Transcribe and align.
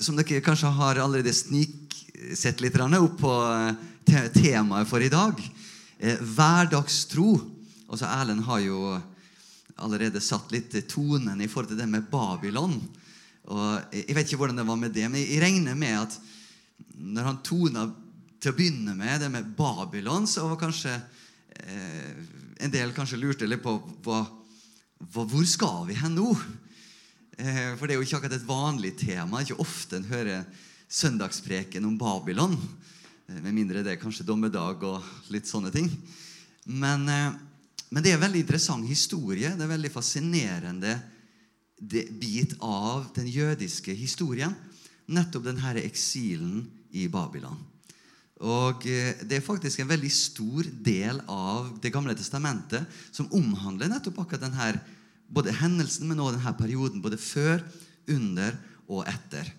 som 0.00 0.16
dere 0.18 0.42
kanskje 0.44 0.70
har 0.78 1.00
allerede 1.02 1.32
sniksett 1.34 2.60
litt 2.62 2.76
opp 2.78 3.18
på 3.20 3.34
eh, 3.52 4.28
temaet 4.34 4.88
for 4.88 5.02
i 5.02 5.10
dag. 5.12 5.38
Eh, 5.98 6.18
hverdagstro. 6.20 7.38
Altså 7.88 8.06
Erlend 8.06 8.44
har 8.46 8.60
jo 8.62 8.98
allerede 9.78 10.20
satt 10.20 10.52
litt 10.52 10.74
tonen 10.90 11.40
i 11.40 11.48
forhold 11.48 11.72
til 11.72 11.80
det 11.80 11.88
med 11.90 12.08
Babylon. 12.10 12.78
Og 13.48 13.94
Jeg 13.94 14.14
vet 14.14 14.26
ikke 14.26 14.42
hvordan 14.42 14.60
det 14.60 14.66
var 14.68 14.76
med 14.76 14.92
det, 14.92 15.06
men 15.08 15.22
jeg 15.22 15.40
regner 15.40 15.74
med 15.78 16.02
at 16.02 16.18
når 16.98 17.28
han 17.30 17.42
tona 17.46 17.86
til 18.38 18.52
å 18.52 18.56
begynne 18.56 18.94
med 18.94 19.22
det 19.22 19.30
med 19.32 19.54
Babylon, 19.56 20.26
så 20.26 20.46
var 20.46 20.60
kanskje 20.60 20.94
eh, 20.94 22.18
en 22.58 22.74
del 22.74 22.92
kanskje 22.94 23.18
lurte 23.18 23.48
litt 23.48 23.62
på 23.62 23.78
hva, 24.04 24.22
hvor 24.98 25.46
skal 25.46 25.86
vi 25.88 25.96
hen 25.98 26.18
nå? 26.18 26.32
Eh, 27.38 27.76
for 27.78 27.86
det 27.86 27.94
er 27.94 28.00
jo 28.00 28.06
ikke 28.06 28.18
akkurat 28.18 28.34
et 28.34 28.48
vanlig 28.48 28.96
tema. 28.98 29.38
Ikke 29.44 29.60
ofte 29.62 30.00
en 30.00 30.08
hører 30.10 30.46
søndagspreken 30.90 31.84
om 31.86 31.94
Babylon. 31.98 32.56
Eh, 33.28 33.38
med 33.44 33.54
mindre 33.54 33.84
det 33.86 33.94
er 33.94 34.00
kanskje 34.00 34.26
dommedag 34.26 34.82
og 34.82 35.06
litt 35.30 35.46
sånne 35.46 35.70
ting. 35.70 35.86
Men, 36.66 37.06
eh, 37.08 37.30
men 37.90 38.02
det 38.02 38.10
er 38.10 38.18
en 38.18 38.26
veldig 38.26 38.42
interessant 38.42 38.88
historie. 38.88 39.52
Det 39.54 39.62
er 39.62 39.68
en 39.68 39.76
veldig 39.76 39.92
fascinerende 39.94 40.96
bit 41.78 42.56
av 42.58 43.06
den 43.14 43.30
jødiske 43.30 43.94
historien. 43.94 44.56
Nettopp 45.06 45.44
denne 45.46 45.78
eksilen 45.78 46.66
i 46.90 47.06
Babylon. 47.06 47.56
Og 48.40 48.82
Det 48.82 49.32
er 49.32 49.40
faktisk 49.40 49.80
en 49.80 49.88
veldig 49.88 50.10
stor 50.10 50.62
del 50.62 51.20
av 51.26 51.80
Det 51.80 51.90
gamle 51.90 52.14
testamentet 52.14 52.86
som 53.10 53.26
omhandler 53.32 53.88
nettopp 53.88 54.18
akkurat 54.18 54.40
denne 54.40 54.80
både 55.28 55.54
hendelsen, 55.54 56.08
men 56.08 56.20
også 56.20 56.38
denne 56.38 56.54
perioden. 56.58 57.02
Både 57.04 57.20
før, 57.20 57.62
under 58.08 58.56
og 58.88 59.04
etter. 59.08 59.50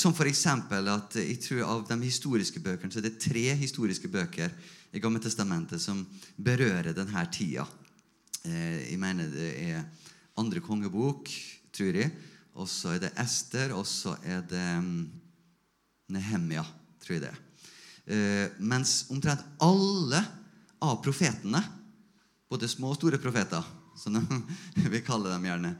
Som 0.00 0.14
f.eks. 0.16 0.46
at 0.48 1.18
jeg 1.20 1.38
tror 1.44 1.66
av 1.66 1.84
de 1.86 1.98
historiske 2.02 2.60
bøkene 2.64 2.90
så 2.90 2.98
er 2.98 3.06
det 3.06 3.20
tre 3.22 3.44
historiske 3.60 4.08
bøker 4.10 4.50
i 4.90 5.02
Gamle 5.02 5.20
Testamentet 5.22 5.82
som 5.82 6.00
berører 6.34 6.96
denne 6.96 7.24
tida. 7.30 7.66
Eh, 8.42 8.88
jeg 8.88 8.98
mener 8.98 9.28
det 9.30 9.52
er 9.68 9.84
andre 10.40 10.62
kongebok, 10.64 11.30
tror 11.74 12.00
jeg. 12.00 12.10
Og 12.58 12.66
så 12.66 12.96
er 12.96 13.04
det 13.04 13.14
Ester, 13.22 13.74
og 13.76 13.84
så 13.86 14.16
er 14.26 14.42
det 14.50 14.66
mm, 14.82 15.04
Nehemia, 16.16 16.64
tror 17.04 17.18
jeg 17.18 17.26
det. 17.28 17.34
Eh, 18.08 18.46
mens 18.58 19.04
omtrent 19.12 19.44
alle 19.62 20.24
av 20.82 20.98
profetene, 21.04 21.60
både 22.48 22.70
små 22.70 22.94
og 22.94 22.98
store 22.98 23.20
profeter, 23.20 23.62
som 23.98 24.18
vi 24.94 25.02
kaller 25.04 25.34
dem 25.34 25.46
gjerne, 25.48 25.74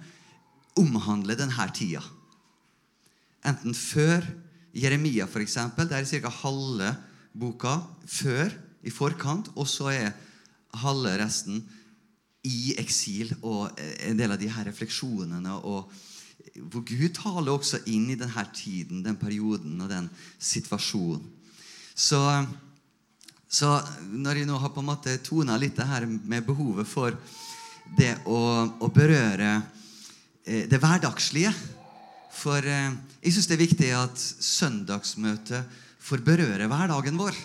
omhandler 0.78 1.38
denne 1.38 1.68
tida. 1.74 2.02
Enten 3.46 3.74
før 3.74 4.26
Jeremia, 4.76 5.26
f.eks. 5.26 5.56
Det 5.78 5.96
er 5.96 6.08
ca. 6.22 6.32
halve 6.42 6.92
boka 7.38 7.78
før, 8.06 8.52
i 8.86 8.92
forkant, 8.94 9.50
og 9.58 9.66
så 9.66 9.90
er 9.90 10.12
halve 10.78 11.16
resten 11.18 11.64
i 12.46 12.76
eksil 12.78 13.32
og 13.42 13.74
en 14.06 14.18
del 14.18 14.32
av 14.32 14.38
de 14.38 14.50
her 14.52 14.68
refleksjonene. 14.70 15.56
og 15.58 15.90
hvor 16.70 16.84
Gud 16.86 17.10
taler 17.14 17.52
også 17.52 17.82
inn 17.90 18.08
i 18.10 18.18
denne 18.18 18.44
tiden, 18.54 19.02
den 19.04 19.18
perioden 19.18 19.80
og 19.82 19.90
den 19.90 20.08
situasjonen. 20.38 21.26
Så, 21.98 22.20
så 23.50 23.72
når 24.06 24.40
jeg 24.40 24.48
nå 24.48 24.58
har 24.62 24.70
på 24.70 24.82
en 24.82 24.90
måte 24.90 25.16
tona 25.24 25.58
litt 25.58 25.76
det 25.76 25.88
her 25.88 26.06
med 26.06 26.46
behovet 26.46 26.86
for 26.86 27.16
det 27.96 28.14
å, 28.28 28.38
å 28.84 28.88
berøre 28.92 29.52
eh, 30.44 30.66
det 30.68 30.80
hverdagslige 30.82 31.52
For 32.34 32.62
eh, 32.62 32.92
jeg 33.22 33.34
syns 33.34 33.48
det 33.50 33.56
er 33.56 33.64
viktig 33.64 33.90
at 33.96 34.18
søndagsmøtet 34.20 35.78
får 36.08 36.22
berøre 36.24 36.68
hverdagen 36.70 37.18
vår. 37.18 37.36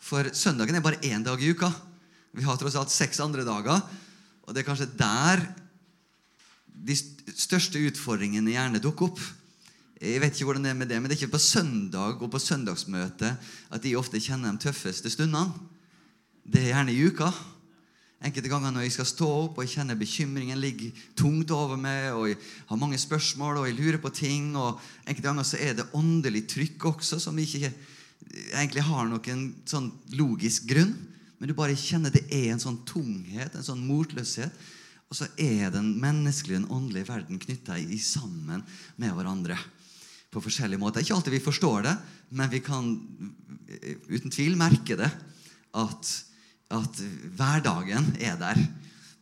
For 0.00 0.28
søndagen 0.36 0.76
er 0.76 0.84
bare 0.84 1.00
én 1.06 1.24
dag 1.24 1.40
i 1.40 1.50
uka. 1.50 1.70
Vi 2.36 2.44
har 2.44 2.58
tross 2.60 2.76
alt 2.78 2.92
seks 2.92 3.22
andre 3.24 3.46
dager. 3.46 3.80
Og 4.46 4.54
det 4.54 4.62
er 4.62 4.68
kanskje 4.68 4.90
der 4.98 5.42
de 6.80 6.96
største 6.96 7.80
utfordringene 7.90 8.54
gjerne 8.54 8.82
dukker 8.82 9.10
opp. 9.10 9.20
Jeg 10.00 10.20
vet 10.22 10.32
ikke 10.32 10.46
hvordan 10.48 10.64
det 10.64 10.70
er 10.72 10.78
med 10.78 10.88
det, 10.88 10.96
men 10.96 11.10
det 11.10 11.16
er 11.16 11.20
ikke 11.20 11.34
på 11.34 11.42
søndag 11.44 12.22
og 12.24 12.30
på 12.32 12.40
søndagsmøte 12.40 13.34
at 13.68 13.82
de 13.84 13.96
ofte 14.00 14.20
kjenner 14.22 14.54
de 14.54 14.64
tøffeste 14.64 15.12
stundene. 15.12 15.52
Det 16.40 16.62
er 16.62 16.72
gjerne 16.72 16.94
i 16.94 17.02
uka. 17.04 17.28
Enkelte 18.20 18.50
ganger 18.52 18.74
når 18.74 18.84
jeg 18.84 18.94
skal 18.98 19.08
stå 19.08 19.28
opp 19.46 19.56
og 19.56 19.64
jeg 19.64 19.78
kjenner 19.78 19.96
bekymringen 19.96 20.60
ligger 20.60 21.04
tungt 21.16 21.52
over 21.56 21.78
meg, 21.80 22.10
og 22.12 22.26
jeg 22.28 22.36
har 22.68 22.80
mange 22.80 22.98
spørsmål 23.00 23.62
og 23.62 23.68
jeg 23.70 23.78
lurer 23.78 24.00
på 24.02 24.12
ting, 24.12 24.50
og 24.60 24.76
enkelte 25.06 25.28
ganger 25.30 25.48
så 25.48 25.60
er 25.64 25.78
det 25.78 25.88
åndelig 25.96 26.44
trykk 26.52 26.90
også 26.92 27.20
som 27.22 27.38
ikke 27.40 27.70
egentlig 28.52 28.84
har 28.84 29.08
noen 29.08 29.46
sånn 29.68 29.88
logisk 30.18 30.68
grunn. 30.68 30.92
Men 31.40 31.48
du 31.48 31.56
bare 31.56 31.78
kjenner 31.78 32.12
det 32.12 32.26
er 32.28 32.50
en 32.52 32.60
sånn 32.60 32.82
tunghet, 32.84 33.56
en 33.56 33.64
sånn 33.64 33.80
motløshet. 33.88 34.52
Og 35.10 35.16
så 35.16 35.26
er 35.40 35.72
den 35.74 35.94
menneskelige 35.98 36.60
og 36.66 36.76
åndelige 36.76 37.08
verden 37.08 37.40
knytta 37.40 37.80
sammen 38.04 38.60
med 39.00 39.14
hverandre 39.16 39.56
på 40.30 40.42
forskjellige 40.44 40.78
måter. 40.78 41.02
Ikke 41.02 41.16
alltid 41.16 41.34
vi 41.34 41.42
forstår 41.42 41.88
det, 41.88 41.94
men 42.36 42.52
vi 42.52 42.60
kan 42.62 42.92
uten 44.06 44.30
tvil 44.30 44.60
merke 44.60 45.00
det. 45.00 45.08
At 45.74 46.12
at 46.70 47.02
hverdagen 47.36 48.12
er 48.22 48.38
der. 48.40 48.60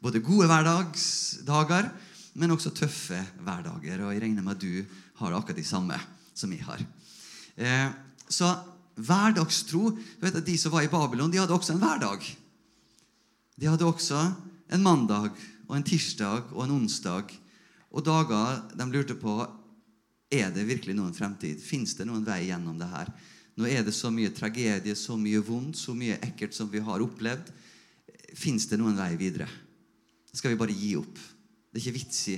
Både 0.03 0.23
gode 0.23 0.47
hverdagsdager, 0.47 1.91
men 2.39 2.55
også 2.55 2.75
tøffe 2.77 3.19
hverdager. 3.43 4.05
Og 4.05 4.15
jeg 4.15 4.23
regner 4.23 4.45
med 4.45 4.57
at 4.57 4.63
du 4.63 4.85
har 5.23 5.35
akkurat 5.35 5.59
de 5.59 5.67
samme 5.67 5.99
som 6.37 6.53
jeg 6.53 6.63
har. 6.67 6.85
Eh, 7.57 7.89
så 8.29 8.53
hverdagstro 8.99 9.91
du 9.95 10.23
vet 10.23 10.37
at 10.37 10.47
De 10.47 10.57
som 10.59 10.73
var 10.75 10.85
i 10.87 10.93
Babylon, 10.93 11.31
de 11.31 11.41
hadde 11.41 11.55
også 11.55 11.75
en 11.75 11.83
hverdag. 11.83 12.23
De 13.59 13.67
hadde 13.67 13.87
også 13.87 14.21
en 14.71 14.85
mandag 14.85 15.33
og 15.69 15.77
en 15.77 15.87
tirsdag 15.87 16.53
og 16.53 16.65
en 16.65 16.77
onsdag 16.83 17.33
og 17.91 18.05
dager 18.05 18.61
de 18.77 18.87
lurte 18.93 19.17
på 19.19 19.41
er 20.29 20.51
det 20.53 20.67
virkelig 20.69 20.95
noen 20.97 21.15
fremtid. 21.17 21.61
Fins 21.63 21.95
det 21.97 22.05
noen 22.09 22.27
vei 22.27 22.45
gjennom 22.51 22.77
det 22.79 22.91
her? 22.91 23.11
Nå 23.59 23.67
er 23.67 23.83
det 23.83 23.95
så 23.97 24.11
mye 24.15 24.31
tragedie, 24.31 24.95
så 24.95 25.17
mye 25.19 25.41
vondt, 25.43 25.81
så 25.81 25.95
mye 25.97 26.21
ekkelt 26.23 26.55
som 26.55 26.71
vi 26.71 26.83
har 26.85 27.03
opplevd. 27.03 27.51
Fins 28.39 28.69
det 28.71 28.79
noen 28.79 28.99
vei 28.99 29.17
videre? 29.19 29.49
Skal 30.31 30.53
vi 30.53 30.61
bare 30.61 30.77
gi 30.77 30.93
opp? 30.99 31.19
Det 31.69 31.81
er 31.81 31.85
ikke 31.87 31.99
vits 31.99 32.21
i. 32.31 32.37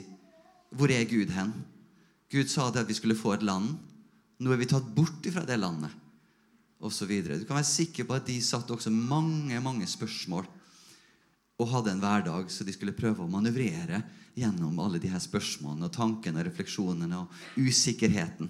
Hvor 0.72 0.92
er 0.94 1.04
Gud 1.10 1.32
hen? 1.34 1.52
Gud 2.30 2.48
sa 2.48 2.70
det 2.70 2.84
at 2.84 2.88
vi 2.88 2.96
skulle 2.96 3.18
få 3.18 3.34
et 3.34 3.44
land. 3.44 3.74
Nå 4.40 4.54
er 4.54 4.60
vi 4.62 4.70
tatt 4.70 4.86
bort 4.96 5.26
fra 5.34 5.44
det 5.44 5.58
landet. 5.60 5.92
Og 6.80 6.92
så 6.94 7.04
videre. 7.04 7.36
du 7.36 7.44
kan 7.44 7.58
være 7.58 7.68
sikker 7.68 8.08
på 8.08 8.16
at 8.16 8.24
de 8.24 8.38
satte 8.40 8.72
også 8.72 8.88
mange 8.88 9.60
mange 9.60 9.84
spørsmål 9.86 10.46
og 11.60 11.68
hadde 11.68 11.92
en 11.92 12.00
hverdag 12.00 12.48
så 12.48 12.64
de 12.64 12.72
skulle 12.72 12.96
prøve 12.96 13.20
å 13.20 13.28
manøvrere 13.28 14.00
gjennom 14.38 14.78
alle 14.80 15.00
de 15.02 15.10
her 15.12 15.20
spørsmålene 15.20 15.90
og 15.90 15.92
tankene 15.92 16.40
og 16.40 16.46
refleksjonene 16.48 17.18
og 17.20 17.60
usikkerheten. 17.60 18.48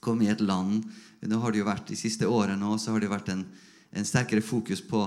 Kom 0.00 0.22
i 0.24 0.30
et 0.32 0.40
land 0.40 0.84
nå 1.28 1.40
har 1.42 1.52
det 1.52 1.60
jo 1.60 1.68
vært 1.68 1.90
De 1.90 1.98
siste 1.98 2.28
årene 2.28 2.78
så 2.80 2.94
har 2.94 3.02
det 3.02 3.10
vært 3.12 3.28
en, 3.34 3.44
en 3.92 4.06
sterkere 4.08 4.44
fokus 4.44 4.80
på 4.80 5.02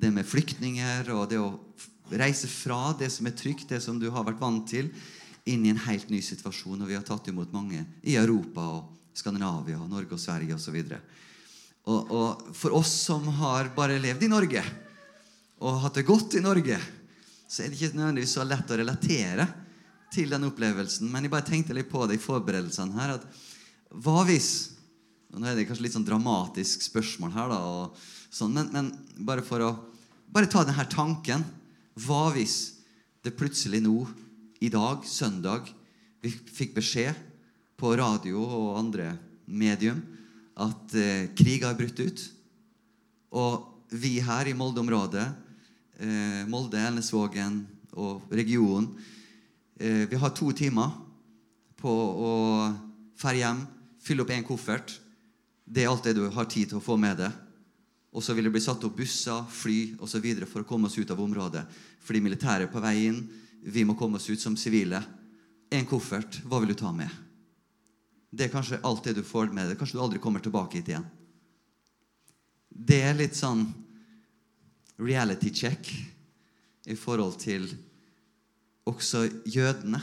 det 0.00 0.12
med 0.14 0.28
flyktninger 0.28 1.10
og 1.16 1.26
det 1.32 1.40
å 1.42 1.56
reise 2.10 2.48
fra 2.50 2.92
det 2.98 3.10
som 3.12 3.26
er 3.26 3.34
trygt, 3.38 3.68
det 3.70 3.80
som 3.82 3.98
du 3.98 4.08
har 4.10 4.24
vært 4.26 4.40
vant 4.40 4.62
til, 4.66 4.88
inn 5.46 5.64
i 5.66 5.72
en 5.72 5.82
helt 5.86 6.08
ny 6.10 6.20
situasjon. 6.22 6.80
Og 6.80 6.88
vi 6.88 6.96
har 6.96 7.04
tatt 7.06 7.28
imot 7.30 7.52
mange 7.54 7.82
i 8.02 8.16
Europa 8.18 8.64
og 8.78 9.16
Skandinavia, 9.16 9.78
og 9.82 9.90
Norge 9.90 10.16
og 10.16 10.22
Sverige 10.22 10.56
osv. 10.56 10.78
Og, 11.90 12.10
og 12.14 12.54
for 12.56 12.78
oss 12.78 12.92
som 13.06 13.26
har 13.40 13.72
bare 13.76 13.98
levd 14.02 14.26
i 14.26 14.30
Norge 14.30 14.64
og 15.60 15.82
hatt 15.84 15.98
det 15.98 16.06
godt 16.08 16.38
i 16.38 16.44
Norge, 16.44 16.78
så 17.50 17.62
er 17.62 17.70
det 17.70 17.78
ikke 17.78 17.98
nødvendigvis 17.98 18.34
så 18.38 18.46
lett 18.46 18.70
å 18.70 18.78
relatere 18.80 19.46
til 20.14 20.30
den 20.32 20.46
opplevelsen. 20.48 21.10
Men 21.10 21.26
jeg 21.26 21.34
bare 21.34 21.46
tenkte 21.50 21.76
litt 21.76 21.90
på 21.90 22.06
det 22.08 22.16
i 22.16 22.22
forberedelsene 22.22 22.96
her. 22.96 23.18
at 23.18 23.49
Hva 23.90 24.22
hvis 24.28 24.50
nå 25.30 25.46
er 25.46 25.58
det 25.58 25.66
kanskje 25.68 25.84
litt 25.86 25.94
sånn 25.94 26.06
dramatisk 26.06 26.82
spørsmål 26.82 27.32
her, 27.34 27.52
da, 27.52 27.58
sånn, 28.34 28.54
men, 28.54 28.70
men, 28.74 28.90
bare 29.22 29.44
for 29.46 29.62
å 29.62 29.70
bare 30.30 30.50
ta 30.50 30.64
denne 30.66 30.86
tanken 30.90 31.44
Hva 32.02 32.30
hvis 32.34 32.56
det 33.22 33.36
plutselig 33.38 33.82
nå, 33.84 33.94
i 34.60 34.70
dag, 34.72 35.04
søndag, 35.06 35.68
vi 36.20 36.32
fikk 36.32 36.74
beskjed 36.76 37.16
på 37.80 37.92
radio 37.96 38.42
og 38.42 38.78
andre 38.80 39.12
medium 39.46 40.02
at 40.60 40.94
eh, 40.98 41.30
krig 41.36 41.64
har 41.64 41.76
brutt 41.78 42.00
ut? 42.00 42.24
Og 43.36 43.94
vi 43.96 44.18
her 44.24 44.50
i 44.50 44.54
Molde-området, 44.56 45.26
eh, 46.00 46.42
Molde, 46.50 46.80
Elnesvågen 46.80 47.62
og 47.96 48.28
regionen, 48.32 48.90
eh, 49.80 50.04
vi 50.10 50.20
har 50.20 50.34
to 50.36 50.50
timer 50.56 50.92
på 51.80 51.90
å 51.90 52.32
ferde 53.20 53.42
hjem, 53.44 53.62
fylle 54.10 54.26
opp 54.26 54.34
én 54.34 54.46
koffert 54.46 54.98
det 55.70 55.84
er 55.84 55.90
alt 55.90 56.04
det 56.04 56.16
du 56.18 56.24
har 56.34 56.48
tid 56.50 56.70
til 56.70 56.80
å 56.80 56.82
få 56.82 56.96
med 56.98 57.20
deg. 57.20 57.30
Og 58.10 58.24
så 58.26 58.34
vil 58.34 58.48
det 58.48 58.54
bli 58.56 58.62
satt 58.62 58.82
opp 58.82 58.96
busser, 58.98 59.44
fly 59.46 59.94
osv. 60.02 60.24
for 60.50 60.64
å 60.64 60.66
komme 60.66 60.88
oss 60.90 60.98
ut 60.98 61.10
av 61.14 61.20
området. 61.22 61.62
Fordi 62.02 62.22
militæret 62.24 62.66
er 62.66 62.72
på 62.72 62.82
vei 62.82 62.96
inn. 63.06 63.20
Vi 63.62 63.84
må 63.86 63.94
komme 63.94 64.18
oss 64.18 64.26
ut 64.30 64.40
som 64.40 64.56
sivile. 64.58 64.98
En 65.70 65.86
koffert. 65.86 66.40
Hva 66.42 66.58
vil 66.58 66.72
du 66.72 66.78
ta 66.80 66.90
med? 66.92 67.10
Det 68.30 68.48
er 68.48 68.52
kanskje 68.52 68.80
alt 68.82 69.04
det 69.06 69.14
du 69.20 69.22
får 69.22 69.52
med 69.54 69.70
deg. 69.70 69.78
Kanskje 69.78 69.98
du 69.98 70.02
aldri 70.02 70.22
kommer 70.22 70.42
tilbake 70.42 70.80
hit 70.80 70.90
igjen. 70.90 71.06
Det 72.70 72.98
er 73.04 73.14
litt 73.14 73.38
sånn 73.38 73.62
reality 74.98 75.52
check 75.54 75.92
i 76.90 76.96
forhold 76.98 77.38
til 77.38 77.68
også 78.90 79.22
jødene. 79.46 80.02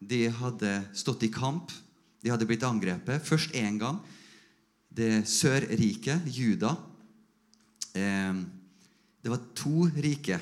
De 0.00 0.24
hadde 0.40 0.72
stått 0.96 1.26
i 1.28 1.32
kamp. 1.34 1.68
De 2.22 2.30
hadde 2.32 2.46
blitt 2.48 2.66
angrepet. 2.66 3.22
Først 3.24 3.54
én 3.56 3.78
gang. 3.78 4.00
Det 4.88 5.22
Sørriket, 5.28 6.26
Juda. 6.26 6.74
Eh, 7.94 8.40
det 9.22 9.32
var 9.32 9.46
to 9.54 9.86
rike 9.98 10.40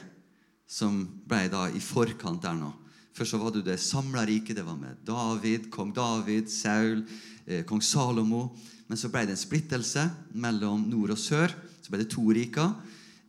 som 0.66 1.04
ble 1.28 1.46
da 1.52 1.66
i 1.70 1.82
forkant 1.82 2.42
der 2.42 2.56
nå. 2.58 2.72
Først 3.16 3.32
så 3.32 3.40
var 3.40 3.54
det 3.54 3.64
det 3.66 3.78
samla 3.80 4.26
riket. 4.28 4.56
Det 4.58 4.66
var 4.66 4.76
med 4.76 4.98
David, 5.06 5.70
kong 5.72 5.94
David, 5.96 6.50
Saul, 6.52 7.04
eh, 7.46 7.64
kong 7.64 7.82
Salomo. 7.82 8.50
Men 8.88 8.98
så 8.98 9.08
ble 9.08 9.24
det 9.26 9.36
en 9.36 9.40
splittelse 9.40 10.04
mellom 10.32 10.84
nord 10.90 11.14
og 11.16 11.18
sør. 11.18 11.54
Så 11.82 11.90
ble 11.90 12.04
det 12.04 12.12
to 12.12 12.24
riker. 12.30 12.74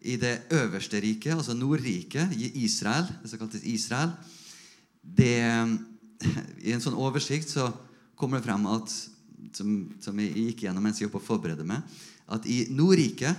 I 0.01 0.15
det 0.15 0.47
øverste 0.53 1.01
riket, 1.01 1.33
altså 1.33 1.55
Nordriket, 1.57 2.31
i 2.37 2.63
Israel, 2.63 3.07
det 3.21 3.29
som 3.29 3.39
kaltes 3.39 3.63
Israel 3.65 4.11
det, 5.01 5.39
I 6.67 6.73
en 6.73 6.83
sånn 6.83 6.97
oversikt 6.97 7.49
så 7.49 7.69
kommer 8.17 8.39
det 8.41 8.47
frem 8.47 8.65
at 8.73 8.93
som, 9.55 9.75
som 10.01 10.17
jeg 10.19 10.49
gikk 10.49 10.65
gjennom 10.65 10.83
mens 10.83 10.99
jeg 10.99 11.07
jobbet 11.07 11.21
og 11.21 11.27
forberedte 11.27 11.67
meg, 11.67 11.85
at 12.33 12.47
i 12.49 12.65
Nordriket 12.73 13.37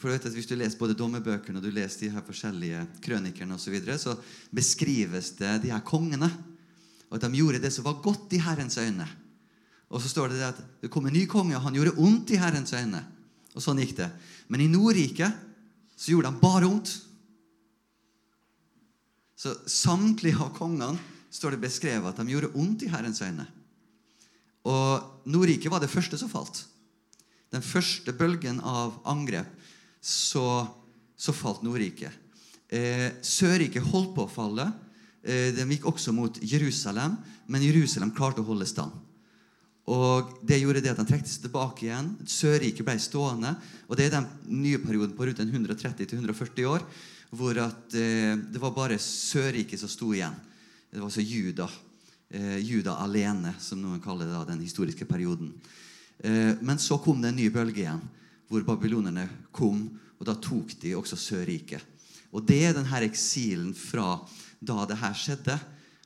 for 0.00 0.08
du 0.08 0.14
vet 0.14 0.26
at 0.30 0.32
Hvis 0.32 0.48
du 0.48 0.54
leser 0.56 0.80
både 0.80 0.96
dommebøkene 0.96 1.60
og 1.60 1.64
du 1.66 1.74
leser 1.76 2.06
de 2.06 2.14
her 2.14 2.24
forskjellige 2.24 2.86
krønikerne 3.04 3.52
og 3.52 3.60
Så, 3.60 3.68
videre, 3.68 3.98
så 4.00 4.16
beskrives 4.48 5.34
det 5.36 5.58
de 5.66 5.72
her 5.74 5.84
kongene. 5.84 6.30
Og 7.10 7.18
at 7.18 7.26
de 7.26 7.36
gjorde 7.36 7.60
det 7.60 7.72
som 7.74 7.84
var 7.84 8.00
godt 8.00 8.32
i 8.32 8.40
Herrens 8.40 8.78
øyne. 8.78 9.04
Og 9.90 10.00
så 10.00 10.08
står 10.08 10.30
det, 10.30 10.38
det 10.38 10.48
at 10.54 10.62
det 10.80 10.90
kom 10.90 11.04
en 11.06 11.12
ny 11.12 11.26
konge, 11.28 11.56
og 11.56 11.66
han 11.66 11.74
gjorde 11.74 11.98
ondt 11.98 12.32
i 12.32 12.40
Herrens 12.40 12.72
øyne. 12.72 13.02
Og 13.52 13.60
sånn 13.60 13.82
gikk 13.82 13.96
det. 13.98 14.08
Men 14.48 14.62
i 14.64 14.70
Nordriket 14.70 15.36
så 15.98 16.14
gjorde 16.14 16.30
han 16.30 16.40
bare 16.40 16.70
ondt. 16.70 16.94
Så 19.36 19.52
samtlige 19.68 20.40
av 20.40 20.54
kongene 20.56 20.96
står 21.28 21.58
det 21.58 21.64
beskrevet 21.66 22.08
at 22.08 22.22
de 22.22 22.32
gjorde 22.32 22.54
ondt 22.56 22.86
i 22.86 22.92
Herrens 22.92 23.20
øyne. 23.20 23.44
Og 24.70 25.30
Nordriket 25.30 25.72
var 25.72 25.82
det 25.82 25.90
første 25.90 26.18
som 26.20 26.30
falt. 26.30 26.64
Den 27.50 27.64
første 27.66 28.14
bølgen 28.14 28.60
av 28.62 29.00
angrep 29.10 29.48
så, 30.00 30.62
så 31.18 31.34
falt 31.34 31.64
Nordriket. 31.66 32.14
Eh, 32.70 33.10
Sørriket 33.26 33.88
holdt 33.90 34.14
på 34.14 34.24
å 34.26 34.30
falle. 34.30 34.68
Eh, 35.22 35.50
de 35.56 35.66
gikk 35.74 35.88
også 35.90 36.14
mot 36.14 36.38
Jerusalem, 36.40 37.18
men 37.50 37.66
Jerusalem 37.66 38.14
klarte 38.14 38.44
å 38.44 38.46
holde 38.46 38.68
stand. 38.70 38.94
Og 39.90 40.36
Det 40.46 40.60
gjorde 40.60 40.82
det 40.84 40.92
at 40.92 41.00
den 41.00 41.08
trekte 41.08 41.32
seg 41.32 41.48
tilbake 41.48 41.88
igjen. 41.88 42.12
Sørriket 42.28 42.86
ble 42.86 42.94
stående. 43.02 43.56
Og 43.88 43.96
Det 43.98 44.06
er 44.06 44.20
den 44.20 44.28
nye 44.46 44.78
perioden 44.78 45.16
på 45.16 45.26
rundt 45.26 45.42
130-140 45.42 46.68
år 46.70 46.84
hvor 47.30 47.54
at, 47.62 47.94
eh, 47.94 48.34
det 48.38 48.58
var 48.58 48.74
bare 48.74 48.98
Sørriket 48.98 49.78
som 49.78 49.90
sto 49.90 50.12
igjen. 50.14 50.34
Det 50.90 50.98
var 50.98 51.10
altså 51.10 51.22
Juda. 51.22 51.68
Eh, 52.30 52.58
Juda 52.62 52.94
alene, 53.02 53.56
som 53.58 53.80
noen 53.82 53.98
kaller 54.02 54.28
det, 54.30 54.44
den 54.52 54.62
historiske 54.62 55.06
perioden. 55.08 55.50
Eh, 56.22 56.54
men 56.62 56.78
så 56.78 57.00
kom 57.02 57.18
det 57.18 57.32
en 57.32 57.40
ny 57.40 57.48
bølge 57.50 57.82
igjen 57.82 58.02
hvor 58.50 58.62
babylonerne 58.66 59.24
kom, 59.54 59.82
og 60.18 60.26
da 60.26 60.36
tok 60.38 60.76
de 60.82 60.94
også 60.98 61.18
Sørriket. 61.18 61.82
Og 62.30 62.44
det 62.46 62.60
er 62.68 62.74
denne 62.76 63.02
eksilen 63.06 63.72
fra 63.74 64.20
da 64.62 64.84
det 64.86 64.98
her 65.00 65.14
skjedde, 65.18 65.56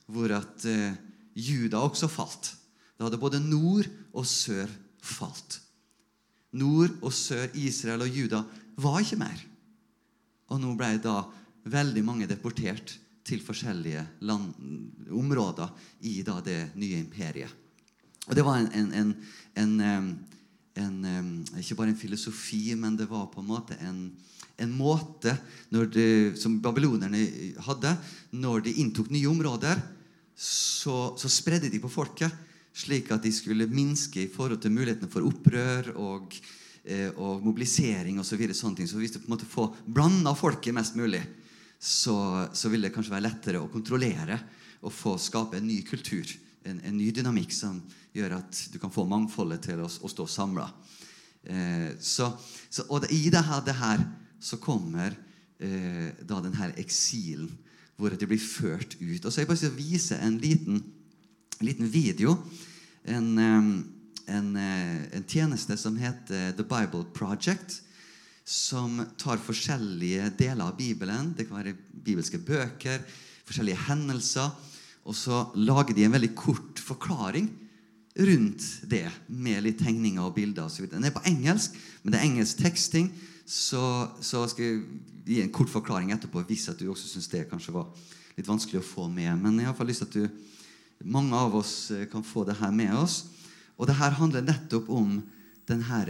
hvor 0.09 0.33
at 0.33 0.65
eh, 0.69 0.97
Juda 1.37 1.83
også 1.85 2.09
falt. 2.09 2.55
Da 2.97 3.05
hadde 3.05 3.21
både 3.21 3.41
nord 3.43 3.89
og 4.15 4.25
sør 4.25 4.69
falt. 5.05 5.59
Nord 6.55 6.93
og 7.03 7.13
sør, 7.13 7.49
Israel 7.53 8.05
og 8.05 8.17
Juda, 8.17 8.41
var 8.81 9.01
ikke 9.01 9.19
mer. 9.19 9.41
Og 10.49 10.61
nå 10.61 10.73
ble 10.79 10.95
da 11.03 11.19
veldig 11.69 12.05
mange 12.05 12.29
deportert 12.29 12.95
til 13.25 13.41
forskjellige 13.41 14.03
land, 14.27 14.53
områder 15.09 15.71
i 16.05 16.19
da 16.25 16.39
det 16.45 16.59
nye 16.77 17.01
imperiet. 17.01 17.61
Og 18.25 18.37
det 18.37 18.45
var 18.45 18.61
en, 18.61 18.91
en, 18.93 19.11
en, 19.57 19.73
en 20.81 20.99
ikke 21.59 21.77
bare 21.77 21.93
en 21.93 21.99
filosofi, 21.99 22.73
men 22.77 22.97
det 22.97 23.09
var 23.09 23.27
på 23.33 23.41
en 23.41 23.49
måte 23.49 23.77
en, 23.85 24.71
måte 24.73 25.35
det, 25.69 26.37
som 26.41 26.57
babylonerne 26.61 27.21
hadde. 27.67 27.93
Når 28.33 28.65
de 28.65 28.75
inntok 28.81 29.11
nye 29.13 29.29
områder, 29.29 29.81
så, 30.35 31.15
så, 31.17 31.31
spredde 31.31 31.69
de 31.71 31.79
på 31.79 31.91
folket, 31.91 32.33
slik 32.75 33.11
at 33.13 33.23
de 33.23 33.31
skulle 33.31 33.69
minske 33.71 34.25
i 34.25 34.31
forhold 34.31 34.59
til 34.61 34.73
mulighetene 34.75 35.11
for 35.11 35.23
opprør 35.23 35.93
og, 35.95 36.33
eh, 36.83 37.07
og 37.15 37.45
mobilisering 37.45 38.19
osv. 38.19 38.33
Så, 38.33 38.39
videre, 38.41 38.57
så 38.57 38.73
du 38.73 39.19
på 39.21 39.29
en 39.29 39.35
måte 39.37 39.47
få 39.47 39.69
blanda 39.85 40.33
folket 40.35 40.75
mest 40.75 40.97
mulig, 40.99 41.23
så, 41.85 42.17
så 42.53 42.71
vil 42.73 42.87
det 42.87 42.93
kanskje 42.95 43.13
være 43.13 43.27
lettere 43.27 43.61
å 43.61 43.69
kontrollere 43.69 44.39
og 44.85 44.93
få 44.93 45.15
skape 45.21 45.59
en 45.59 45.67
ny 45.67 45.79
kultur. 45.85 46.25
En, 46.65 46.79
en 46.81 46.97
ny 46.97 47.11
dynamikk 47.13 47.53
som 47.53 47.77
gjør 48.15 48.39
at 48.39 48.61
du 48.73 48.79
kan 48.81 48.93
få 48.93 49.05
mangfoldet 49.09 49.67
til 49.67 49.83
å, 49.85 49.89
å 49.89 50.09
stå 50.09 50.25
samla. 50.29 50.65
Eh, 51.45 51.93
og 52.89 53.05
i 53.13 53.29
det 53.29 53.43
her, 53.45 53.61
det 53.65 53.77
her, 53.77 54.01
så 54.41 54.57
kommer 54.61 55.13
eh, 55.61 56.09
da 56.25 56.41
denne 56.41 56.71
eksilen, 56.81 57.51
hvor 57.95 58.11
det 58.11 58.27
blir 58.27 58.41
ført 58.41 58.97
ut. 58.99 59.21
Og 59.23 59.31
så 59.31 59.41
jeg 59.43 59.49
bare 59.49 59.61
skal 59.61 59.77
vise 59.77 60.17
en 60.19 60.39
liten, 60.41 60.81
liten 61.61 61.87
video. 61.87 62.35
En, 63.05 63.29
en, 63.37 64.49
eh, 64.57 65.05
en, 65.15 65.27
tjeneste 65.29 65.77
som 65.79 65.97
heter 66.01 66.51
The 66.57 66.65
Bible 66.65 67.05
Project. 67.13 67.81
Som 68.45 68.99
tar 69.17 69.41
forskjellige 69.41 70.29
deler 70.37 70.67
av 70.67 70.77
Bibelen. 70.77 71.33
Det 71.33 71.47
kan 71.47 71.59
være 71.59 71.75
bibelske 72.05 72.37
bøker, 72.37 73.01
forskjellige 73.47 73.87
hendelser. 73.87 74.51
Og 75.05 75.17
så 75.17 75.43
lager 75.57 75.97
de 75.97 76.05
en 76.05 76.13
veldig 76.13 76.33
kort 76.37 76.81
forklaring 76.81 77.49
rundt 78.15 78.63
det 78.87 79.07
med 79.27 79.65
litt 79.65 79.81
tegninger 79.81 80.23
og 80.23 80.35
bilder 80.37 80.69
osv. 80.69 80.87
Den 80.89 81.03
er 81.03 81.13
på 81.13 81.23
engelsk, 81.27 81.75
men 82.03 82.13
det 82.13 82.19
er 82.19 82.27
engelsk 82.29 82.61
teksting. 82.63 83.09
Så, 83.45 83.81
så 84.25 84.45
skal 84.49 84.65
jeg 84.65 84.83
gi 85.25 85.41
en 85.43 85.53
kort 85.53 85.69
forklaring 85.69 86.13
etterpå 86.15 86.41
hvis 86.47 86.69
at 86.71 86.79
du 86.79 86.87
også 86.89 87.09
syns 87.11 87.29
det 87.29 87.43
kanskje 87.51 87.75
var 87.75 87.91
litt 88.37 88.47
vanskelig 88.49 88.81
å 88.81 88.87
få 88.87 89.07
med. 89.11 89.33
Men 89.41 89.59
jeg 89.61 89.69
har 89.69 89.89
lyst 89.89 90.05
til 90.05 90.09
at 90.09 90.17
du, 90.17 90.55
mange 91.05 91.37
av 91.37 91.53
oss 91.59 91.91
eh, 91.93 92.07
kan 92.09 92.25
få 92.25 92.45
det 92.47 92.57
her 92.61 92.73
med 92.73 92.93
oss. 92.97 93.23
Og 93.75 93.89
det 93.89 93.97
her 93.99 94.17
handler 94.17 94.45
nettopp 94.45 94.89
om 94.89 95.19
her, 95.65 96.09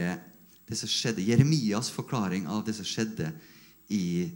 det 0.65 0.77
som 0.79 0.89
skjedde, 0.89 1.25
Jeremias 1.25 1.91
forklaring 1.93 2.48
av 2.50 2.63
det 2.65 2.74
som 2.77 2.88
skjedde 2.88 3.29
i, 3.93 4.31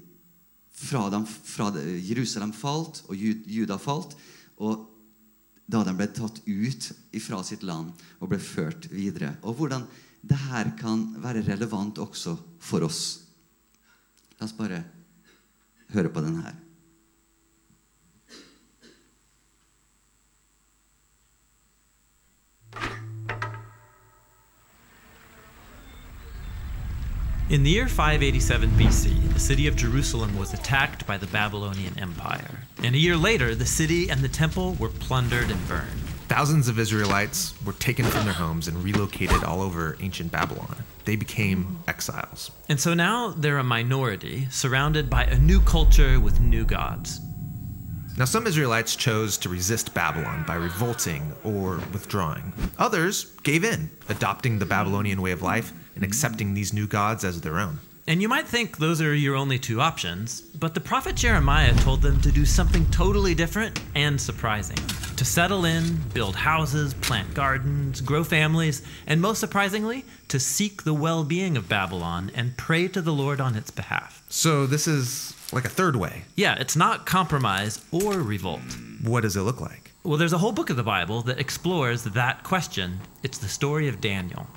fra, 0.70 1.08
de, 1.10 1.24
fra 1.26 1.72
Jerusalem 2.06 2.54
falt 2.54 3.02
og 3.10 3.18
Juda 3.18 3.80
falt. 3.82 4.14
Og 4.62 4.86
da 5.70 5.82
de 5.86 5.96
ble 5.98 6.08
tatt 6.14 6.42
ut 6.46 6.92
fra 7.22 7.42
sitt 7.46 7.66
land 7.66 7.94
og 8.20 8.32
ble 8.32 8.40
ført 8.42 8.90
videre. 8.94 9.36
Og 9.42 9.58
hvordan 9.58 9.86
det 10.22 10.38
her 10.50 10.74
kan 10.80 11.06
være 11.22 11.46
relevant 11.48 12.02
også 12.02 12.36
for 12.62 12.86
oss. 12.86 13.04
La 14.40 14.48
oss 14.48 14.58
bare 14.58 14.82
høre 15.94 16.12
på 16.14 16.24
denne 16.26 16.44
her. 16.46 16.58
In 27.50 27.64
the 27.64 27.72
year 27.72 27.88
587 27.88 28.70
BC, 28.78 29.34
the 29.34 29.40
city 29.40 29.66
of 29.66 29.76
Jerusalem 29.76 30.38
was 30.38 30.54
attacked 30.54 31.08
by 31.08 31.18
the 31.18 31.26
Babylonian 31.26 31.98
Empire. 31.98 32.60
And 32.84 32.94
a 32.94 33.00
year 33.00 33.18
later, 33.18 33.56
the 33.56 33.66
city 33.66 34.08
and 34.12 34.22
the 34.22 34.28
temple 34.28 34.76
were 34.76 34.90
plundered 34.90 35.50
and 35.50 35.68
burned. 35.68 36.00
Thousands 36.28 36.68
of 36.68 36.78
Israelites 36.78 37.56
were 37.66 37.74
taken 37.74 38.06
from 38.06 38.26
their 38.26 38.36
homes 38.36 38.68
and 38.68 38.84
relocated 38.84 39.44
all 39.44 39.64
over 39.64 39.98
ancient 40.00 40.32
Babylon. 40.32 40.76
They 41.06 41.16
became 41.16 41.80
exiles. 41.88 42.52
And 42.70 42.80
so 42.80 42.94
now 42.94 43.30
they're 43.30 43.58
a 43.58 43.64
minority, 43.64 44.48
surrounded 44.52 45.10
by 45.10 45.24
a 45.24 45.40
new 45.40 45.60
culture 45.60 46.20
with 46.20 46.40
new 46.40 46.66
gods. 46.66 47.20
Now, 48.16 48.26
some 48.26 48.46
Israelites 48.46 48.96
chose 48.96 49.40
to 49.40 49.50
resist 49.50 49.96
Babylon 49.96 50.44
by 50.46 50.54
revolting 50.54 51.34
or 51.44 51.78
withdrawing. 51.94 52.54
Others 52.78 53.24
gave 53.42 53.64
in, 53.64 53.90
adopting 54.08 54.60
the 54.60 54.68
Babylonian 54.68 55.20
way 55.20 55.32
of 55.32 55.42
life 55.42 55.74
and 56.00 56.06
accepting 56.06 56.54
these 56.54 56.72
new 56.72 56.88
gods 56.88 57.26
as 57.26 57.42
their 57.42 57.60
own. 57.60 57.80
And 58.08 58.22
you 58.22 58.30
might 58.30 58.48
think 58.48 58.78
those 58.78 59.02
are 59.02 59.14
your 59.14 59.36
only 59.36 59.60
two 59.60 59.82
options, 59.82 60.40
but 60.42 60.74
the 60.74 60.80
prophet 60.80 61.16
Jeremiah 61.16 61.76
told 61.76 62.02
them 62.02 62.22
to 62.22 62.32
do 62.32 62.46
something 62.46 62.90
totally 62.90 63.36
different 63.36 63.80
and 63.96 64.20
surprising 64.20 64.78
to 65.18 65.26
settle 65.26 65.66
in, 65.66 65.98
build 66.14 66.34
houses, 66.34 66.94
plant 66.94 67.34
gardens, 67.34 68.00
grow 68.00 68.24
families, 68.24 68.82
and 69.06 69.20
most 69.20 69.40
surprisingly, 69.40 70.06
to 70.30 70.40
seek 70.40 70.84
the 70.84 70.94
well 70.94 71.26
being 71.26 71.58
of 71.58 71.68
Babylon 71.68 72.32
and 72.34 72.56
pray 72.56 72.88
to 72.88 73.02
the 73.02 73.12
Lord 73.12 73.42
on 73.42 73.56
its 73.56 73.70
behalf. 73.70 74.24
So, 74.30 74.66
this 74.66 74.88
is 74.88 75.36
like 75.52 75.66
a 75.66 75.70
third 75.70 75.98
way. 75.98 76.24
Yeah, 76.38 76.56
it's 76.58 76.78
not 76.78 77.06
compromise 77.06 77.84
or 77.92 78.14
revolt. 78.14 78.62
What 79.04 79.24
does 79.24 79.36
it 79.36 79.42
look 79.42 79.60
like? 79.60 79.92
Well, 80.04 80.18
there's 80.18 80.32
a 80.32 80.38
whole 80.38 80.54
book 80.54 80.70
of 80.70 80.78
the 80.78 80.84
Bible 80.84 81.22
that 81.24 81.38
explores 81.38 82.06
that 82.06 82.46
question. 82.46 83.02
It's 83.22 83.40
the 83.40 83.50
story 83.50 83.90
of 83.90 84.00
Daniel. 84.00 84.48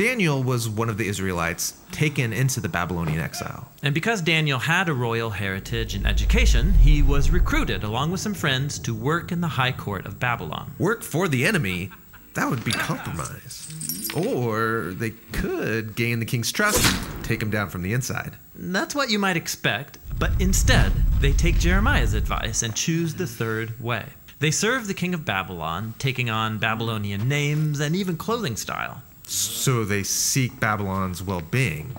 Daniel 0.00 0.42
was 0.42 0.66
one 0.66 0.88
of 0.88 0.96
the 0.96 1.06
Israelites 1.06 1.78
taken 1.92 2.32
into 2.32 2.58
the 2.58 2.70
Babylonian 2.70 3.20
exile. 3.20 3.68
And 3.82 3.92
because 3.92 4.22
Daniel 4.22 4.58
had 4.58 4.88
a 4.88 4.94
royal 4.94 5.28
heritage 5.28 5.94
and 5.94 6.06
education, 6.06 6.72
he 6.72 7.02
was 7.02 7.30
recruited 7.30 7.84
along 7.84 8.10
with 8.10 8.20
some 8.20 8.32
friends 8.32 8.78
to 8.78 8.94
work 8.94 9.30
in 9.30 9.42
the 9.42 9.48
high 9.48 9.72
court 9.72 10.06
of 10.06 10.18
Babylon. 10.18 10.72
Work 10.78 11.02
for 11.02 11.28
the 11.28 11.44
enemy, 11.44 11.90
that 12.32 12.48
would 12.48 12.64
be 12.64 12.72
compromise. 12.72 13.68
Or 14.16 14.94
they 14.96 15.10
could 15.32 15.94
gain 15.96 16.18
the 16.18 16.24
king's 16.24 16.50
trust, 16.50 16.82
take 17.22 17.42
him 17.42 17.50
down 17.50 17.68
from 17.68 17.82
the 17.82 17.92
inside. 17.92 18.32
That's 18.54 18.94
what 18.94 19.10
you 19.10 19.18
might 19.18 19.36
expect, 19.36 19.98
but 20.18 20.30
instead, 20.40 20.92
they 21.20 21.32
take 21.32 21.58
Jeremiah's 21.58 22.14
advice 22.14 22.62
and 22.62 22.74
choose 22.74 23.16
the 23.16 23.26
third 23.26 23.78
way. 23.78 24.06
They 24.38 24.50
serve 24.50 24.86
the 24.86 24.94
king 24.94 25.12
of 25.12 25.26
Babylon, 25.26 25.92
taking 25.98 26.30
on 26.30 26.56
Babylonian 26.56 27.28
names 27.28 27.80
and 27.80 27.94
even 27.94 28.16
clothing 28.16 28.56
style. 28.56 29.02
So 29.30 29.84
they 29.84 30.02
seek 30.02 30.58
Babylon's 30.58 31.22
well 31.22 31.40
being. 31.40 31.96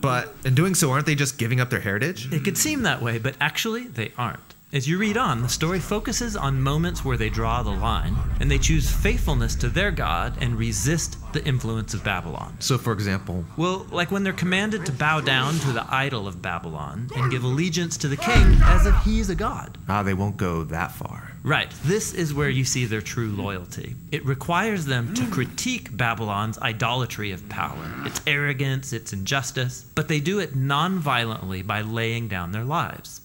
But 0.00 0.32
in 0.44 0.54
doing 0.54 0.76
so, 0.76 0.92
aren't 0.92 1.06
they 1.06 1.16
just 1.16 1.36
giving 1.36 1.60
up 1.60 1.70
their 1.70 1.80
heritage? 1.80 2.32
It 2.32 2.44
could 2.44 2.56
seem 2.56 2.82
that 2.82 3.02
way, 3.02 3.18
but 3.18 3.34
actually, 3.40 3.88
they 3.88 4.12
aren't. 4.16 4.47
As 4.70 4.86
you 4.86 4.98
read 4.98 5.16
on, 5.16 5.40
the 5.40 5.48
story 5.48 5.80
focuses 5.80 6.36
on 6.36 6.60
moments 6.60 7.02
where 7.02 7.16
they 7.16 7.30
draw 7.30 7.62
the 7.62 7.70
line, 7.70 8.14
and 8.38 8.50
they 8.50 8.58
choose 8.58 8.90
faithfulness 8.90 9.54
to 9.54 9.70
their 9.70 9.90
God 9.90 10.34
and 10.42 10.58
resist 10.58 11.16
the 11.32 11.42
influence 11.46 11.94
of 11.94 12.04
Babylon. 12.04 12.54
So, 12.60 12.76
for 12.76 12.92
example, 12.92 13.46
Well, 13.56 13.86
like 13.90 14.10
when 14.10 14.24
they're 14.24 14.34
commanded 14.34 14.84
to 14.84 14.92
bow 14.92 15.22
down 15.22 15.54
to 15.60 15.72
the 15.72 15.86
idol 15.88 16.28
of 16.28 16.42
Babylon 16.42 17.08
and 17.16 17.30
give 17.30 17.44
allegiance 17.44 17.96
to 17.96 18.08
the 18.08 18.18
king 18.18 18.58
as 18.64 18.84
if 18.84 18.94
he's 19.04 19.30
a 19.30 19.34
god. 19.34 19.78
ah, 19.88 20.02
they 20.02 20.12
won't 20.12 20.36
go 20.36 20.64
that 20.64 20.92
far. 20.92 21.32
Right, 21.42 21.70
this 21.84 22.12
is 22.12 22.34
where 22.34 22.50
you 22.50 22.66
see 22.66 22.84
their 22.84 23.00
true 23.00 23.30
loyalty. 23.30 23.94
It 24.12 24.26
requires 24.26 24.84
them 24.84 25.14
to 25.14 25.26
critique 25.30 25.96
Babylon's 25.96 26.58
idolatry 26.58 27.32
of 27.32 27.48
power, 27.48 27.90
its 28.04 28.20
arrogance, 28.26 28.92
its 28.92 29.14
injustice, 29.14 29.86
but 29.94 30.08
they 30.08 30.20
do 30.20 30.40
it 30.40 30.54
non 30.54 30.98
violently 30.98 31.62
by 31.62 31.80
laying 31.80 32.28
down 32.28 32.52
their 32.52 32.64
lives. 32.64 33.22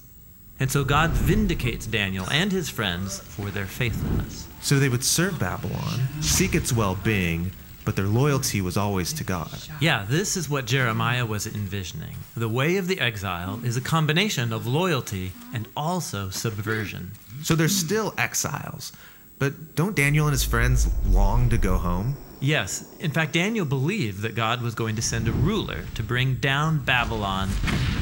And 0.63 0.71
so 0.71 0.85
God 0.85 1.09
vindicates 1.09 1.85
Daniel 1.85 2.25
and 2.31 2.49
his 2.49 2.69
friends 2.69 3.19
for 3.19 3.51
their 3.51 3.65
faithfulness. 3.65 4.47
So 4.61 4.79
they 4.79 4.87
would 4.87 5.03
serve 5.03 5.37
Babylon, 5.37 5.99
seek 6.21 6.55
its 6.55 6.71
well 6.71 6.95
being, 7.03 7.51
but 7.83 7.97
their 7.97 8.05
loyalty 8.05 8.61
was 8.61 8.77
always 8.77 9.11
to 9.15 9.25
God. 9.25 9.59
Yeah, 9.81 10.05
this 10.07 10.37
is 10.37 10.49
what 10.49 10.65
Jeremiah 10.65 11.25
was 11.25 11.45
envisioning. 11.47 12.15
The 12.37 12.47
way 12.47 12.77
of 12.77 12.87
the 12.87 13.01
exile 13.01 13.59
is 13.65 13.75
a 13.75 13.81
combination 13.81 14.53
of 14.53 14.65
loyalty 14.65 15.33
and 15.53 15.67
also 15.75 16.29
subversion. 16.29 17.11
So 17.41 17.55
they're 17.55 17.67
still 17.67 18.13
exiles. 18.17 18.93
But 19.39 19.75
don't 19.75 19.95
Daniel 19.95 20.27
and 20.27 20.33
his 20.33 20.43
friends 20.43 20.87
long 21.07 21.49
to 21.49 21.57
go 21.57 21.77
home? 21.77 22.15
Yes, 22.39 22.93
in 22.99 23.11
fact, 23.11 23.31
Daniel 23.31 23.65
believed 23.65 24.21
that 24.23 24.35
God 24.35 24.61
was 24.61 24.75
going 24.75 24.97
to 24.97 25.01
send 25.01 25.29
a 25.29 25.31
ruler 25.31 25.85
to 25.95 26.03
bring 26.03 26.35
down 26.35 26.79
Babylon 26.83 27.49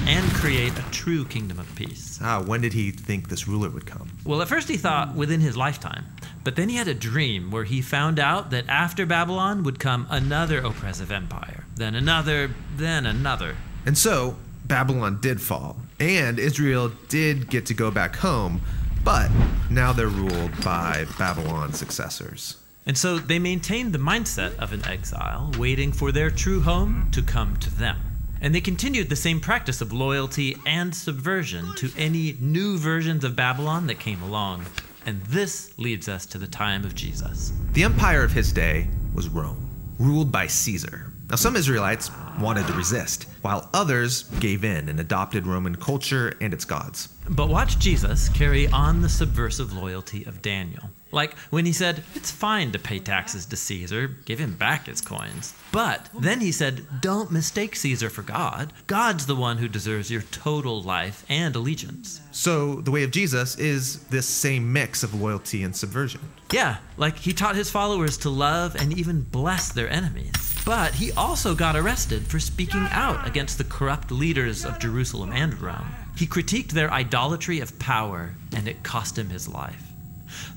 and 0.07 0.27
create 0.31 0.77
a 0.79 0.81
true 0.89 1.25
kingdom 1.25 1.59
of 1.59 1.75
peace. 1.75 2.17
Ah, 2.23 2.41
when 2.41 2.61
did 2.61 2.73
he 2.73 2.89
think 2.89 3.29
this 3.29 3.47
ruler 3.47 3.69
would 3.69 3.85
come? 3.85 4.09
Well, 4.25 4.41
at 4.41 4.47
first 4.47 4.67
he 4.67 4.77
thought 4.77 5.13
within 5.13 5.41
his 5.41 5.55
lifetime, 5.55 6.05
but 6.43 6.55
then 6.55 6.69
he 6.69 6.75
had 6.75 6.88
a 6.88 6.95
dream 6.95 7.51
where 7.51 7.65
he 7.65 7.81
found 7.83 8.19
out 8.19 8.50
that 8.50 8.67
after 8.67 9.05
Babylon 9.05 9.63
would 9.63 9.79
come 9.79 10.07
another 10.09 10.57
oppressive 10.57 11.11
empire, 11.11 11.65
then 11.75 11.93
another, 11.93 12.50
then 12.77 13.05
another. 13.05 13.55
And 13.85 13.95
so, 13.95 14.38
Babylon 14.65 15.19
did 15.21 15.39
fall, 15.39 15.77
and 16.00 16.39
Israel 16.39 16.91
did 17.09 17.47
get 17.47 17.67
to 17.67 17.75
go 17.75 17.91
back 17.91 18.15
home, 18.15 18.61
but 19.03 19.29
now 19.70 19.91
they're 19.93 20.08
ruled 20.08 20.63
by 20.63 21.05
Babylon's 21.17 21.77
successors. 21.77 22.58
And 22.86 22.98
so 22.98 23.20
they 23.20 23.39
maintained 23.39 23.93
the 23.93 24.00
mindset 24.00 24.58
of 24.58 24.74
an 24.74 24.86
exile, 24.86 25.51
waiting 25.58 25.91
for 25.91 26.12
their 26.12 26.31
true 26.31 26.62
home 26.62 27.10
to 27.12 27.22
come 27.22 27.58
to 27.58 27.70
them. 27.74 28.00
And 28.41 28.55
they 28.55 28.62
continued 28.62 29.10
the 29.10 29.15
same 29.15 29.39
practice 29.39 29.81
of 29.81 29.93
loyalty 29.93 30.58
and 30.65 30.96
subversion 30.96 31.75
to 31.75 31.91
any 31.96 32.38
new 32.39 32.77
versions 32.77 33.24
of 33.24 33.36
Babylon 33.36 33.86
that 33.88 34.00
came 34.00 34.22
along. 34.24 34.65
And 35.05 35.22
this 35.25 35.77
leads 35.77 36.10
us 36.10 36.25
to 36.27 36.39
the 36.39 36.48
time 36.48 36.84
of 36.84 36.96
Jesus. 36.96 37.53
The 37.74 37.84
empire 37.84 38.24
of 38.24 38.31
his 38.31 38.51
day 38.51 38.88
was 39.13 39.29
Rome, 39.29 39.70
ruled 40.00 40.31
by 40.31 40.48
Caesar. 40.48 41.10
Now, 41.31 41.38
some 41.38 41.55
Israelites 41.55 42.11
wanted 42.41 42.67
to 42.67 42.73
resist, 42.73 43.25
while 43.41 43.69
others 43.73 44.23
gave 44.41 44.65
in 44.65 44.89
and 44.89 45.00
adopted 45.00 45.47
Roman 45.47 45.75
culture 45.77 46.33
and 46.41 46.53
its 46.53 46.65
gods. 46.65 47.07
But 47.29 47.47
watch 47.47 47.79
Jesus 47.79 48.27
carry 48.27 48.67
on 48.67 49.01
the 49.01 49.07
subversive 49.07 49.71
loyalty 49.71 50.25
of 50.25 50.41
Daniel. 50.41 50.89
Like 51.13 51.38
when 51.50 51.65
he 51.65 51.71
said, 51.71 52.03
It's 52.15 52.31
fine 52.31 52.73
to 52.73 52.79
pay 52.79 53.00
taxes 53.00 53.45
to 53.45 53.55
Caesar, 53.55 54.09
give 54.25 54.39
him 54.39 54.55
back 54.55 54.88
his 54.88 55.00
coins. 55.00 55.53
But 55.71 56.09
then 56.19 56.41
he 56.41 56.51
said, 56.51 56.85
Don't 57.00 57.31
mistake 57.31 57.77
Caesar 57.77 58.09
for 58.09 58.23
God. 58.23 58.73
God's 58.88 59.25
the 59.25 59.35
one 59.35 59.57
who 59.57 59.69
deserves 59.69 60.11
your 60.11 60.23
total 60.23 60.81
life 60.83 61.25
and 61.29 61.55
allegiance. 61.55 62.19
So, 62.31 62.81
the 62.81 62.91
way 62.91 63.03
of 63.03 63.11
Jesus 63.11 63.57
is 63.57 64.00
this 64.07 64.27
same 64.27 64.73
mix 64.73 65.01
of 65.01 65.13
loyalty 65.13 65.63
and 65.63 65.73
subversion. 65.73 66.21
Yeah, 66.51 66.77
like 66.97 67.15
he 67.15 67.31
taught 67.31 67.55
his 67.55 67.71
followers 67.71 68.17
to 68.17 68.29
love 68.29 68.75
and 68.75 68.97
even 68.97 69.21
bless 69.21 69.71
their 69.71 69.89
enemies. 69.89 70.50
But 70.65 70.93
he 70.95 71.11
also 71.13 71.55
got 71.55 71.75
arrested 71.75 72.27
for 72.27 72.39
speaking 72.39 72.87
out 72.91 73.27
against 73.27 73.57
the 73.57 73.63
corrupt 73.63 74.11
leaders 74.11 74.63
of 74.63 74.79
Jerusalem 74.79 75.31
and 75.33 75.59
Rome. 75.59 75.87
He 76.15 76.27
critiqued 76.27 76.69
their 76.69 76.91
idolatry 76.91 77.59
of 77.59 77.79
power, 77.79 78.35
and 78.55 78.67
it 78.67 78.83
cost 78.83 79.17
him 79.17 79.29
his 79.29 79.47
life. 79.47 79.87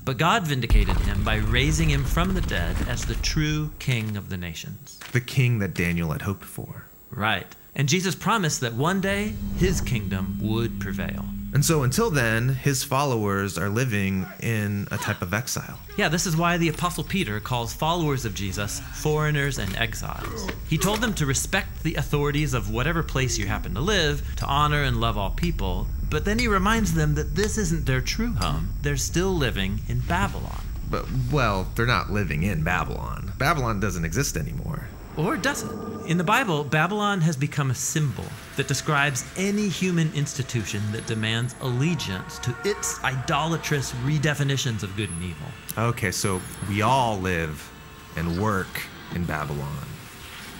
But 0.03 0.17
God 0.17 0.43
vindicated 0.43 0.97
him 0.97 1.23
by 1.23 1.37
raising 1.37 1.89
him 1.89 2.03
from 2.03 2.33
the 2.33 2.41
dead 2.41 2.75
as 2.87 3.05
the 3.05 3.15
true 3.15 3.71
king 3.79 4.15
of 4.15 4.29
the 4.29 4.37
nations. 4.37 4.99
The 5.11 5.21
king 5.21 5.59
that 5.59 5.73
Daniel 5.73 6.11
had 6.11 6.21
hoped 6.21 6.45
for. 6.45 6.85
Right. 7.09 7.47
And 7.75 7.89
Jesus 7.89 8.15
promised 8.15 8.61
that 8.61 8.73
one 8.73 9.01
day 9.01 9.33
his 9.57 9.81
kingdom 9.81 10.39
would 10.41 10.79
prevail. 10.79 11.25
And 11.55 11.63
so, 11.63 11.83
until 11.83 12.11
then, 12.11 12.49
his 12.49 12.83
followers 12.83 13.57
are 13.57 13.69
living 13.69 14.25
in 14.41 14.89
a 14.91 14.97
type 14.97 15.21
of 15.21 15.33
exile. 15.33 15.79
Yeah, 15.95 16.09
this 16.09 16.25
is 16.25 16.35
why 16.35 16.57
the 16.57 16.67
Apostle 16.67 17.05
Peter 17.05 17.39
calls 17.39 17.73
followers 17.73 18.25
of 18.25 18.35
Jesus 18.35 18.81
foreigners 18.95 19.57
and 19.57 19.73
exiles. 19.77 20.49
He 20.67 20.77
told 20.77 20.99
them 20.99 21.13
to 21.13 21.25
respect 21.25 21.81
the 21.81 21.95
authorities 21.95 22.53
of 22.53 22.71
whatever 22.71 23.03
place 23.03 23.37
you 23.37 23.47
happen 23.47 23.73
to 23.75 23.79
live, 23.79 24.35
to 24.35 24.45
honor 24.45 24.83
and 24.83 24.99
love 24.99 25.17
all 25.17 25.29
people, 25.29 25.87
but 26.09 26.25
then 26.25 26.39
he 26.39 26.49
reminds 26.49 26.93
them 26.93 27.15
that 27.15 27.35
this 27.35 27.57
isn't 27.57 27.85
their 27.85 28.01
true 28.01 28.33
home. 28.33 28.73
They're 28.81 28.97
still 28.97 29.31
living 29.33 29.79
in 29.87 30.01
Babylon. 30.01 30.61
But, 30.91 31.05
well, 31.31 31.67
they're 31.75 31.85
not 31.85 32.11
living 32.11 32.43
in 32.43 32.63
Babylon. 32.63 33.31
Babylon 33.37 33.79
doesn't 33.79 34.03
exist 34.03 34.35
anymore. 34.35 34.89
Or 35.15 35.37
does 35.37 35.63
it? 35.63 35.71
In 36.07 36.19
the 36.19 36.23
Bible, 36.23 36.63
Babylon 36.63 37.21
has 37.21 37.35
become 37.35 37.71
a 37.71 37.75
symbol 37.75 38.25
that 38.57 38.67
describes 38.67 39.25
any 39.37 39.67
human 39.67 40.13
institution 40.13 40.83
that 40.91 41.07
demands 41.07 41.55
allegiance 41.61 42.37
to 42.39 42.55
its 42.63 43.03
idolatrous 43.03 43.91
redefinitions 44.03 44.83
of 44.83 44.95
good 44.95 45.09
and 45.09 45.23
evil. 45.23 45.47
Okay, 45.75 46.11
so 46.11 46.39
we 46.69 46.83
all 46.83 47.17
live 47.17 47.71
and 48.15 48.39
work 48.39 48.67
in 49.15 49.25
Babylon. 49.25 49.83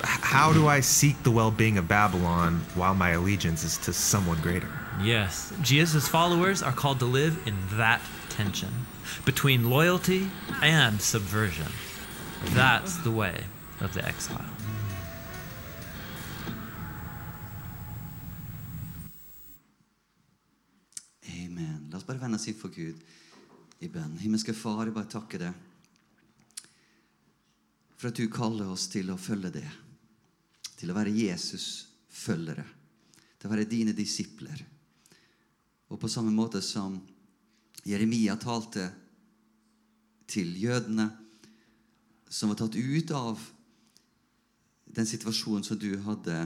How 0.01 0.51
do 0.51 0.65
I 0.67 0.79
seek 0.79 1.21
the 1.21 1.31
well 1.31 1.51
being 1.51 1.77
of 1.77 1.87
Babylon 1.87 2.61
while 2.73 2.95
my 2.95 3.11
allegiance 3.11 3.63
is 3.63 3.77
to 3.79 3.93
someone 3.93 4.41
greater? 4.41 4.69
Yes, 4.99 5.53
Jesus' 5.61 6.07
followers 6.07 6.63
are 6.63 6.73
called 6.73 6.97
to 6.99 7.05
live 7.05 7.37
in 7.45 7.55
that 7.77 8.01
tension 8.29 8.87
between 9.25 9.69
loyalty 9.69 10.31
and 10.63 10.99
subversion. 10.99 11.71
That's 12.45 12.97
the 12.97 13.11
way 13.11 13.43
of 13.79 13.93
the 13.93 14.03
exile. 14.03 14.54
La 21.95 21.99
oss 21.99 22.07
bare 22.09 22.19
vende 22.19 22.35
oss 22.35 22.49
inn 22.51 22.57
for 22.59 22.73
Gud 22.75 22.97
i 23.79 23.87
bønn. 23.87 24.17
Himmelske 24.19 24.51
Far, 24.51 24.81
jeg 24.83 24.91
bare 24.97 25.07
takker 25.07 25.45
deg 25.45 25.61
for 27.95 28.09
at 28.09 28.17
du 28.19 28.25
kaller 28.27 28.67
oss 28.67 28.89
til 28.91 29.13
å 29.13 29.15
følge 29.15 29.53
det. 29.53 29.69
Til 30.75 30.91
å 30.91 30.95
være 30.97 31.13
Jesus-følgere. 31.15 32.65
Til 33.39 33.47
å 33.47 33.51
være 33.53 33.67
dine 33.71 33.93
disipler. 33.95 34.59
Og 35.87 36.01
på 36.01 36.09
samme 36.11 36.33
måte 36.35 36.59
som 36.59 36.97
Jeremia 37.87 38.35
talte 38.43 38.89
til 40.27 40.51
jødene 40.59 41.05
som 42.27 42.51
var 42.51 42.59
tatt 42.59 42.75
ut 42.75 43.13
av 43.15 43.39
den 44.99 45.07
situasjonen 45.07 45.63
som 45.63 45.79
du 45.79 45.93
hadde 46.09 46.41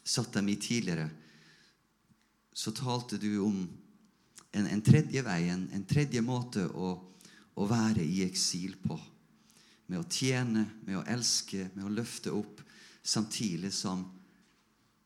satt 0.00 0.32
dem 0.38 0.48
i 0.48 0.56
tidligere, 0.56 1.10
så 2.54 2.70
talte 2.70 3.18
du 3.18 3.38
om 3.42 3.56
en, 4.54 4.66
en 4.66 4.82
tredje 4.82 5.22
vei, 5.26 5.48
en, 5.50 5.66
en 5.74 5.86
tredje 5.90 6.22
måte 6.22 6.68
å, 6.70 6.94
å 7.58 7.66
være 7.66 8.04
i 8.06 8.22
eksil 8.22 8.76
på. 8.82 8.96
Med 9.90 10.00
å 10.00 10.06
tjene, 10.06 10.62
med 10.86 11.00
å 11.00 11.06
elske, 11.10 11.66
med 11.74 11.88
å 11.88 11.92
løfte 11.92 12.32
opp, 12.32 12.62
samtidig 13.02 13.72
som 13.74 14.06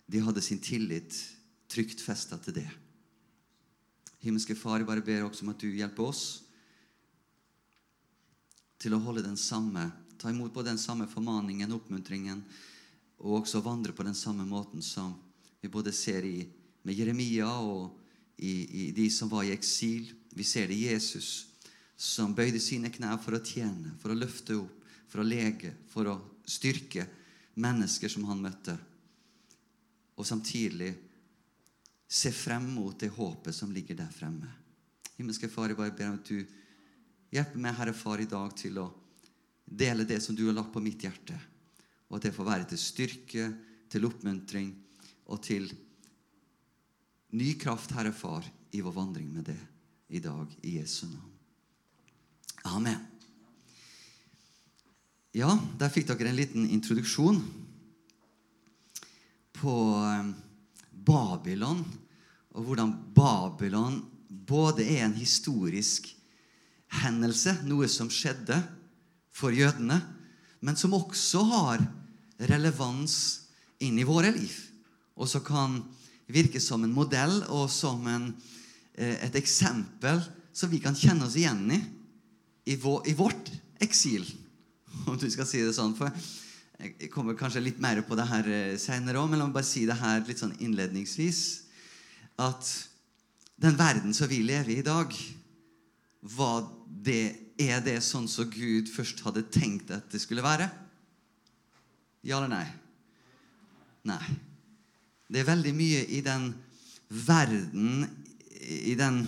de 0.07 0.21
hadde 0.23 0.45
sin 0.45 0.61
tillit 0.62 1.17
trygt 1.69 2.05
festa 2.05 2.38
til 2.40 2.61
det. 2.61 2.69
Himmelske 4.21 4.57
Far, 4.59 4.83
jeg 4.83 4.88
bare 4.88 5.05
ber 5.05 5.25
også 5.25 5.47
om 5.47 5.55
at 5.55 5.64
du 5.64 5.73
hjelper 5.73 6.05
oss 6.05 6.26
til 8.78 8.95
å 8.95 9.00
holde 9.02 9.25
den 9.25 9.40
samme, 9.40 9.88
ta 10.21 10.31
imot 10.31 10.52
både 10.55 10.73
den 10.73 10.81
samme 10.81 11.09
formaningen, 11.11 11.73
oppmuntringen, 11.75 12.45
og 13.19 13.40
også 13.40 13.64
vandre 13.64 13.95
på 13.97 14.07
den 14.07 14.14
samme 14.14 14.45
måten 14.47 14.85
som 14.85 15.17
vi 15.62 15.71
både 15.73 15.90
ser 15.97 16.26
i, 16.28 16.45
med 16.88 16.97
Jeremia 16.97 17.50
og 17.61 17.99
i, 18.40 18.87
i 18.88 18.90
de 18.97 19.11
som 19.12 19.28
var 19.28 19.45
i 19.45 19.52
eksil. 19.52 20.09
Vi 20.33 20.45
ser 20.47 20.71
det 20.71 20.76
i 20.78 20.88
Jesus, 20.88 21.49
som 21.97 22.35
bøyde 22.37 22.61
sine 22.62 22.88
knær 22.95 23.18
for 23.21 23.37
å 23.37 23.42
tjene, 23.45 23.92
for 24.00 24.14
å 24.14 24.16
løfte 24.16 24.57
opp, 24.57 24.87
for 25.09 25.21
å 25.21 25.26
lege, 25.26 25.75
for 25.90 26.09
å 26.09 26.16
styrke 26.49 27.04
mennesker 27.61 28.12
som 28.12 28.25
han 28.28 28.40
møtte. 28.40 28.76
Og 30.16 30.26
samtidig 30.26 30.95
se 32.09 32.33
frem 32.33 32.71
mot 32.73 32.97
det 32.99 33.11
håpet 33.12 33.54
som 33.54 33.73
ligger 33.75 33.99
der 33.99 34.12
fremme. 34.12 34.49
Himmelske 35.18 35.50
Far, 35.50 35.68
jeg 35.68 35.78
bare 35.78 35.92
ber 35.97 36.12
om 36.12 36.21
at 36.21 36.30
du 36.30 36.38
hjelper 37.35 37.61
meg, 37.61 37.76
Herre 37.76 37.95
Far, 37.97 38.23
i 38.23 38.30
dag 38.30 38.54
til 38.57 38.80
å 38.80 38.87
dele 39.68 40.07
det 40.09 40.23
som 40.25 40.37
du 40.37 40.47
har 40.47 40.57
lagt 40.57 40.73
på 40.73 40.83
mitt 40.85 41.04
hjerte. 41.04 41.37
Og 42.09 42.16
at 42.16 42.28
det 42.28 42.35
får 42.37 42.49
være 42.49 42.71
til 42.71 42.80
styrke, 42.80 43.50
til 43.92 44.07
oppmuntring 44.09 44.73
og 45.28 45.42
til 45.45 45.68
ny 47.30 47.54
kraft, 47.54 47.90
Herre 47.90 48.12
Far, 48.12 48.44
i 48.70 48.80
vår 48.80 48.92
vandring 48.92 49.32
med 49.32 49.44
det 49.44 49.58
i 50.08 50.20
dag, 50.20 50.47
i 50.62 50.78
Jesu 50.78 51.06
navn. 51.06 51.32
Amen. 52.62 53.00
Ja, 55.37 55.52
der 55.78 55.92
fikk 55.92 56.08
dere 56.08 56.32
en 56.32 56.38
liten 56.38 56.64
introduksjon 56.73 57.40
på 59.58 59.75
eh, 60.08 60.30
Babylon, 60.90 61.85
og 62.56 62.64
hvordan 62.64 62.94
Babylon 63.14 64.00
både 64.28 64.87
er 64.87 65.04
en 65.04 65.18
historisk 65.18 66.08
hendelse, 67.02 67.58
noe 67.68 67.88
som 67.92 68.11
skjedde 68.12 68.56
for 69.35 69.54
jødene, 69.54 70.00
men 70.64 70.76
som 70.80 70.97
også 70.97 71.44
har 71.52 71.85
relevans 72.49 73.14
inn 73.85 74.00
i 74.00 74.06
våre 74.08 74.32
liv, 74.35 74.54
og 75.14 75.28
som 75.30 75.44
kan 75.44 75.78
virke 76.28 76.61
som 76.61 76.85
en 76.85 76.94
modell 76.94 77.40
og 77.49 77.68
som 77.73 78.04
en, 78.11 78.32
eh, 78.94 79.16
et 79.25 79.38
eksempel 79.40 80.20
som 80.52 80.70
vi 80.70 80.80
kan 80.82 80.97
kjenne 80.97 81.26
oss 81.26 81.38
igjen 81.38 81.64
i 81.73 81.80
i, 82.68 82.76
vår, 82.76 83.08
i 83.08 83.14
vårt 83.16 83.50
eksil, 83.80 84.26
om 85.06 85.16
du 85.16 85.28
skal 85.32 85.47
si 85.49 85.62
det 85.64 85.73
sånn. 85.76 85.94
For 85.97 86.12
jeg 86.78 87.08
kommer 87.12 87.38
kanskje 87.38 87.62
litt 87.64 87.80
mer 87.80 88.02
på 88.04 88.18
det 88.18 88.26
her 88.28 88.50
eh, 88.52 88.76
seinere 88.80 89.23
òg, 89.23 89.30
men 89.30 89.40
la 89.40 89.49
meg 89.49 89.56
bare 89.56 89.68
si 89.68 89.87
det 89.88 89.97
her 89.97 90.20
litt 90.26 90.42
sånn 90.42 90.56
innledningsvis. 90.61 91.40
At 92.38 92.68
den 93.58 93.78
verden 93.78 94.12
som 94.14 94.28
vi 94.30 94.42
lever 94.44 94.75
i 94.75 94.80
i 94.82 94.87
dag, 94.87 95.16
det, 97.08 97.23
er 97.58 97.80
det 97.82 97.97
sånn 98.04 98.28
som 98.30 98.50
Gud 98.52 98.90
først 98.92 99.25
hadde 99.25 99.47
tenkt 99.54 99.90
at 99.94 100.12
det 100.12 100.20
skulle 100.23 100.44
være? 100.44 100.68
Ja 102.26 102.38
eller 102.38 102.52
nei? 102.52 102.66
Nei. 104.06 104.23
Det 105.28 105.42
er 105.42 105.50
veldig 105.50 105.75
mye 105.76 106.04
i 106.16 106.23
den 106.25 106.50
verden, 107.08 108.06
i 108.61 108.94
den, 108.99 109.23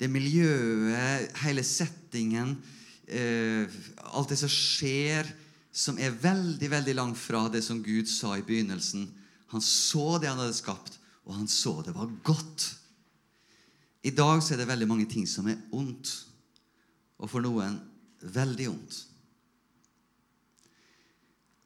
det 0.00 0.08
miljøet, 0.12 1.32
hele 1.42 1.64
settingen, 1.64 2.56
eh, 3.08 3.68
alt 4.16 4.32
det 4.32 4.38
som 4.40 4.52
skjer, 4.52 5.28
som 5.76 6.00
er 6.00 6.16
veldig, 6.16 6.70
veldig 6.72 6.94
langt 6.96 7.20
fra 7.20 7.44
det 7.52 7.60
som 7.64 7.82
Gud 7.84 8.08
sa 8.08 8.38
i 8.38 8.44
begynnelsen. 8.44 9.10
Han 9.52 9.64
så 9.64 10.16
det 10.20 10.30
han 10.30 10.40
hadde 10.40 10.56
skapt, 10.56 10.96
og 11.28 11.36
han 11.36 11.50
så 11.50 11.82
det 11.84 11.92
var 11.96 12.08
godt. 12.24 12.70
I 14.06 14.14
dag 14.16 14.40
så 14.40 14.54
er 14.54 14.62
det 14.62 14.70
veldig 14.70 14.88
mange 14.88 15.08
ting 15.10 15.26
som 15.28 15.48
er 15.50 15.60
ondt, 15.76 16.12
og 17.20 17.28
for 17.32 17.44
noen 17.44 17.76
veldig 18.22 18.70
ondt. 18.72 19.02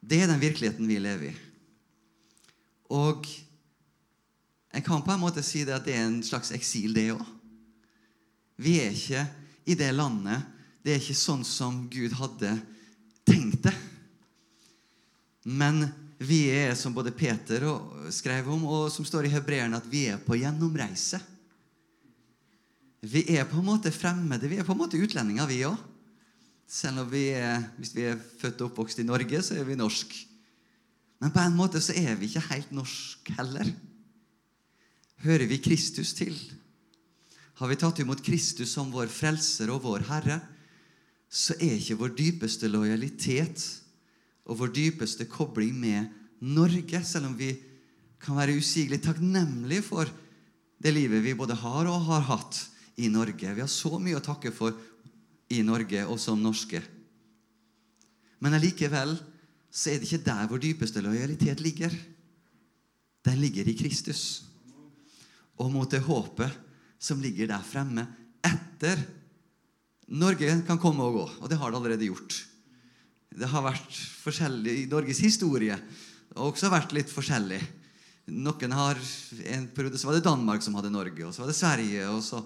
Det 0.01 0.19
er 0.19 0.27
den 0.27 0.41
virkeligheten 0.41 0.89
vi 0.89 0.99
lever 0.99 1.29
i. 1.29 1.33
Og 2.91 3.27
jeg 4.71 4.83
kan 4.85 5.03
på 5.03 5.13
en 5.13 5.23
måte 5.23 5.43
si 5.45 5.63
det 5.67 5.75
at 5.75 5.87
det 5.87 5.95
er 5.95 6.07
en 6.07 6.21
slags 6.23 6.51
eksil, 6.55 6.93
det 6.95 7.11
òg. 7.15 7.23
Vi 8.61 8.77
er 8.83 8.93
ikke 8.93 9.23
i 9.71 9.75
det 9.77 9.89
landet. 9.95 10.43
Det 10.83 10.93
er 10.93 11.01
ikke 11.01 11.17
sånn 11.17 11.43
som 11.47 11.85
Gud 11.91 12.13
hadde 12.17 12.53
tenkt 13.27 13.65
det. 13.65 13.73
Men 15.43 15.85
vi 16.21 16.43
er, 16.53 16.75
som 16.77 16.93
både 16.93 17.13
Peter 17.15 17.63
skrev 18.13 18.49
om, 18.53 18.67
og 18.69 18.91
som 18.93 19.05
står 19.07 19.25
i 19.25 19.33
Hebreerne, 19.33 19.79
at 19.79 19.87
vi 19.89 20.05
er 20.11 20.19
på 20.21 20.37
gjennomreise. 20.37 21.17
Vi 23.01 23.23
er 23.33 23.47
på 23.49 23.57
en 23.57 23.69
måte 23.71 23.93
fremmede. 23.93 24.49
Vi 24.49 24.59
er 24.61 24.67
på 24.67 24.75
en 24.75 24.81
måte 24.83 24.99
utlendinger, 25.01 25.49
vi 25.49 25.63
òg. 25.65 25.79
Selv 26.69 27.01
om 27.01 27.09
vi 27.11 27.31
er, 27.33 27.65
hvis 27.81 27.95
vi 27.97 28.05
er 28.07 28.19
født 28.39 28.61
og 28.61 28.69
oppvokst 28.69 29.01
i 29.01 29.07
Norge, 29.07 29.41
så 29.43 29.57
er 29.57 29.65
vi 29.67 29.79
norsk. 29.79 30.13
Men 31.21 31.33
på 31.33 31.41
en 31.43 31.55
måte 31.57 31.81
så 31.83 31.93
er 31.93 32.15
vi 32.17 32.27
ikke 32.27 32.47
helt 32.49 32.71
norsk 32.73 33.29
heller. 33.37 33.69
Hører 35.21 35.45
vi 35.45 35.59
Kristus 35.61 36.15
til? 36.17 36.33
Har 37.61 37.69
vi 37.69 37.77
tatt 37.77 38.01
imot 38.01 38.23
Kristus 38.25 38.73
som 38.73 38.89
vår 38.89 39.11
frelser 39.13 39.69
og 39.69 39.83
vår 39.85 40.07
Herre, 40.07 40.39
så 41.29 41.53
er 41.61 41.77
ikke 41.77 41.99
vår 41.99 42.15
dypeste 42.17 42.67
lojalitet 42.71 43.61
og 44.49 44.57
vår 44.63 44.73
dypeste 44.73 45.27
kobling 45.29 45.77
med 45.77 46.09
Norge, 46.41 47.03
selv 47.05 47.29
om 47.29 47.37
vi 47.37 47.53
kan 48.21 48.39
være 48.39 48.57
usigelig 48.57 49.03
takknemlige 49.05 49.85
for 49.85 50.09
det 50.81 50.93
livet 50.95 51.21
vi 51.21 51.37
både 51.37 51.53
har 51.61 51.85
og 51.85 52.07
har 52.09 52.25
hatt 52.31 52.57
i 52.97 53.11
Norge. 53.13 53.53
Vi 53.53 53.61
har 53.61 53.69
så 53.69 53.99
mye 54.01 54.17
å 54.17 54.25
takke 54.25 54.49
for 54.53 54.73
i 55.53 55.61
Norge 55.65 56.01
og 56.09 56.17
som 56.21 56.41
norske. 56.41 56.81
Men 58.41 58.57
allikevel 58.57 59.13
så 59.71 59.89
er 59.89 59.99
det 59.99 60.09
ikke 60.09 60.25
der 60.27 60.49
vår 60.51 60.61
dypeste 60.61 61.01
lojalitet 61.03 61.63
ligger. 61.63 61.93
Den 63.23 63.39
ligger 63.39 63.67
i 63.67 63.77
Kristus. 63.79 64.43
Og 65.61 65.71
mot 65.71 65.89
det 65.89 66.03
håpet 66.03 66.51
som 67.01 67.21
ligger 67.23 67.49
der 67.49 67.63
fremme 67.65 68.05
etter 68.45 68.99
Norge 70.11 70.57
kan 70.67 70.79
komme 70.81 71.05
og 71.07 71.15
gå, 71.15 71.25
og 71.39 71.49
det 71.49 71.57
har 71.59 71.71
det 71.71 71.77
allerede 71.79 72.07
gjort. 72.09 72.35
Det 73.31 73.47
har 73.47 73.63
vært 73.63 73.99
forskjellig 74.25 74.73
i 74.81 74.89
Norges 74.91 75.21
historie. 75.23 75.77
Det 75.77 76.35
har 76.35 76.49
også 76.49 76.71
vært 76.73 76.91
litt 76.95 77.11
forskjellig. 77.11 77.61
Noen 78.31 78.75
har, 78.75 78.99
En 79.47 79.69
periode 79.71 79.97
så 79.97 80.09
var 80.09 80.17
det 80.17 80.25
Danmark 80.27 80.63
som 80.63 80.75
hadde 80.75 80.91
Norge, 80.91 81.23
og 81.25 81.31
så 81.33 81.45
var 81.45 81.47
det 81.51 81.55
Sverige. 81.55 82.09
og 82.09 82.23
så 82.23 82.43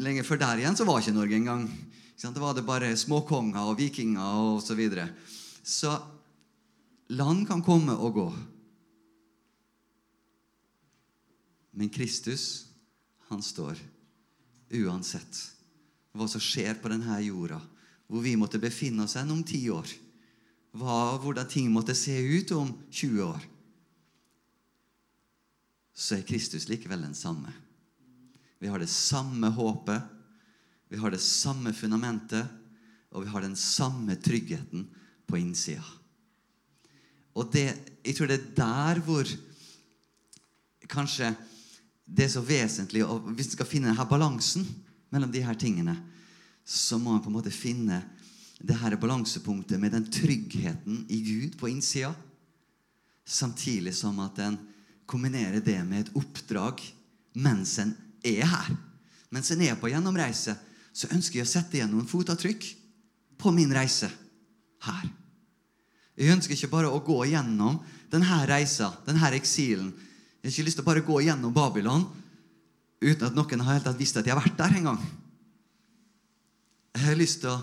Lenge 0.00 0.24
før 0.24 0.40
der 0.40 0.58
igjen 0.58 0.74
så 0.74 0.84
var 0.88 0.98
ikke 1.00 1.14
Norge 1.14 1.36
engang. 1.36 1.68
Det 2.16 2.40
var 2.40 2.54
det 2.56 2.64
bare 2.66 2.96
småkonger 2.96 3.68
og 3.68 3.76
vikinger 3.78 4.24
og 4.24 4.62
så. 4.64 4.74
Så 5.66 5.90
land 7.10 7.46
kan 7.48 7.62
komme 7.66 7.96
og 7.98 8.14
gå. 8.14 8.26
Men 11.74 11.90
Kristus, 11.90 12.66
han 13.26 13.42
står 13.42 13.80
uansett 14.86 15.40
hva 16.16 16.28
som 16.30 16.40
skjer 16.40 16.78
på 16.80 16.88
denne 16.88 17.18
jorda, 17.20 17.58
hvor 18.06 18.22
vi 18.22 18.36
måtte 18.38 18.62
befinne 18.62 19.04
oss 19.04 19.18
enn 19.18 19.34
om 19.34 19.42
ti 19.44 19.58
år, 19.74 19.90
hva, 20.76 21.16
hvordan 21.20 21.48
ting 21.50 21.68
måtte 21.74 21.96
se 21.98 22.14
ut 22.14 22.52
om 22.54 22.70
20 22.88 23.26
år, 23.26 23.44
så 25.96 26.16
er 26.16 26.28
Kristus 26.28 26.68
likevel 26.70 27.02
den 27.04 27.16
samme. 27.16 27.52
Vi 28.62 28.70
har 28.70 28.80
det 28.80 28.88
samme 28.92 29.50
håpet, 29.52 30.14
vi 30.88 31.00
har 31.02 31.12
det 31.12 31.20
samme 31.20 31.74
fundamentet, 31.74 32.46
og 33.10 33.24
vi 33.24 33.32
har 33.34 33.42
den 33.42 33.58
samme 33.58 34.14
tryggheten 34.20 34.86
på 35.26 35.38
innsida. 35.40 35.84
Og 37.36 37.50
det, 37.52 37.68
jeg 38.04 38.16
tror 38.16 38.30
det 38.30 38.38
er 38.38 38.50
der 38.56 39.00
hvor 39.04 39.28
kanskje 40.88 41.32
det 42.06 42.28
er 42.28 42.30
så 42.30 42.42
vesentlig 42.46 43.02
og 43.04 43.32
Hvis 43.34 43.50
en 43.50 43.56
skal 43.56 43.68
finne 43.68 43.90
denne 43.90 44.08
balansen 44.08 44.66
mellom 45.10 45.32
de 45.32 45.42
her 45.42 45.58
tingene, 45.58 45.96
så 46.64 46.98
må 46.98 47.14
en 47.14 47.22
på 47.22 47.30
en 47.30 47.36
måte 47.36 47.54
finne 47.54 48.00
det 48.62 48.78
her 48.80 48.96
balansepunktet 48.96 49.80
med 49.80 49.92
den 49.92 50.06
tryggheten 50.10 51.04
i 51.12 51.20
Gud 51.22 51.58
på 51.58 51.68
innsida, 51.68 52.14
samtidig 53.26 53.92
som 53.94 54.18
at 54.24 54.38
en 54.38 54.56
kombinerer 55.06 55.60
det 55.60 55.78
med 55.84 56.06
et 56.06 56.14
oppdrag 56.16 56.80
mens 57.34 57.76
en 57.82 57.92
er 58.24 58.46
her. 58.48 58.70
Mens 59.30 59.50
en 59.52 59.62
er 59.62 59.76
på 59.78 59.90
gjennomreise, 59.90 60.56
så 60.92 61.10
ønsker 61.12 61.40
jeg 61.40 61.46
å 61.46 61.50
sette 61.50 61.76
igjen 61.76 61.92
noen 61.92 62.08
fotavtrykk 62.08 62.70
på 63.36 63.52
min 63.52 63.74
reise 63.74 64.08
her. 64.86 65.06
Jeg 66.16 66.32
ønsker 66.32 66.56
ikke 66.56 66.72
bare 66.72 66.90
å 66.90 67.02
gå 67.04 67.18
gjennom 67.28 67.78
denne 68.12 68.40
reisa, 68.48 68.94
denne 69.04 69.32
eksilen. 69.36 69.90
Jeg 70.40 70.48
har 70.48 70.54
ikke 70.54 70.66
lyst 70.68 70.78
til 70.80 70.86
å 70.86 70.88
bare 70.88 71.04
gå 71.04 71.20
gjennom 71.26 71.54
Babylon 71.54 72.06
uten 73.02 73.26
at 73.28 73.36
noen 73.36 73.64
har 73.66 73.76
helt 73.76 73.98
visst 73.98 74.16
at 74.16 74.26
jeg 74.26 74.32
har 74.32 74.40
vært 74.40 74.56
der 74.58 74.78
en 74.78 74.90
gang. 74.90 75.00
Jeg 76.96 77.04
har 77.04 77.18
lyst 77.18 77.42
til 77.42 77.52
å, 77.52 77.58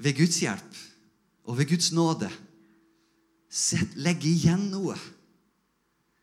ved 0.00 0.16
Guds 0.18 0.40
hjelp 0.42 0.80
og 1.46 1.58
ved 1.58 1.70
Guds 1.70 1.92
nåde, 1.94 2.30
set, 3.50 3.94
legge 3.98 4.28
igjen 4.30 4.68
noe. 4.72 4.96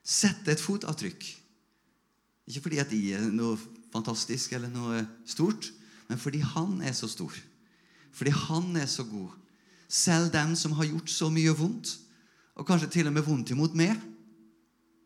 Sette 0.08 0.54
et 0.54 0.64
fotavtrykk. 0.64 1.26
Ikke 2.48 2.64
fordi 2.68 2.80
at 2.84 2.92
de 2.92 3.00
er 3.16 3.26
noe 3.32 3.58
fantastisk 3.92 4.54
eller 4.56 4.72
noe 4.72 5.02
stort, 5.28 5.70
men 6.08 6.20
fordi 6.20 6.40
han 6.44 6.80
er 6.84 6.96
så 6.96 7.10
stor. 7.12 7.34
Fordi 8.16 8.32
han 8.48 8.76
er 8.80 8.88
så 8.92 9.04
god. 9.08 9.36
Selv 9.88 10.32
dem 10.34 10.56
som 10.60 10.76
har 10.78 10.90
gjort 10.90 11.10
så 11.12 11.30
mye 11.32 11.54
vondt, 11.56 11.94
og 12.58 12.68
kanskje 12.68 12.90
til 12.98 13.10
og 13.10 13.16
med 13.16 13.26
vondt 13.26 13.54
imot 13.54 13.76
meg, 13.78 13.96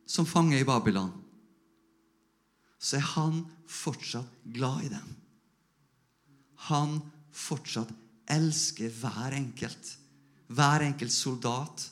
som 0.08 0.28
fange 0.28 0.58
i 0.60 0.68
Babylon, 0.68 1.12
så 2.82 2.98
er 2.98 3.06
han 3.14 3.44
fortsatt 3.70 4.40
glad 4.56 4.88
i 4.88 4.92
dem. 4.92 5.10
Han 6.72 6.98
fortsatt 7.32 7.92
elsker 8.32 8.92
hver 9.02 9.36
enkelt. 9.38 9.98
Hver 10.52 10.84
enkelt 10.84 11.14
soldat, 11.14 11.86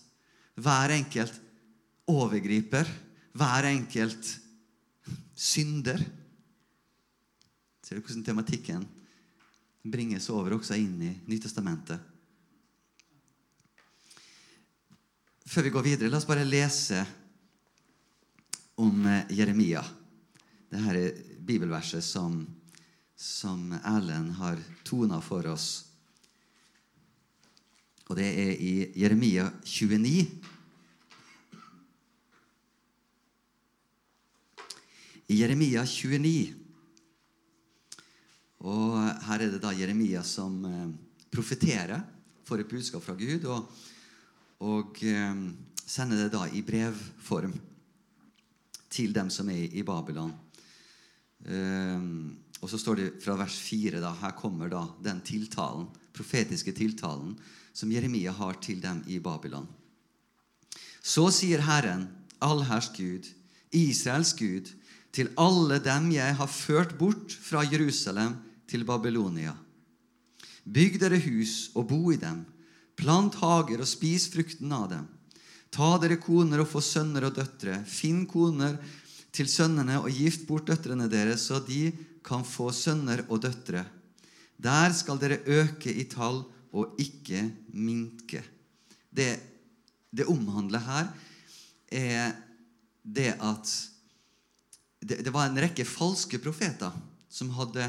hver 0.59 0.91
enkelt 0.97 1.35
overgriper, 2.09 2.89
hver 3.37 3.69
enkelt 3.69 4.33
synder. 5.37 6.01
Ser 7.85 7.99
du 7.99 8.03
hvordan 8.03 8.25
tematikken 8.25 8.83
bringes 9.85 10.27
over 10.33 10.57
også 10.57 10.75
inn 10.81 10.97
i 11.05 11.13
Nytestamentet? 11.29 12.08
Før 15.49 15.65
vi 15.65 15.69
går 15.73 15.81
videre, 15.81 16.09
la 16.13 16.19
oss 16.19 16.27
bare 16.29 16.43
lese 16.45 16.99
om 18.77 19.01
Jeremia. 19.01 19.23
Jeremia. 19.33 19.81
Dette 20.69 20.91
er 20.93 21.15
bibelverset 21.41 22.05
som, 22.05 22.35
som 23.17 23.73
Erlend 23.79 24.35
har 24.37 24.61
tona 24.85 25.17
for 25.25 25.49
oss. 25.49 25.65
Og 28.05 28.21
det 28.21 28.29
er 28.29 28.53
i 28.61 28.71
Jeremia 29.01 29.49
29. 29.65 30.13
I 35.33 35.41
Jeremia 35.41 35.81
29 35.81 36.37
Og 38.69 38.97
her 39.25 39.39
er 39.39 39.49
det 39.49 39.65
da 39.65 39.73
Jeremia 39.73 40.21
som 40.21 40.65
eh, 40.65 40.89
profeterer, 41.33 42.03
får 42.45 42.61
et 42.61 42.75
budskap 42.77 43.01
fra 43.01 43.17
Gud, 43.17 43.49
og, 43.49 43.65
og 44.59 44.99
eh, 45.07 45.41
sender 45.85 46.25
det 46.25 46.33
da 46.33 46.45
i 46.51 46.63
brevform 46.65 47.55
til 48.89 49.13
dem 49.15 49.29
som 49.31 49.49
er 49.53 49.71
i 49.71 49.85
Babylon. 49.85 50.33
Eh, 51.45 52.05
og 52.59 52.67
så 52.67 52.79
står 52.81 52.99
det 52.99 53.09
fra 53.23 53.37
vers 53.39 53.55
4 53.63 54.01
da, 54.03 54.11
Her 54.19 54.35
kommer 54.35 54.71
da 54.71 54.83
den 55.03 55.21
tiltalen, 55.23 55.87
profetiske 56.13 56.73
tiltalen 56.75 57.37
som 57.71 57.91
Jeremia 57.91 58.33
har 58.35 58.59
til 58.59 58.81
dem 58.83 58.99
i 59.07 59.21
Babylon. 59.23 59.67
Så 60.99 61.29
sier 61.31 61.63
Herren, 61.63 62.09
allherrs 62.43 62.91
Gud, 62.95 63.29
Israels 63.71 64.33
Gud, 64.35 64.67
til 65.15 65.31
alle 65.39 65.79
dem 65.81 66.11
jeg 66.13 66.35
har 66.35 66.51
ført 66.51 66.97
bort 66.99 67.33
fra 67.33 67.63
Jerusalem 67.63 68.35
til 68.69 68.83
Babylonia. 68.85 69.55
Bygg 70.69 70.99
dere 71.01 71.17
hus 71.23 71.71
og 71.73 71.87
bo 71.89 72.11
i 72.13 72.19
dem. 72.19 72.43
Plant 72.99 73.37
hager 73.39 73.81
og 73.81 73.89
spis 73.89 74.27
frukten 74.33 74.71
av 74.75 74.89
dem. 74.91 75.07
Ta 75.71 75.93
dere 76.01 76.19
koner 76.21 76.63
og 76.63 76.69
få 76.71 76.81
sønner 76.83 77.29
og 77.29 77.35
døtre. 77.37 77.79
Finn 77.87 78.25
koner 78.29 78.77
til 79.35 79.47
sønnene 79.47 79.99
og 80.01 80.09
gift 80.11 80.47
bort 80.49 80.67
døtrene 80.67 81.07
deres, 81.11 81.45
så 81.47 81.61
de 81.63 81.91
kan 82.25 82.43
få 82.45 82.71
sønner 82.75 83.23
og 83.29 83.43
døtre. 83.45 83.85
Der 84.59 84.91
skal 84.97 85.21
dere 85.21 85.39
øke 85.45 85.93
i 85.93 86.07
tall 86.09 86.43
og 86.75 86.99
ikke 87.01 87.45
minke. 87.71 88.43
Det 89.09 89.31
det 90.09 90.25
omhandler 90.29 90.81
her, 90.81 91.09
er 91.93 92.33
det 93.03 93.33
at 93.37 93.73
det, 94.99 95.21
det, 95.23 95.31
var 95.33 95.47
en 95.47 95.59
rekke 95.61 95.85
falske 95.87 96.39
profeter 96.41 96.93
som 97.29 97.51
hadde 97.55 97.87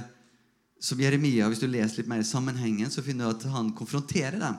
som 0.81 1.01
Jeremia, 1.01 1.49
Hvis 1.49 1.61
du 1.61 1.67
leser 1.69 2.01
litt 2.01 2.09
mer 2.09 2.23
i 2.23 2.25
sammenhengen, 2.25 2.89
så 2.89 3.03
finner 3.05 3.29
du 3.29 3.37
at 3.37 3.53
han 3.53 3.73
konfronterer 3.77 4.39
dem 4.41 4.57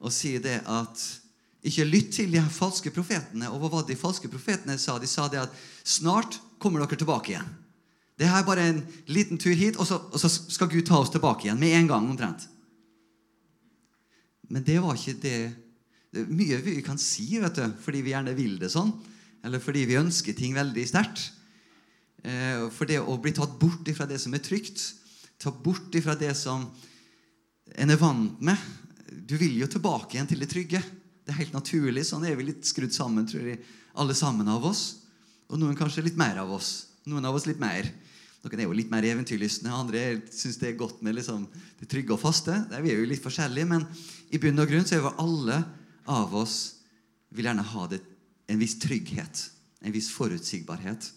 og 0.00 0.12
sier 0.14 0.42
det 0.42 0.60
at 0.68 1.02
ikke 1.66 1.84
lytt 1.84 2.14
til 2.16 2.32
de 2.32 2.40
falske 2.52 2.92
profetene. 2.94 3.50
Og 3.52 3.60
hva 3.60 3.70
var 3.74 3.88
de 3.88 3.98
falske 3.98 4.30
profetene 4.32 4.78
sa? 4.80 4.96
De 4.98 5.08
sa 5.10 5.26
det 5.28 5.42
at 5.42 5.56
snart 5.84 6.38
kommer 6.60 6.80
dere 6.80 7.00
tilbake 7.00 7.34
igjen. 7.34 7.50
Det 8.20 8.28
her 8.28 8.42
er 8.42 8.48
bare 8.48 8.64
en 8.68 8.80
liten 9.08 9.40
tur 9.40 9.56
hit, 9.56 9.78
og 9.80 9.88
så, 9.88 10.00
og 10.10 10.20
så 10.20 10.28
skal 10.28 10.68
Gud 10.72 10.86
ta 10.88 10.98
oss 11.00 11.12
tilbake 11.12 11.46
igjen 11.46 11.60
med 11.60 11.76
en 11.76 11.88
gang. 11.88 12.08
omtrent. 12.08 12.48
Men 14.48 14.64
det 14.64 14.80
var 14.82 14.96
ikke 14.96 15.20
det 15.22 15.38
det 16.10 16.24
er 16.24 16.30
mye 16.34 16.56
vi 16.64 16.80
kan 16.82 16.98
si 16.98 17.38
vet 17.38 17.54
du, 17.54 17.66
fordi 17.84 18.00
vi 18.02 18.10
gjerne 18.10 18.34
vil 18.34 18.56
det 18.58 18.72
sånn, 18.72 18.90
eller 19.46 19.62
fordi 19.62 19.84
vi 19.86 19.98
ønsker 20.00 20.34
ting 20.34 20.56
veldig 20.56 20.86
sterkt. 20.90 21.28
Eh, 22.26 22.66
for 22.74 22.90
det 22.90 22.98
å 22.98 23.14
bli 23.22 23.32
tatt 23.36 23.54
bort 23.60 23.86
fra 23.94 24.08
det 24.10 24.18
som 24.18 24.34
er 24.34 24.42
trygt, 24.42 24.82
ta 25.38 25.52
bort 25.54 25.94
fra 26.02 26.16
det 26.18 26.32
som 26.36 26.66
en 27.78 27.94
er 27.94 28.00
vant 28.00 28.42
med 28.42 28.58
Du 29.10 29.34
vil 29.40 29.56
jo 29.58 29.66
tilbake 29.70 30.14
igjen 30.14 30.28
til 30.30 30.42
det 30.42 30.50
trygge. 30.52 30.80
Det 31.26 31.34
er 31.34 31.40
helt 31.42 31.56
naturlig. 31.56 32.04
Sånn 32.06 32.24
er 32.26 32.36
vi 32.38 32.46
litt 32.46 32.66
skrudd 32.68 32.94
sammen, 32.94 33.26
tror 33.26 33.48
jeg, 33.52 33.60
alle 33.98 34.14
sammen 34.14 34.48
av 34.50 34.64
oss. 34.70 34.84
Og 35.50 35.58
noen 35.58 35.78
kanskje 35.78 36.04
litt 36.06 36.18
mer 36.18 36.38
av 36.42 36.52
oss. 36.54 36.70
Noen 37.10 37.26
av 37.26 37.34
oss 37.34 37.48
litt 37.50 37.60
mer. 37.62 37.88
Noen 38.40 38.62
er 38.62 38.68
jo 38.68 38.76
litt 38.76 38.92
mer 38.92 39.04
eventyrlystne, 39.04 39.68
andre 39.74 40.02
syns 40.32 40.56
det 40.62 40.70
er 40.70 40.78
godt 40.80 41.02
med 41.04 41.18
liksom 41.18 41.42
det 41.80 41.88
trygge 41.92 42.14
og 42.14 42.22
faste. 42.22 42.54
Vi 42.80 42.92
er 42.92 43.02
jo 43.02 43.08
litt 43.10 43.24
forskjellige, 43.24 43.68
men 43.68 43.84
i 44.32 44.40
bunn 44.40 44.62
og 44.62 44.70
grunn 44.70 44.86
så 44.88 44.96
er 44.96 45.02
jo 45.02 45.12
alle 45.20 45.58
av 46.08 46.32
oss 46.40 46.60
vil 47.34 47.50
gjerne 47.50 47.66
ha 47.74 47.86
det, 47.90 48.00
en 48.50 48.62
viss 48.62 48.78
trygghet, 48.80 49.42
en 49.84 49.94
viss 49.94 50.08
forutsigbarhet 50.14 51.10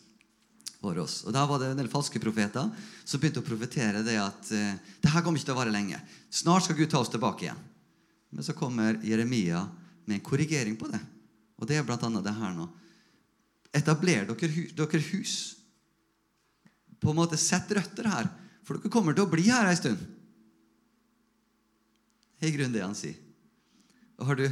for 0.84 1.00
oss. 1.00 1.22
Og 1.24 1.32
Da 1.34 1.46
var 1.48 1.62
det 1.62 1.72
en 1.72 1.80
del 1.80 1.92
falske 1.92 2.20
profeter 2.20 2.68
som 3.06 3.22
begynte 3.22 3.40
å 3.40 3.48
profetere 3.48 4.04
det 4.04 4.20
at 4.20 4.52
eh, 4.52 4.76
det 5.02 5.14
her 5.14 5.24
kommer 5.24 5.40
ikke 5.40 5.54
til 5.54 5.56
å 5.56 5.62
vare 5.62 5.74
lenge. 5.74 6.02
Snart 6.28 6.68
skal 6.68 6.78
Gud 6.78 6.92
ta 6.92 7.00
oss 7.00 7.14
tilbake 7.14 7.48
igjen. 7.48 7.64
Men 8.34 8.46
så 8.46 8.56
kommer 8.58 8.98
Jeremia 9.06 9.62
med 10.06 10.18
en 10.18 10.26
korrigering 10.26 10.76
på 10.80 10.90
det. 10.90 11.00
Og 11.62 11.70
det 11.70 11.78
er 11.78 11.86
bl.a. 11.86 11.98
det 11.98 12.36
her 12.36 12.56
nå. 12.58 12.68
Etabler 13.74 14.28
dere, 14.30 15.02
hus. 15.12 15.36
På 17.02 17.12
en 17.12 17.20
måte 17.20 17.38
Sett 17.38 17.72
røtter 17.74 18.10
her, 18.10 18.30
for 18.66 18.78
dere 18.78 18.92
kommer 18.94 19.16
til 19.16 19.26
å 19.26 19.32
bli 19.32 19.48
her 19.50 19.70
ei 19.70 19.78
stund. 19.78 20.02
Det 22.38 22.48
er 22.48 22.52
i 22.52 22.56
grunnen 22.58 22.76
det 22.76 22.84
han 22.84 22.98
sier. 22.98 23.16
Og 24.20 24.30
har 24.30 24.40
du 24.40 24.48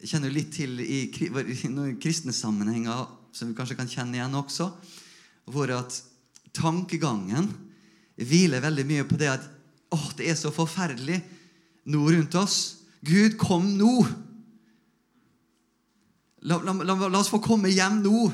kjenner 0.00 0.30
du 0.30 0.36
litt 0.36 0.52
til 0.54 0.80
i, 0.80 1.00
i 1.10 1.70
noen 1.72 1.98
kristne 2.00 2.32
sammenhenger 2.32 3.08
som 3.36 3.50
vi 3.50 3.56
kanskje 3.56 3.76
kan 3.78 3.90
kjenne 3.90 4.16
igjen 4.16 4.36
også, 4.38 4.70
hvor 5.50 5.72
at 5.74 5.96
tankegangen 6.56 7.50
hviler 8.20 8.64
veldig 8.64 8.86
mye 8.88 9.06
på 9.08 9.18
det 9.20 9.30
at 9.32 9.44
åh, 9.94 10.06
det 10.18 10.30
er 10.30 10.38
så 10.38 10.52
forferdelig 10.54 11.20
nå 11.90 12.00
rundt 12.14 12.36
oss. 12.38 12.79
Gud, 13.06 13.36
kom 13.40 13.66
nå! 13.78 13.94
La, 16.42 16.56
la, 16.64 16.72
la, 16.72 16.94
la, 16.96 17.18
oss 17.18 17.28
få 17.32 17.40
komme 17.44 17.72
hjem 17.72 18.00
nå. 18.04 18.28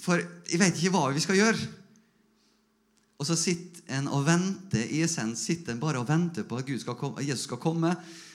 For 0.00 0.20
jeg 0.20 0.60
vet 0.60 0.76
ikke 0.78 0.92
hva 0.94 1.08
vi 1.12 1.24
skal 1.24 1.40
gjøre. 1.40 1.68
Og 3.16 3.28
så 3.28 3.36
sitter 3.38 3.96
en 3.96 4.08
og 4.12 4.24
venter 4.26 4.88
i 4.92 5.02
essens 5.04 5.44
sitter 5.46 5.72
en 5.72 5.80
bare 5.80 6.00
og 6.00 6.08
venter 6.08 6.44
på 6.48 6.58
at 6.58 6.68
skal 6.80 6.96
komme, 6.98 7.24
Jesus 7.24 7.46
skal 7.48 7.60
komme, 7.62 7.94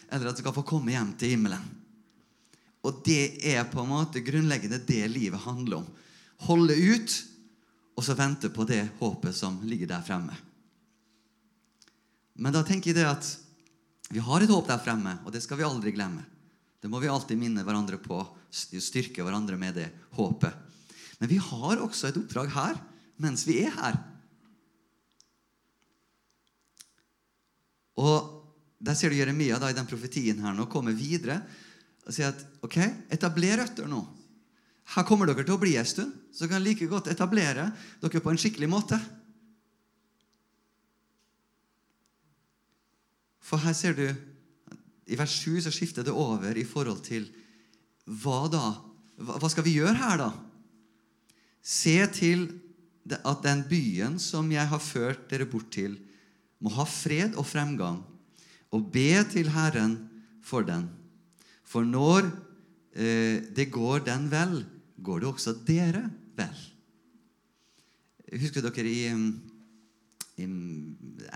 eller 0.10 0.30
at 0.30 0.34
han 0.34 0.42
skal 0.42 0.56
få 0.56 0.66
komme 0.66 0.94
hjem 0.94 1.14
til 1.20 1.36
himmelen. 1.36 1.66
Og 2.82 3.04
det 3.06 3.38
er 3.46 3.68
på 3.70 3.84
en 3.84 3.92
måte 3.92 4.24
grunnleggende 4.26 4.82
det 4.88 5.04
livet 5.12 5.44
handler 5.44 5.84
om. 5.84 5.90
Holde 6.48 6.74
ut, 6.74 7.18
og 7.94 8.06
så 8.06 8.16
vente 8.18 8.50
på 8.50 8.66
det 8.66 8.88
håpet 8.98 9.36
som 9.38 9.60
ligger 9.68 9.92
der 9.92 10.06
fremme. 10.06 10.34
Men 12.42 12.56
da 12.56 12.64
tenker 12.66 12.90
jeg 12.90 12.98
det 12.98 13.06
at 13.06 13.28
vi 14.12 14.20
har 14.20 14.44
et 14.44 14.52
håp 14.52 14.68
der 14.68 14.82
fremme, 14.84 15.16
og 15.26 15.32
det 15.34 15.42
skal 15.44 15.60
vi 15.60 15.68
aldri 15.68 15.94
glemme. 15.96 16.26
Det 16.82 16.90
må 16.90 17.00
vi 17.00 17.10
alltid 17.12 17.40
minne 17.40 17.64
hverandre 17.64 18.00
på, 18.02 18.20
styrke 18.52 19.24
hverandre 19.24 19.56
med 19.60 19.78
det 19.78 19.88
håpet. 20.18 20.52
Men 21.22 21.30
vi 21.30 21.38
har 21.40 21.84
også 21.84 22.10
et 22.10 22.18
oppdrag 22.20 22.50
her 22.56 22.80
mens 23.22 23.46
vi 23.46 23.60
er 23.62 23.74
her. 23.76 23.98
Og 28.02 28.38
Der 28.82 28.96
ser 28.98 29.14
du 29.14 29.16
Jeremia 29.20 29.60
da, 29.62 29.70
i 29.70 29.78
den 29.78 29.86
profetien 29.86 30.40
her 30.42 30.56
nå 30.58 30.66
komme 30.66 30.96
videre 30.98 31.36
og 32.02 32.16
si 32.16 32.24
at 32.26 32.40
ok, 32.66 32.80
etabler 33.14 33.60
røtter 33.62 33.86
nå. 33.86 34.00
Her 34.96 35.06
kommer 35.06 35.30
dere 35.30 35.46
til 35.46 35.54
å 35.54 35.62
bli 35.62 35.76
en 35.78 35.86
stund, 35.86 36.16
så 36.34 36.50
kan 36.50 36.64
like 36.66 36.88
godt 36.90 37.12
etablere 37.14 37.68
dere 38.02 38.22
på 38.26 38.32
en 38.32 38.42
skikkelig 38.42 38.70
måte. 38.72 38.98
For 43.52 43.60
her 43.60 43.76
ser 43.76 43.98
du 43.98 44.06
I 45.12 45.18
vers 45.20 45.34
7 45.44 45.60
så 45.66 45.74
skifter 45.76 46.08
det 46.08 46.16
over 46.16 46.56
i 46.56 46.64
forhold 46.64 47.04
til 47.04 47.28
hva 48.08 48.46
da? 48.52 48.64
Hva 49.20 49.50
skal 49.52 49.66
vi 49.66 49.76
gjøre 49.76 49.98
her, 50.00 50.22
da? 50.22 50.30
Se 51.62 51.98
til 52.16 52.48
at 53.12 53.44
den 53.44 53.66
byen 53.68 54.16
som 54.24 54.48
jeg 54.54 54.64
har 54.72 54.82
ført 54.82 55.28
dere 55.30 55.50
bort 55.50 55.68
til, 55.74 55.98
må 56.64 56.72
ha 56.78 56.86
fred 56.88 57.36
og 57.36 57.46
fremgang, 57.50 58.00
og 58.72 58.88
be 58.94 59.20
til 59.30 59.52
Herren 59.52 59.98
for 60.46 60.66
den. 60.66 60.88
For 61.68 61.84
når 61.86 62.30
eh, 62.96 63.44
det 63.52 63.68
går 63.74 64.06
den 64.08 64.30
vel, 64.32 64.62
går 65.02 65.22
det 65.22 65.30
også 65.30 65.56
dere 65.68 66.06
vel. 66.38 66.66
Husker 68.32 68.64
dere 68.64 68.88
i, 68.88 69.10
i 70.42 70.48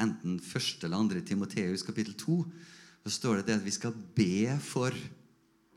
enten 0.01 0.39
første 0.43 0.87
eller 0.87 1.01
andre 1.01 1.21
Timoteus 1.25 1.85
kapittel 1.85 2.15
2, 2.19 2.39
så 3.05 3.13
står 3.13 3.39
det 3.39 3.47
det 3.49 3.59
at 3.59 3.65
vi 3.65 3.73
skal 3.73 3.93
be 4.17 4.57
for 4.65 4.95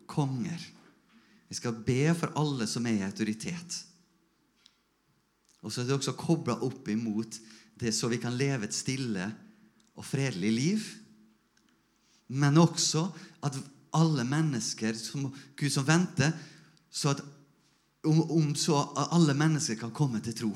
konger. 0.09 0.63
Vi 1.49 1.57
skal 1.57 1.77
be 1.85 2.15
for 2.17 2.33
alle 2.41 2.67
som 2.69 2.87
er 2.89 2.99
i 2.99 3.07
autoritet. 3.07 3.79
Og 5.63 5.73
så 5.73 5.83
er 5.83 5.89
det 5.89 5.99
også 5.99 6.17
kobla 6.17 6.59
opp 6.65 6.89
imot 6.89 7.39
det 7.79 7.93
så 7.95 8.11
vi 8.11 8.19
kan 8.21 8.37
leve 8.37 8.67
et 8.67 8.75
stille 8.75 9.29
og 9.99 10.07
fredelig 10.07 10.53
liv. 10.53 10.87
Men 12.29 12.59
også 12.61 13.07
at 13.45 13.57
alle 13.97 14.25
mennesker 14.29 14.97
som 14.99 15.29
Gud 15.57 15.71
som 15.73 15.87
venter, 15.87 16.33
så 16.91 17.15
at 17.15 17.23
om, 18.09 18.23
om 18.31 18.55
så 18.57 18.81
alle 19.13 19.35
mennesker 19.37 19.79
kan 19.81 19.95
komme 19.95 20.21
til 20.25 20.37
tro. 20.37 20.53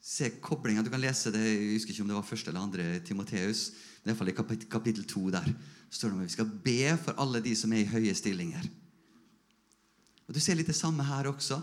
Se 0.00 0.30
koblinga. 0.40 0.82
Du 0.82 0.90
kan 0.90 1.02
lese 1.02 1.32
det 1.34 1.42
jeg 1.44 1.74
husker 1.74 1.92
ikke 1.92 2.04
om 2.06 2.12
det 2.12 2.16
var 2.16 2.26
første 2.26 2.50
eller 2.50 2.64
andre 2.64 2.86
Timoteus. 3.04 3.70
Men 4.00 4.12
iallfall 4.12 4.32
i 4.32 4.36
kapittel, 4.70 5.04
2 5.04 5.26
der 5.34 5.50
står 5.90 6.08
det 6.08 6.14
om 6.14 6.22
at 6.22 6.30
vi 6.30 6.36
skal 6.36 6.52
be 6.64 6.96
for 7.02 7.20
alle 7.20 7.42
de 7.44 7.52
som 7.58 7.72
er 7.74 7.84
i 7.84 7.90
høye 7.90 8.14
stillinger. 8.16 8.64
Og 10.28 10.34
Du 10.34 10.40
ser 10.40 10.56
litt 10.56 10.70
det 10.70 10.78
samme 10.78 11.04
her 11.04 11.28
også. 11.28 11.60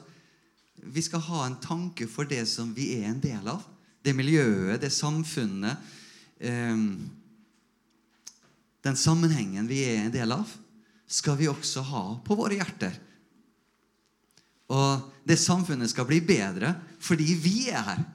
Vi 0.84 1.02
skal 1.02 1.24
ha 1.26 1.46
en 1.46 1.58
tanke 1.64 2.06
for 2.12 2.30
det 2.30 2.44
som 2.52 2.74
vi 2.76 2.92
er 3.00 3.08
en 3.10 3.24
del 3.24 3.48
av. 3.48 3.64
Det 4.04 4.14
miljøet, 4.14 4.82
det 4.82 4.92
samfunnet. 4.94 5.82
Eh, 6.38 6.84
den 8.86 8.96
sammenhengen 8.96 9.68
vi 9.68 9.82
er 9.88 10.06
en 10.06 10.14
del 10.14 10.32
av, 10.36 10.52
skal 11.08 11.40
vi 11.40 11.48
også 11.50 11.82
ha 11.88 12.04
på 12.24 12.36
våre 12.38 12.60
hjerter. 12.60 12.94
Og 14.68 15.08
det 15.28 15.40
samfunnet 15.40 15.90
skal 15.90 16.06
bli 16.08 16.20
bedre 16.22 16.76
fordi 17.00 17.34
vi 17.40 17.56
er 17.72 17.84
her. 17.88 18.06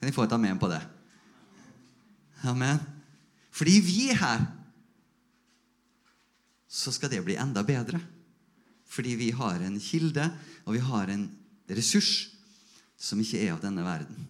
Kan 0.00 0.08
jeg 0.08 0.16
få 0.16 0.24
et 0.24 0.32
amen 0.32 0.56
på 0.58 0.70
det? 0.72 0.80
Amen. 2.48 2.80
Fordi 3.52 3.76
vi 3.84 4.06
er 4.14 4.16
her, 4.16 4.46
så 6.70 6.88
skal 6.94 7.12
det 7.12 7.20
bli 7.26 7.36
enda 7.36 7.60
bedre. 7.66 8.00
Fordi 8.88 9.12
vi 9.20 9.28
har 9.36 9.60
en 9.60 9.76
kilde, 9.82 10.24
og 10.64 10.78
vi 10.78 10.82
har 10.82 11.12
en 11.12 11.28
ressurs 11.68 12.30
som 12.96 13.20
ikke 13.20 13.42
er 13.44 13.52
av 13.52 13.60
denne 13.60 13.84
verden. 13.84 14.24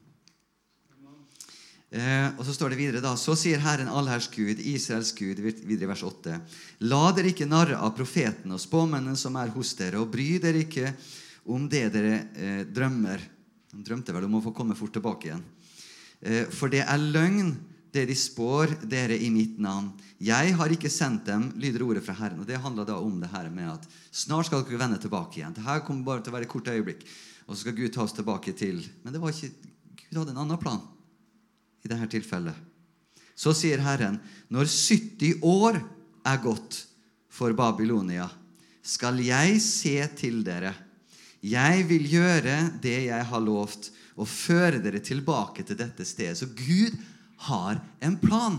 Eh, 1.91 2.29
og 2.39 2.45
Så 2.47 2.55
står 2.55 2.71
det 2.71 2.79
videre 2.79 3.03
da, 3.03 3.17
Så 3.19 3.35
sier 3.35 3.63
Herren 3.63 3.89
allherrs 3.91 4.29
Gud, 4.31 4.59
Israels 4.59 5.11
Gud, 5.15 5.39
videre 5.39 5.87
i 5.87 5.91
vers 5.91 6.03
8.: 6.07 6.41
La 6.87 7.11
dere 7.15 7.31
ikke 7.31 7.47
narre 7.51 7.79
av 7.79 7.95
profetene 7.97 8.55
og 8.55 8.63
spåmennene 8.63 9.19
som 9.19 9.37
er 9.37 9.51
hos 9.55 9.75
dere, 9.75 9.99
og 9.99 10.11
bry 10.11 10.39
dere 10.39 10.63
ikke 10.63 10.95
om 11.47 11.69
det 11.69 11.89
dere 11.95 12.15
eh, 12.35 12.63
drømmer. 12.67 13.23
De 13.71 13.83
drømte 13.87 14.15
vel 14.15 14.27
om 14.27 14.39
å 14.39 14.45
få 14.45 14.55
komme 14.55 14.75
fort 14.79 14.95
tilbake 14.95 15.31
igjen. 15.31 15.43
Eh, 16.21 16.47
for 16.53 16.73
det 16.73 16.85
er 16.85 17.01
løgn, 17.01 17.55
det 17.91 18.05
de 18.07 18.15
spår 18.15 18.77
dere 18.87 19.17
i 19.19 19.31
mitt 19.35 19.59
navn. 19.59 19.91
Jeg 20.23 20.55
har 20.55 20.71
ikke 20.71 20.91
sendt 20.93 21.27
dem, 21.27 21.49
lyder 21.59 21.83
ordet 21.83 22.05
fra 22.07 22.15
Herren. 22.15 22.43
Og 22.43 22.47
Det 22.47 22.61
handler 22.61 22.87
da 22.87 23.01
om 23.01 23.19
det 23.21 23.31
her 23.33 23.49
med 23.51 23.73
at 23.73 23.89
snart 24.13 24.47
skal 24.47 24.63
dere 24.63 24.79
vende 24.79 25.01
tilbake 25.01 25.41
igjen. 25.41 25.57
Dette 25.57 25.81
kommer 25.87 26.07
bare 26.07 26.23
til 26.23 26.31
å 26.31 26.37
være 26.37 26.47
et 26.47 26.53
kort 26.53 26.71
øyeblikk. 26.71 27.03
Og 27.49 27.57
så 27.57 27.65
skal 27.65 27.75
Gud 27.75 27.93
ta 27.93 28.05
oss 28.05 28.15
tilbake 28.15 28.55
til 28.55 28.85
Men 29.03 29.13
det 29.13 29.21
var 29.21 29.35
ikke, 29.35 29.51
Gud 29.97 30.19
hadde 30.21 30.37
en 30.37 30.43
annen 30.45 30.61
plan 30.61 30.83
i 31.83 31.89
dette 31.89 32.07
tilfellet. 32.15 32.55
Så 33.35 33.55
sier 33.57 33.81
Herren, 33.81 34.21
når 34.53 34.69
70 34.69 35.41
år 35.43 35.81
er 36.29 36.43
gått 36.45 36.85
for 37.33 37.55
Babylonia, 37.57 38.29
skal 38.83 39.19
jeg 39.25 39.61
se 39.65 39.97
til 40.19 40.43
dere. 40.45 40.75
Jeg 41.41 41.87
vil 41.89 42.05
gjøre 42.05 42.57
det 42.83 42.99
jeg 43.09 43.27
har 43.31 43.43
lovt, 43.43 43.89
og 44.21 44.29
føre 44.29 44.83
dere 44.83 45.01
tilbake 45.03 45.65
til 45.65 45.79
dette 45.81 46.05
stedet. 46.05 46.37
Så 46.39 46.51
Gud 46.53 46.97
har 47.49 47.81
en 48.05 48.19
plan. 48.21 48.59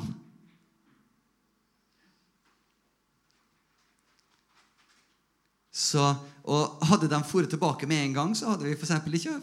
Så, 5.72 6.04
og 6.44 6.82
Hadde 6.90 7.08
de 7.08 7.14
dratt 7.14 7.50
tilbake 7.50 7.88
med 7.90 8.06
en 8.06 8.18
gang, 8.18 8.36
så 8.36 8.54
hadde 8.54 8.68
vi 8.68 8.76
for 8.76 8.90
ikke 9.12 9.38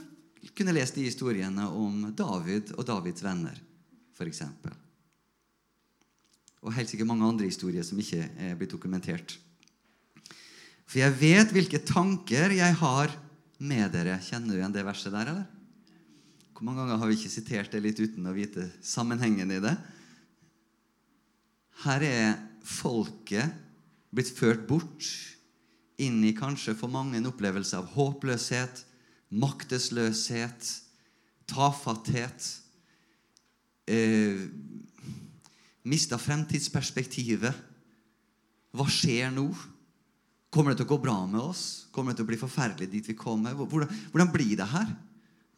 kunne 0.55 0.75
lest 0.75 0.95
de 0.95 1.07
historiene 1.07 1.67
om 1.71 2.11
David 2.15 2.73
og 2.77 2.87
Davids 2.87 3.23
venner, 3.23 3.59
f.eks. 4.15 4.43
Og 6.63 6.75
helt 6.75 6.91
sikkert 6.91 7.11
mange 7.11 7.27
andre 7.27 7.47
historier 7.47 7.87
som 7.87 7.99
ikke 7.99 8.25
er 8.39 8.57
blitt 8.59 8.75
dokumentert. 8.75 9.37
For 10.89 11.03
jeg 11.03 11.15
vet 11.21 11.53
hvilke 11.55 11.83
tanker 11.85 12.55
jeg 12.57 12.79
har 12.81 13.13
med 13.59 13.93
dere. 13.93 14.19
Kjenner 14.25 14.55
du 14.55 14.59
igjen 14.59 14.75
det 14.75 14.87
verset 14.87 15.15
der, 15.15 15.31
eller? 15.35 15.58
Hvor 16.59 16.67
mange 16.67 16.83
ganger 16.83 16.99
har 16.99 17.07
vi 17.07 17.15
ikke 17.15 17.31
sitert 17.31 17.71
det 17.71 17.79
litt 17.85 18.01
uten 18.03 18.25
å 18.27 18.35
vite 18.35 18.65
sammenhengen 18.83 19.53
i 19.55 19.61
det? 19.63 19.77
Her 21.85 22.03
er 22.03 22.33
folket 22.67 23.55
blitt 24.11 24.33
ført 24.35 24.65
bort 24.67 25.07
inn 26.03 26.19
i 26.27 26.35
kanskje 26.35 26.75
for 26.75 26.91
mange 26.91 27.15
en 27.21 27.31
opplevelse 27.31 27.79
av 27.79 27.87
håpløshet, 27.95 28.83
maktesløshet, 29.31 30.75
tafatthet. 31.47 32.51
Eh, 33.87 34.49
Mista 35.87 36.19
fremtidsperspektivet. 36.19 37.67
Hva 38.75 38.91
skjer 38.91 39.31
nå? 39.31 39.47
Kommer 40.51 40.75
det 40.75 40.83
til 40.83 40.91
å 40.91 40.97
gå 40.97 41.05
bra 41.07 41.21
med 41.23 41.39
oss? 41.39 41.87
Kommer 41.95 42.11
det 42.11 42.19
til 42.19 42.27
å 42.27 42.35
bli 42.35 42.47
forferdelig 42.49 42.91
dit 42.91 43.15
vi 43.15 43.15
kommer? 43.17 43.55
Hvordan, 43.55 43.95
hvordan 44.11 44.35
blir 44.35 44.59
det 44.59 44.75
her? 44.75 44.91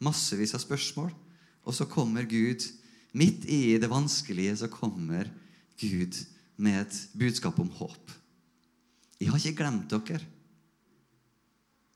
Massevis 0.03 0.55
av 0.57 0.63
spørsmål. 0.63 1.11
Og 1.65 1.75
så 1.77 1.85
kommer 1.89 2.25
Gud 2.29 2.65
midt 3.17 3.45
i 3.51 3.77
det 3.81 3.89
vanskelige 3.91 4.55
så 4.63 4.69
kommer 4.71 5.29
Gud 5.79 6.15
med 6.61 6.81
et 6.81 6.99
budskap 7.17 7.59
om 7.59 7.69
håp. 7.79 8.11
Jeg 9.21 9.29
har 9.29 9.39
ikke 9.39 9.59
glemt 9.61 9.91
dere. 9.91 10.21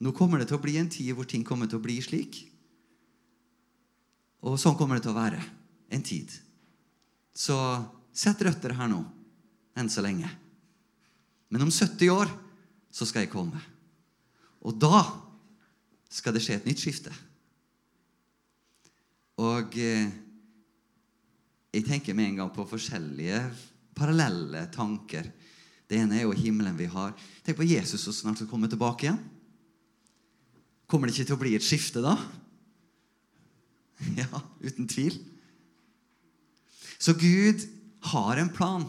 Nå 0.04 0.12
kommer 0.14 0.42
det 0.42 0.50
til 0.50 0.60
å 0.60 0.64
bli 0.64 0.76
en 0.78 0.92
tid 0.92 1.14
hvor 1.16 1.28
ting 1.30 1.46
kommer 1.48 1.70
til 1.70 1.80
å 1.80 1.86
bli 1.86 1.98
slik. 2.04 2.42
Og 4.46 4.60
sånn 4.62 4.76
kommer 4.78 4.98
det 5.00 5.06
til 5.06 5.16
å 5.16 5.18
være 5.18 5.40
en 5.96 6.04
tid. 6.06 6.30
Så 7.34 7.56
sett 8.16 8.42
røtter 8.46 8.76
her 8.76 8.90
nå, 8.92 9.02
enn 9.76 9.90
så 9.92 10.04
lenge. 10.04 10.30
Men 11.50 11.66
om 11.66 11.72
70 11.72 12.12
år 12.14 12.30
så 12.94 13.08
skal 13.08 13.26
jeg 13.26 13.34
komme. 13.34 13.62
Og 14.66 14.76
da 14.82 15.02
skal 16.12 16.36
det 16.36 16.44
skje 16.44 16.60
et 16.60 16.68
nytt 16.68 16.84
skifte. 16.84 17.14
Og 19.42 19.74
eh, 19.82 20.06
jeg 21.76 21.84
tenker 21.88 22.14
med 22.16 22.26
en 22.30 22.38
gang 22.44 22.52
på 22.56 22.68
forskjellige 22.70 23.40
parallelle 23.96 24.68
tanker. 24.72 25.26
Det 25.86 25.98
ene 26.00 26.16
er 26.20 26.24
jo 26.26 26.34
himmelen 26.38 26.78
vi 26.80 26.88
har. 26.92 27.12
Tenk 27.44 27.58
på 27.60 27.68
Jesus 27.68 28.02
som 28.06 28.14
snart 28.16 28.38
skal 28.40 28.52
komme 28.52 28.70
tilbake 28.72 29.04
igjen. 29.08 29.22
Kommer 30.88 31.06
det 31.08 31.14
ikke 31.16 31.28
til 31.32 31.38
å 31.38 31.42
bli 31.42 31.56
et 31.58 31.66
skifte 31.66 32.02
da? 32.06 32.16
Ja, 34.20 34.28
uten 34.60 34.88
tvil. 34.92 35.16
Så 37.00 37.14
Gud 37.16 37.64
har 38.12 38.38
en 38.38 38.50
plan. 38.52 38.84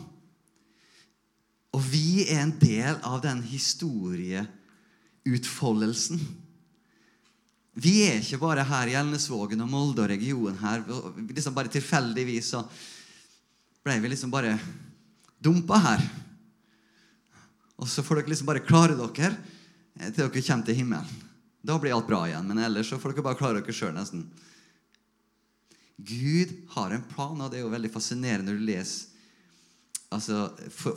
Og 1.75 1.83
vi 1.93 2.27
er 2.27 2.43
en 2.43 2.59
del 2.59 2.97
av 3.07 3.23
den 3.25 3.43
historieutfoldelsen. 3.47 6.21
Vi 7.77 8.07
er 8.07 8.23
ikke 8.23 8.41
bare 8.41 8.65
her 8.65 8.89
i 8.89 8.95
Elnesvågen 8.97 9.61
og 9.61 9.69
Molde 9.69 10.07
og 10.07 10.09
regionen 10.09 10.57
her. 10.63 10.85
liksom 11.29 11.57
Bare 11.57 11.73
tilfeldigvis 11.73 12.49
så 12.55 12.63
ble 13.85 13.99
vi 14.01 14.09
liksom 14.09 14.33
bare 14.33 14.55
dumpa 15.45 15.77
her. 15.85 16.07
Og 17.77 17.89
så 17.93 18.03
får 18.03 18.23
dere 18.23 18.33
liksom 18.33 18.49
bare 18.49 18.65
klare 18.65 18.97
dere 18.97 19.35
til 20.09 20.23
dere 20.23 20.33
kommer 20.33 20.65
til 20.65 20.81
himmelen. 20.81 21.23
Da 21.67 21.77
blir 21.79 21.93
alt 21.93 22.09
bra 22.09 22.25
igjen. 22.25 22.49
Men 22.49 22.65
ellers 22.65 22.89
så 22.89 22.99
får 22.99 23.13
dere 23.13 23.29
bare 23.29 23.41
klare 23.43 23.61
dere 23.61 23.77
sjøl, 23.77 23.93
nesten. 23.93 24.25
Gud 25.97 26.53
har 26.73 26.93
en 26.93 27.05
plan, 27.13 27.41
og 27.41 27.53
det 27.53 27.61
er 27.61 27.67
jo 27.67 27.73
veldig 27.73 27.93
fascinerende 27.93 28.53
når 28.53 28.59
du 28.59 28.67
leser 28.69 29.13
altså, 30.13 30.49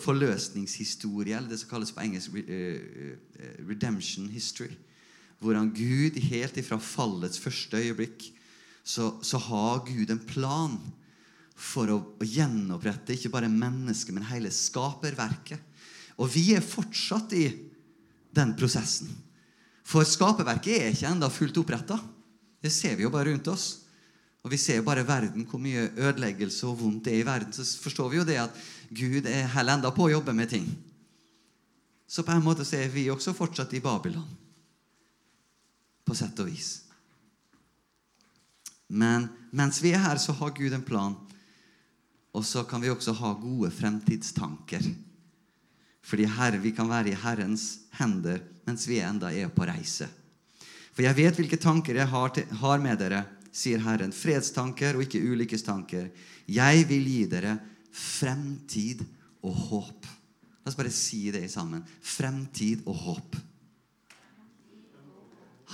forløsningshistorie, 0.03 1.35
eller 1.35 1.51
det 1.51 1.59
som 1.59 1.71
kalles 1.71 1.91
på 1.91 2.03
engelsk 2.03 2.39
redemption 3.67 4.31
history 4.31 4.71
hvordan 5.39 5.71
Gud 5.71 6.19
helt 6.29 6.57
ifra 6.59 6.79
fallets 6.83 7.39
første 7.39 7.79
øyeblikk 7.79 8.27
så, 8.83 9.13
så 9.21 9.39
har 9.39 9.83
Gud 9.87 10.11
en 10.11 10.21
plan 10.27 10.75
for 11.59 11.91
å, 11.91 11.97
å, 12.19 12.25
gjenopprette 12.25 13.15
ikke 13.15 13.31
bare 13.33 13.51
mennesket, 13.51 14.13
men 14.15 14.27
hele 14.29 14.51
skaperverket. 14.53 15.59
Og 16.19 16.31
vi 16.31 16.49
er 16.55 16.63
fortsatt 16.63 17.35
i 17.37 17.45
den 18.35 18.55
prosessen. 18.59 19.11
For 19.87 20.07
skaperverket 20.07 20.79
er 20.79 20.95
ikke 20.95 21.11
ennå 21.11 21.29
fullt 21.33 21.59
oppretta. 21.61 21.99
Det 22.59 22.71
ser 22.73 22.97
vi 22.97 23.05
jo 23.05 23.13
bare 23.13 23.31
rundt 23.31 23.51
oss. 23.51 23.67
Og 24.43 24.53
vi 24.53 24.59
ser 24.59 24.79
jo 24.79 24.87
bare 24.87 25.03
verden, 25.07 25.45
hvor 25.47 25.59
mye 25.61 25.89
ødeleggelse 25.99 26.67
og 26.67 26.79
vondt 26.79 27.07
det 27.07 27.17
er 27.17 27.23
i 27.23 27.27
verden. 27.27 27.53
Så 27.55 27.65
forstår 27.83 28.11
vi 28.11 28.21
jo 28.21 28.27
det 28.27 28.39
at 28.41 28.61
Gud 28.89 29.27
er 29.27 29.49
heller 29.55 29.77
enda 29.77 29.91
på 29.95 30.07
å 30.07 30.13
jobbe 30.13 30.35
med 30.35 30.51
ting. 30.51 30.67
Så 32.09 32.23
på 32.25 32.33
en 32.33 32.45
måte 32.45 32.65
så 32.65 32.79
er 32.79 32.91
vi 32.93 33.09
også 33.11 33.35
fortsatt 33.37 33.75
i 33.77 33.83
Babylon 33.83 34.27
på 36.09 36.17
sett 36.17 36.39
og 36.41 36.49
vis. 36.49 36.69
Men 38.89 39.27
mens 39.53 39.83
vi 39.83 39.93
er 39.93 40.01
her, 40.01 40.17
så 40.17 40.33
har 40.33 40.55
Gud 40.57 40.73
en 40.73 40.85
plan. 40.85 41.13
Og 42.33 42.45
så 42.45 42.63
kan 42.65 42.81
vi 42.81 42.89
også 42.89 43.13
ha 43.19 43.33
gode 43.37 43.69
fremtidstanker. 43.73 44.85
Fordi 46.01 46.25
her, 46.25 46.57
vi 46.57 46.71
kan 46.73 46.89
være 46.89 47.11
i 47.11 47.19
Herrens 47.21 47.85
hender 47.99 48.41
mens 48.65 48.85
vi 48.89 48.99
enda 49.01 49.31
er 49.33 49.49
på 49.53 49.65
reise. 49.65 50.07
For 50.93 51.05
jeg 51.05 51.17
vet 51.17 51.37
hvilke 51.39 51.57
tanker 51.61 51.97
jeg 51.97 52.09
har, 52.11 52.33
til, 52.33 52.49
har 52.61 52.81
med 52.81 52.99
dere, 53.01 53.23
sier 53.53 53.81
Herren. 53.81 54.13
Fredstanker 54.13 54.97
og 54.97 55.05
ikke 55.05 55.21
ulykkestanker. 55.25 56.09
Jeg 56.49 56.85
vil 56.89 57.05
gi 57.09 57.23
dere 57.29 57.55
fremtid 57.93 59.01
og 59.45 59.55
håp. 59.69 60.09
La 60.61 60.69
oss 60.69 60.77
bare 60.77 60.93
si 60.93 61.29
det 61.33 61.45
sammen. 61.49 61.85
Fremtid 62.01 62.85
og 62.85 62.97
håp. 63.05 63.39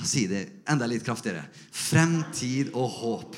Si 0.03 0.25
det 0.27 0.41
enda 0.67 0.87
litt 0.89 1.05
kraftigere. 1.05 1.45
Fremtid 1.71 2.73
og 2.75 2.89
håp. 2.99 3.37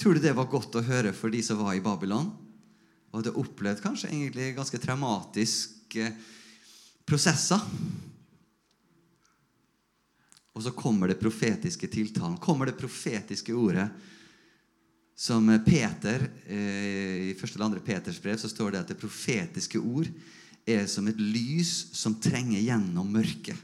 Tror 0.00 0.16
du 0.16 0.22
det 0.24 0.32
var 0.34 0.48
godt 0.50 0.78
å 0.80 0.84
høre 0.86 1.12
for 1.14 1.30
de 1.30 1.42
som 1.44 1.60
var 1.60 1.76
i 1.76 1.82
Babylon? 1.84 2.30
Og 3.10 3.20
hadde 3.20 3.36
opplevd 3.38 3.82
kanskje 3.84 4.10
egentlig 4.10 4.54
ganske 4.56 4.80
traumatiske 4.82 6.08
prosesser? 7.06 7.62
Og 10.56 10.64
så 10.64 10.72
kommer 10.74 11.10
det 11.10 11.20
profetiske 11.20 11.88
tiltalen. 11.92 12.38
Kommer 12.42 12.70
det 12.70 12.78
profetiske 12.80 13.54
ordet. 13.54 13.86
Som 15.20 15.50
Peter, 15.66 16.30
eh, 16.46 17.30
I 17.30 17.36
første 17.36 17.58
eller 17.58 17.66
andre 17.66 17.84
Peters 17.84 18.20
brev 18.22 18.38
så 18.40 18.48
står 18.48 18.72
det 18.72 18.80
at 18.80 18.88
det 18.88 19.00
profetiske 19.00 19.78
ord 19.78 20.08
er 20.66 20.86
som 20.88 21.06
et 21.08 21.20
lys 21.20 21.90
som 21.92 22.16
trenger 22.16 22.60
gjennom 22.60 23.10
mørket. 23.12 23.56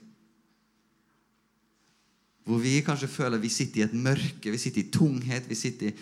Hvor 2.47 2.63
vi 2.63 2.79
kanskje 2.87 3.11
føler 3.11 3.43
vi 3.43 3.51
sitter 3.51 3.83
i 3.83 3.85
et 3.89 3.97
mørke, 3.99 4.53
vi 4.55 4.61
sitter 4.61 4.85
i 4.85 4.91
tunghet, 4.95 5.49
vi 5.51 5.59
sitter 5.59 5.91
i 5.91 5.97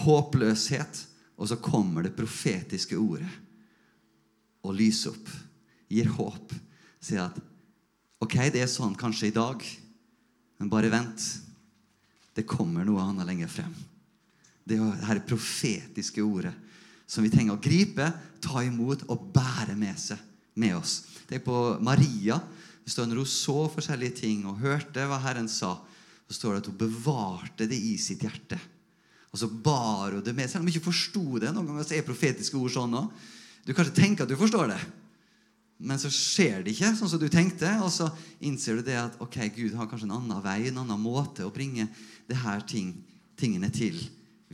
håpløshet. 0.00 1.04
Og 1.40 1.48
så 1.48 1.60
kommer 1.60 2.04
det 2.04 2.16
profetiske 2.16 2.98
ordet 3.00 3.28
og 4.60 4.74
lyser 4.76 5.14
opp, 5.14 5.28
gir 5.88 6.08
håp. 6.18 6.52
Sier 7.00 7.22
at 7.24 7.38
ok, 8.20 8.34
det 8.52 8.60
er 8.60 8.68
sånn 8.68 8.96
kanskje 8.98 9.30
i 9.30 9.36
dag, 9.36 9.62
men 10.60 10.72
bare 10.72 10.92
vent. 10.92 11.24
Det 12.36 12.48
kommer 12.48 12.84
noe 12.84 13.02
annet 13.04 13.28
lenger 13.28 13.52
frem. 13.52 13.72
Det 14.68 14.76
er 14.78 15.16
det 15.16 15.28
profetiske 15.28 16.22
ordet 16.22 16.52
som 17.10 17.24
vi 17.24 17.32
trenger 17.32 17.56
å 17.56 17.62
gripe, 17.62 18.06
ta 18.40 18.62
imot 18.62 19.02
og 19.10 19.30
bære 19.34 19.74
med 19.76 19.98
seg 19.98 20.20
med 20.60 20.76
oss. 20.76 21.00
Tenk 21.26 21.44
på 21.48 21.60
Maria. 21.82 22.38
Når 22.90 23.20
hun 23.20 23.28
så 23.28 23.68
forskjellige 23.70 24.16
ting 24.24 24.46
og 24.50 24.62
hørte 24.62 25.04
hva 25.06 25.18
Herren 25.22 25.48
sa, 25.50 25.76
så 26.30 26.36
står 26.36 26.54
det 26.54 26.62
at 26.62 26.68
hun 26.70 26.78
bevarte 26.78 27.66
det 27.66 27.74
i 27.74 27.96
sitt 27.98 28.22
hjerte. 28.22 28.54
Og 29.34 29.40
så 29.42 29.48
bar 29.50 30.14
hun 30.14 30.22
det 30.22 30.34
med, 30.36 30.46
selv 30.46 30.62
om 30.62 30.68
hun 30.68 30.70
ikke 30.70 30.86
forsto 30.86 31.40
det. 31.42 31.50
Noen 31.50 31.66
ganger 31.66 31.90
er 31.96 32.06
profetiske 32.06 32.58
ord 32.58 32.70
sånn 32.70 32.94
òg. 33.00 33.10
Du 33.66 33.72
kanskje 33.74 33.96
tenker 33.98 34.24
at 34.24 34.30
du 34.30 34.38
forstår 34.38 34.70
det, 34.70 34.78
men 35.82 35.98
så 36.00 36.10
skjer 36.12 36.62
det 36.62 36.74
ikke 36.74 36.92
sånn 36.94 37.10
som 37.10 37.20
du 37.20 37.26
tenkte. 37.32 37.68
Og 37.82 37.90
så 37.90 38.06
innser 38.46 38.78
du 38.78 38.86
det 38.86 38.94
at 39.00 39.18
ok, 39.22 39.40
Gud 39.56 39.74
har 39.74 39.90
kanskje 39.90 40.06
en 40.06 40.16
annen 40.20 40.44
vei, 40.44 40.60
en 40.68 40.80
annen 40.84 41.02
måte 41.02 41.46
å 41.46 41.52
bringe 41.54 41.88
det 42.30 42.38
her 42.44 42.62
ting, 42.68 42.94
tingene 43.40 43.72
til 43.74 43.98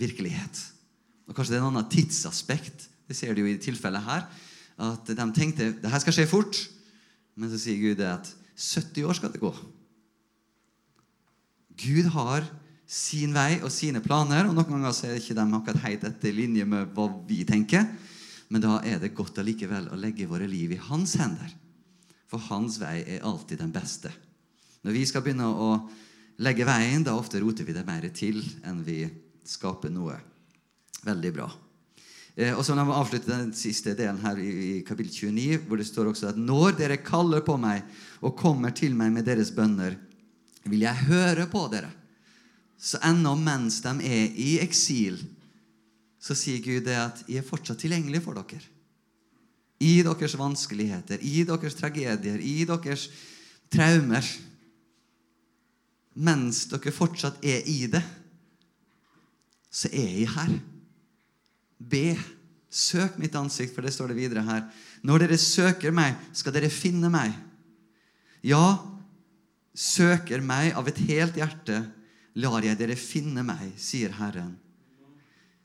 virkelighet. 0.00 0.62
Og 1.28 1.36
kanskje 1.36 1.56
det 1.56 1.60
er 1.60 1.66
en 1.66 1.72
annen 1.74 1.92
tidsaspekt. 1.92 2.88
Det 3.04 3.16
ser 3.18 3.36
du 3.36 3.44
jo 3.44 3.52
i 3.52 3.60
tilfellet 3.60 4.06
her. 4.06 4.26
At 4.80 5.12
de 5.12 5.28
tenkte 5.36 5.74
det 5.82 5.92
her 5.92 6.02
skal 6.02 6.16
skje 6.16 6.28
fort. 6.30 6.60
Men 7.36 7.52
så 7.52 7.60
sier 7.60 7.82
Gud 7.82 8.00
det 8.00 8.08
at 8.08 8.30
70 8.56 9.04
år 9.04 9.18
skal 9.18 9.34
det 9.34 9.42
gå. 9.42 9.52
Gud 11.76 12.08
har 12.14 12.46
sin 12.86 13.34
vei 13.34 13.58
og 13.60 13.72
sine 13.74 14.00
planer, 14.02 14.46
og 14.46 14.54
noen 14.54 14.76
ganger 14.76 14.94
så 14.94 15.08
er 15.08 15.18
ikke 15.18 15.36
de 15.36 15.46
akkurat 15.58 15.84
helt 15.88 16.06
etter 16.06 16.34
linje 16.34 16.66
med 16.68 16.92
hva 16.94 17.08
vi 17.28 17.42
tenker. 17.48 17.86
Men 18.48 18.62
da 18.62 18.78
er 18.86 19.00
det 19.02 19.14
godt 19.16 19.40
allikevel 19.42 19.90
å 19.90 19.98
legge 19.98 20.28
våre 20.30 20.46
liv 20.48 20.76
i 20.76 20.82
hans 20.88 21.16
hender. 21.18 21.50
For 22.30 22.42
hans 22.50 22.78
vei 22.82 23.00
er 23.02 23.26
alltid 23.26 23.60
den 23.62 23.74
beste. 23.74 24.12
Når 24.86 24.94
vi 24.94 25.04
skal 25.08 25.24
begynne 25.24 25.50
å 25.50 25.70
legge 26.42 26.66
veien, 26.68 27.02
da 27.02 27.16
ofte 27.18 27.40
roter 27.42 27.66
vi 27.66 27.74
det 27.74 27.86
mer 27.86 28.06
til 28.14 28.38
enn 28.66 28.82
vi 28.86 29.02
skaper 29.46 29.90
noe. 29.90 30.14
Veldig 31.06 31.32
bra. 31.34 31.50
Eh, 32.36 32.52
og 32.52 32.62
så 32.66 32.74
La 32.76 32.84
meg 32.86 32.98
avslutte 32.98 33.32
den 33.32 33.52
siste 33.56 33.94
delen 33.98 34.20
her 34.22 34.38
i, 34.38 34.50
i 34.52 34.72
kapittel 34.86 35.32
29, 35.32 35.62
hvor 35.66 35.80
det 35.80 35.88
står 35.88 36.10
også 36.12 36.30
at 36.30 36.38
når 36.38 36.76
dere 36.78 37.00
kaller 37.02 37.42
på 37.46 37.56
meg 37.58 37.86
og 38.20 38.36
kommer 38.38 38.74
til 38.76 38.94
meg 38.94 39.14
med 39.14 39.26
deres 39.26 39.50
bønner, 39.54 39.96
vil 40.70 40.84
jeg 40.84 41.06
høre 41.08 41.46
på 41.50 41.66
dere. 41.72 41.90
Så 42.76 43.00
ennå 43.04 43.32
mens 43.40 43.80
de 43.84 43.92
er 44.04 44.36
i 44.36 44.56
eksil, 44.60 45.18
så 46.20 46.34
sier 46.36 46.62
Gud 46.64 46.84
det 46.88 46.96
at 46.98 47.22
jeg 47.30 47.40
er 47.40 47.46
fortsatt 47.46 47.80
tilgjengelig 47.80 48.22
for 48.24 48.36
dere. 48.36 48.62
I 49.80 50.00
deres 50.04 50.34
vanskeligheter, 50.40 51.20
i 51.20 51.44
deres 51.48 51.76
tragedier, 51.76 52.40
i 52.40 52.64
deres 52.68 53.08
traumer. 53.72 54.24
Mens 56.16 56.64
dere 56.70 56.94
fortsatt 56.96 57.42
er 57.44 57.66
i 57.68 57.84
det, 57.92 58.02
så 59.70 59.90
er 59.92 60.08
jeg 60.08 60.32
her. 60.32 60.56
Be. 61.76 62.08
Søk 62.76 63.16
mitt 63.20 63.36
ansikt, 63.38 63.72
for 63.72 63.84
det 63.84 63.92
står 63.94 64.10
det 64.10 64.18
videre 64.18 64.42
her. 64.44 64.64
Når 65.06 65.22
dere 65.22 65.38
søker 65.40 65.94
meg, 65.94 66.16
skal 66.36 66.52
dere 66.56 66.72
finne 66.72 67.08
meg. 67.12 67.32
Ja, 68.44 68.95
søker 69.76 70.40
meg 70.40 70.72
av 70.76 70.88
et 70.88 71.00
helt 71.10 71.36
hjerte, 71.36 71.82
lar 72.36 72.64
jeg 72.64 72.78
dere 72.80 72.96
finne 72.96 73.44
meg, 73.44 73.74
sier 73.80 74.14
Herren. 74.16 74.54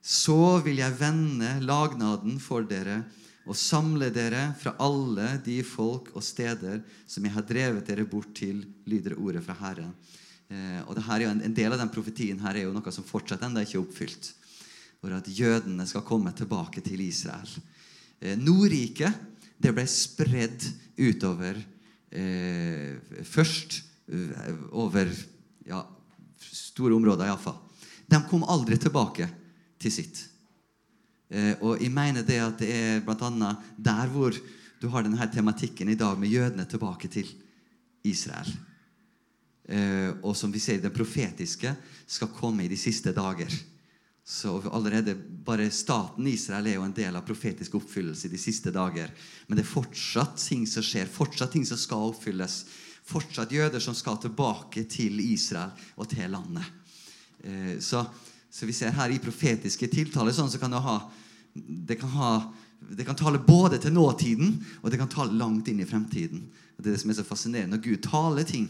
Så 0.02 0.60
vil 0.66 0.82
jeg 0.82 0.98
vende 1.00 1.60
lagnaden 1.64 2.40
for 2.42 2.66
dere 2.68 3.04
og 3.50 3.58
samle 3.58 4.12
dere 4.14 4.52
fra 4.60 4.74
alle 4.82 5.36
de 5.46 5.60
folk 5.66 6.12
og 6.14 6.24
steder 6.26 6.82
som 7.10 7.26
jeg 7.26 7.34
har 7.36 7.46
drevet 7.48 7.88
dere 7.88 8.06
bort 8.10 8.34
til, 8.38 8.62
lyder 8.86 9.18
ordet 9.18 9.44
fra 9.46 9.56
Herren. 9.64 9.92
Eh, 10.52 10.80
og 10.86 10.98
en, 11.00 11.42
en, 11.42 11.56
del 11.56 11.74
av 11.74 11.80
den 11.80 11.92
profetien 11.94 12.40
her 12.44 12.58
er 12.58 12.68
jo 12.68 12.74
noe 12.76 12.94
som 12.94 13.08
fortsatt 13.08 13.44
ennå 13.48 13.64
ikke 13.64 13.80
er 13.80 13.86
oppfylt. 13.86 14.32
For 15.02 15.16
at 15.18 15.30
jødene 15.32 15.88
skal 15.90 16.06
komme 16.06 16.34
tilbake 16.38 16.84
til 16.86 17.02
Israel. 17.02 17.50
Eh, 18.20 18.38
Nordriket 18.38 19.30
ble 19.62 19.86
spredd 19.90 20.66
utover 20.98 21.58
eh, 22.10 22.98
Først 23.26 23.82
over 24.72 25.12
ja, 25.68 25.84
store 26.52 26.96
områder 26.96 27.30
iallfall. 27.30 27.60
De 28.12 28.20
kom 28.30 28.44
aldri 28.44 28.78
tilbake 28.82 29.28
til 29.82 29.94
sitt. 29.94 30.26
Eh, 31.32 31.54
og 31.64 31.80
jeg 31.80 31.94
mener 31.96 32.26
det 32.28 32.42
at 32.44 32.60
det 32.60 32.72
er 32.76 33.06
bl.a. 33.06 33.54
der 33.78 34.12
hvor 34.12 34.36
du 34.82 34.90
har 34.92 35.06
denne 35.06 35.28
tematikken 35.32 35.92
i 35.94 36.00
dag 36.00 36.20
med 36.20 36.34
jødene 36.34 36.66
tilbake 36.68 37.08
til 37.12 37.30
Israel. 38.08 38.50
Eh, 39.72 40.12
og 40.26 40.36
som 40.36 40.52
vi 40.52 40.60
ser 40.60 40.82
det 40.82 40.94
profetiske, 40.94 41.76
skal 42.08 42.34
komme 42.36 42.66
i 42.66 42.72
de 42.72 42.80
siste 42.80 43.14
dager. 43.16 43.54
Så 44.28 44.60
allerede 44.70 45.16
Bare 45.42 45.72
staten 45.74 46.28
Israel 46.30 46.68
er 46.68 46.76
jo 46.76 46.84
en 46.86 46.94
del 46.94 47.16
av 47.18 47.26
profetisk 47.26 47.80
oppfyllelse 47.80 48.28
i 48.28 48.32
de 48.36 48.38
siste 48.38 48.72
dager. 48.72 49.10
Men 49.48 49.58
det 49.58 49.64
er 49.64 49.72
fortsatt 49.72 50.38
ting 50.38 50.68
som 50.70 50.86
skjer, 50.86 51.10
fortsatt 51.10 51.56
ting 51.56 51.66
som 51.66 51.80
skal 51.80 52.12
oppfylles 52.12 52.60
fortsatt 53.12 53.52
jøder 53.52 53.84
som 53.84 53.96
skal 53.98 54.20
tilbake 54.22 54.86
til 54.90 55.20
Israel 55.24 55.74
og 55.96 56.10
til 56.12 56.32
landet. 56.32 56.68
Eh, 57.44 57.76
så, 57.84 58.06
så 58.50 58.70
vi 58.70 58.76
ser 58.76 58.96
her 58.96 59.14
i 59.14 59.22
profetiske 59.22 59.90
tiltaler 59.92 60.36
sånn 60.36 60.52
så 60.52 60.62
kan 60.62 60.74
det 60.74 60.84
ha 60.86 61.00
det 61.54 61.98
kan, 62.00 62.10
ha, 62.10 62.54
det 62.80 63.04
kan 63.04 63.18
tale 63.20 63.42
både 63.44 63.76
til 63.82 63.92
nåtiden 63.92 64.54
og 64.82 64.92
det 64.92 65.00
kan 65.02 65.12
tale 65.12 65.36
langt 65.36 65.68
inn 65.68 65.82
i 65.84 65.88
fremtiden. 65.88 66.46
Og 66.78 66.84
det 66.84 66.92
er 66.92 66.96
det 66.96 67.02
som 67.02 67.12
er 67.12 67.18
så 67.20 67.28
fascinerende. 67.28 67.76
Når 67.76 67.84
Gud 67.84 68.06
taler 68.06 68.48
ting, 68.48 68.70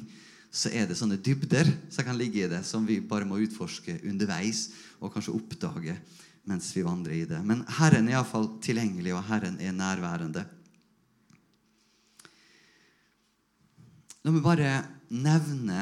så 0.51 0.71
er 0.73 0.87
det 0.89 0.97
sånne 0.99 1.19
dybder 1.21 1.69
som 1.93 2.07
kan 2.07 2.17
ligge 2.19 2.41
i 2.43 2.49
det, 2.51 2.63
som 2.67 2.87
vi 2.87 2.99
bare 2.99 3.27
må 3.27 3.39
utforske 3.39 4.01
underveis 4.01 4.71
og 4.99 5.13
kanskje 5.13 5.35
oppdage 5.37 5.95
mens 6.49 6.71
vi 6.75 6.83
vandrer 6.83 7.19
i 7.19 7.27
det. 7.29 7.39
Men 7.45 7.61
Herren 7.77 8.09
er 8.09 8.17
iallfall 8.17 8.49
tilgjengelig, 8.65 9.13
og 9.13 9.23
Herren 9.27 9.59
er 9.61 9.75
nærværende. 9.77 10.43
La 14.21 14.29
meg 14.29 14.43
bare 14.45 14.69
nevne 15.09 15.81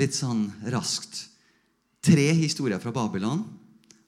litt 0.00 0.14
sånn 0.16 0.46
raskt 0.72 1.26
tre 2.00 2.30
historier 2.38 2.80
fra 2.80 2.92
Babylon. 2.94 3.42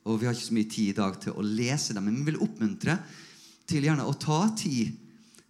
Og 0.08 0.20
Vi 0.20 0.26
har 0.26 0.32
ikke 0.32 0.46
så 0.46 0.56
mye 0.56 0.70
tid 0.72 0.92
i 0.94 0.96
dag 0.96 1.18
til 1.20 1.36
å 1.36 1.44
lese 1.44 1.92
dem, 1.92 2.06
men 2.08 2.16
vi 2.22 2.30
vil 2.30 2.40
oppmuntre 2.44 2.96
til 3.68 3.84
gjerne 3.84 4.06
å 4.08 4.16
ta 4.16 4.46
tid 4.56 4.96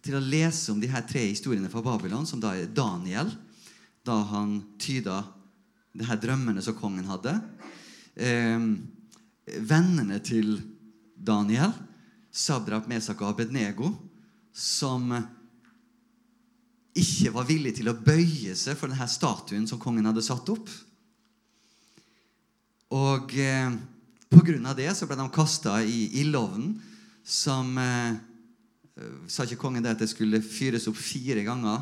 til 0.03 0.17
å 0.17 0.23
lese 0.23 0.73
om 0.73 0.81
de 0.83 0.89
her 0.91 1.05
tre 1.07 1.23
historiene 1.29 1.71
fra 1.71 1.83
Babylon, 1.83 2.27
som 2.27 2.43
da 2.43 2.51
er 2.55 2.67
Daniel, 2.67 3.31
da 4.05 4.19
han 4.33 4.59
tyda 4.79 5.21
de 5.95 6.05
her 6.05 6.19
drømmene 6.19 6.61
som 6.63 6.75
kongen 6.75 7.07
hadde. 7.07 7.37
Eh, 8.15 8.67
vennene 9.63 10.19
til 10.23 10.59
Daniel, 11.15 11.71
Sadrap, 12.35 12.91
Mesak 12.91 13.23
og 13.23 13.31
Abednego, 13.31 13.93
som 14.51 15.07
ikke 16.95 17.33
var 17.35 17.47
villig 17.47 17.73
til 17.77 17.89
å 17.91 17.97
bøye 17.97 18.55
seg 18.55 18.77
for 18.79 18.91
denne 18.91 19.07
statuen 19.11 19.67
som 19.67 19.81
kongen 19.81 20.07
hadde 20.07 20.23
satt 20.23 20.47
opp. 20.53 20.69
Og 22.95 23.35
eh, 23.35 23.73
av 24.35 24.77
det 24.77 24.91
så 24.95 25.07
ble 25.07 25.17
de 25.19 25.25
kasta 25.33 25.81
i 25.83 26.21
ildovnen, 26.21 26.77
som 27.25 27.75
eh, 27.81 28.15
Sa 29.27 29.43
ikke 29.43 29.57
kongen 29.59 29.83
det 29.83 29.91
at 29.91 29.99
det 29.99 30.07
skulle 30.07 30.39
fyres 30.39 30.85
opp 30.87 30.95
fire 30.95 31.41
ganger 31.43 31.81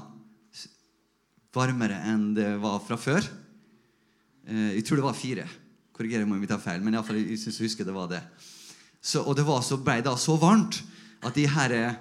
varmere 1.54 2.00
enn 2.10 2.32
det 2.34 2.56
var 2.58 2.80
fra 2.82 2.98
før? 2.98 3.28
Eh, 4.48 4.80
jeg 4.80 4.86
tror 4.88 4.98
det 5.00 5.06
var 5.06 5.18
fire. 5.18 5.46
Korrigerer 5.94 6.26
meg 6.26 6.40
om 6.40 6.46
jeg 6.46 6.50
tar 6.50 6.64
feil, 6.64 6.82
men 6.82 6.96
i 6.96 6.98
alle 6.98 7.06
fall, 7.06 7.22
jeg 7.22 7.38
synes 7.38 7.60
jeg 7.60 7.70
husker 7.70 7.88
det 7.88 7.94
var 7.94 8.10
det. 8.10 8.24
Så, 8.98 9.22
og 9.22 9.38
det 9.38 9.46
var 9.46 9.62
så, 9.62 9.78
ble 9.78 10.00
da 10.02 10.16
så 10.18 10.40
varmt 10.42 10.80
at 11.24 11.38
de 11.38 11.46
her 11.48 11.76
eh, 11.78 12.00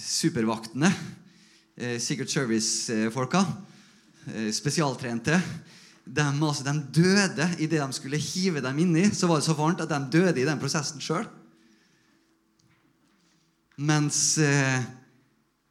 supervaktene, 0.00 0.88
eh, 0.88 1.27
Secret 1.78 2.30
Service-folka, 2.30 3.44
eh, 4.34 4.50
spesialtrente, 4.50 5.38
de, 6.08 6.24
altså, 6.24 6.64
de 6.64 6.74
døde 6.90 7.48
idet 7.60 7.80
de 7.82 7.92
skulle 7.94 8.18
hive 8.18 8.62
dem 8.64 8.78
inni. 8.82 9.04
Så 9.14 9.28
var 9.28 9.38
det 9.38 9.46
så 9.46 9.54
varmt 9.54 9.82
at 9.84 9.92
de 9.92 9.98
døde 10.10 10.40
i 10.40 10.46
den 10.48 10.58
prosessen 10.58 11.02
sjøl. 11.04 11.28
Mens 13.78 14.38
eh, 14.42 14.82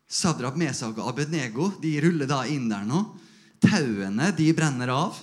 Sadrab, 0.08 0.56
Mesag 0.56 0.96
og 0.96 1.10
Abednego 1.10 1.74
de 1.84 1.98
ruller 2.06 2.30
da 2.30 2.44
inn 2.48 2.70
der 2.72 2.86
nå. 2.88 3.02
Tauene 3.64 4.30
de 4.38 4.48
brenner 4.56 4.94
av. 4.94 5.18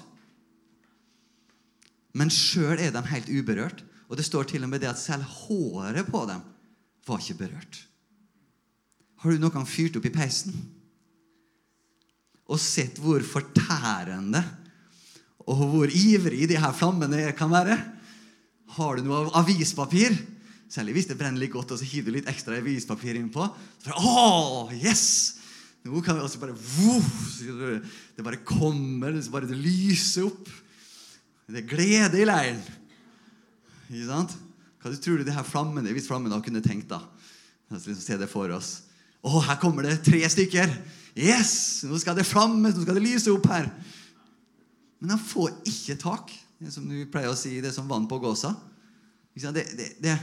Men 2.15 2.31
sjøl 2.31 2.77
er 2.83 2.93
de 2.93 3.07
helt 3.09 3.31
uberørt. 3.33 3.81
Og 4.11 4.19
det 4.19 4.27
står 4.27 4.51
til 4.51 4.67
og 4.67 4.75
med 4.75 4.85
det 4.85 4.93
at 4.93 5.01
selv 5.01 5.25
håret 5.25 6.11
på 6.13 6.27
dem 6.29 6.45
var 7.09 7.23
ikke 7.23 7.41
berørt. 7.47 7.85
Har 9.25 9.33
du 9.33 9.41
noen 9.41 9.55
gang 9.55 9.65
fyrt 9.65 9.97
opp 9.97 10.05
i 10.05 10.13
peisen 10.13 10.53
og 12.45 12.61
sett 12.61 12.99
hvor 13.01 13.23
fortærende 13.25 14.43
og 15.49 15.63
hvor 15.71 15.89
ivrig 15.89 16.45
de 16.51 16.59
her 16.61 16.75
flammene 16.77 17.31
kan 17.37 17.49
være? 17.49 17.79
Har 18.77 18.99
du 18.99 19.07
noe 19.07 19.33
avispapir? 19.41 20.13
Særlig 20.69 20.99
hvis 20.99 21.09
det 21.09 21.17
brenner 21.17 21.41
litt 21.41 21.55
godt, 21.55 21.73
og 21.73 21.81
så 21.81 21.89
hiver 21.89 22.13
du 22.13 22.19
litt 22.19 22.29
ekstra 22.29 22.59
avispapir 22.61 23.17
innpå. 23.17 23.49
Så 23.81 23.89
bare, 23.89 24.13
Åh, 24.13 24.77
yes! 24.77 25.07
Nå 25.85 26.01
kan 26.05 26.17
vi 26.17 26.25
også 26.25 26.41
bare 26.41 26.57
woof, 26.57 27.41
Det 28.17 28.25
bare 28.25 28.45
kommer, 28.45 29.13
det 29.13 29.33
bare 29.33 29.49
det 29.49 29.57
lyser 29.57 30.29
opp. 30.29 30.49
Det 31.49 31.61
er 31.61 31.69
glede 31.69 32.21
i 32.21 32.29
leiren. 32.29 32.61
Ikke 33.89 34.09
sant? 34.09 34.33
Hva 34.81 34.93
tror 34.97 35.21
du 35.21 35.25
de 35.25 35.37
her 35.37 35.45
flammene, 35.49 35.93
hvis 35.97 36.09
flammene 36.09 36.41
kunne 36.45 36.65
tenkt, 36.65 36.89
da? 36.93 37.03
La 37.73 37.77
liksom 37.81 38.01
se 38.01 38.17
det 38.21 38.29
for 38.33 38.53
oss. 38.53 38.83
Å, 39.25 39.41
her 39.47 39.57
kommer 39.61 39.87
det 39.87 40.03
tre 40.05 40.21
stykker! 40.29 40.73
Yes! 41.15 41.85
Nå 41.87 41.97
skal 42.03 42.17
det 42.19 42.27
flammes, 42.29 42.75
nå 42.75 42.85
skal 42.85 42.99
det 42.99 43.05
lyse 43.07 43.33
opp 43.33 43.47
her. 43.49 43.71
Men 45.01 45.15
han 45.15 45.23
får 45.23 45.55
ikke 45.71 45.97
tak. 46.01 46.33
Det 46.61 46.73
som 46.75 46.87
du 46.89 46.97
pleier 47.11 47.33
å 47.33 47.39
si, 47.39 47.57
det 47.63 47.73
som 47.75 47.89
vann 47.89 48.09
på 48.11 48.19
gåsa. 48.23 48.55
Det, 49.35 49.65
det, 49.77 49.89
det, 50.03 50.15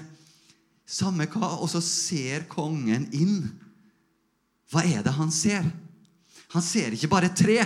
samme 0.86 1.28
hva. 1.32 1.56
Og 1.64 1.70
så 1.72 1.82
ser 1.84 2.48
kongen 2.52 3.08
inn. 3.16 3.46
Hva 4.72 4.84
er 4.88 5.04
det 5.06 5.16
han 5.16 5.32
ser? 5.34 5.66
Han 6.54 6.64
ser 6.66 6.96
ikke 6.96 7.12
bare 7.12 7.32
tre. 7.36 7.60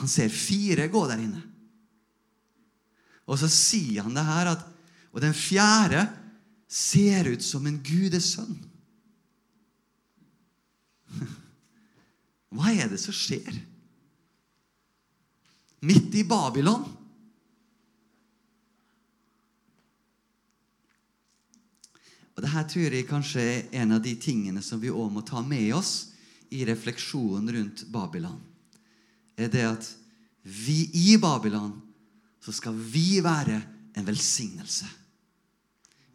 Han 0.00 0.10
ser 0.10 0.32
fire 0.32 0.88
gå 0.90 1.04
der 1.10 1.22
inne. 1.22 1.44
Og 3.30 3.38
så 3.38 3.50
sier 3.52 4.02
han 4.02 4.16
det 4.16 4.26
her 4.26 4.54
at 4.56 4.66
Og 5.10 5.18
den 5.22 5.34
fjerde 5.34 6.04
ser 6.70 7.26
ut 7.26 7.42
som 7.42 7.66
en 7.66 7.80
gudesønn. 7.82 8.54
Hva 12.54 12.70
er 12.70 12.90
det 12.90 13.00
som 13.02 13.14
skjer? 13.14 13.50
Midt 15.86 16.14
i 16.14 16.22
Babylon. 16.28 16.84
Og 22.36 22.44
det 22.44 22.52
her 22.54 22.68
tror 22.70 22.94
jeg 22.94 23.08
kanskje 23.08 23.42
er 23.42 23.82
en 23.82 23.96
av 23.98 24.04
de 24.04 24.14
tingene 24.16 24.62
som 24.64 24.80
vi 24.80 24.92
òg 24.94 25.10
må 25.12 25.24
ta 25.26 25.42
med 25.42 25.74
oss 25.76 26.12
i 26.54 26.62
refleksjonen 26.68 27.50
rundt 27.56 27.84
Babylon. 27.90 28.38
Er 29.36 29.50
det 29.50 29.66
at 29.66 29.90
vi 30.46 30.84
i 30.96 31.18
Babylon 31.20 31.74
så 32.40 32.54
skal 32.54 32.78
vi 32.78 33.20
være 33.24 33.58
en 33.98 34.06
velsignelse. 34.06 34.86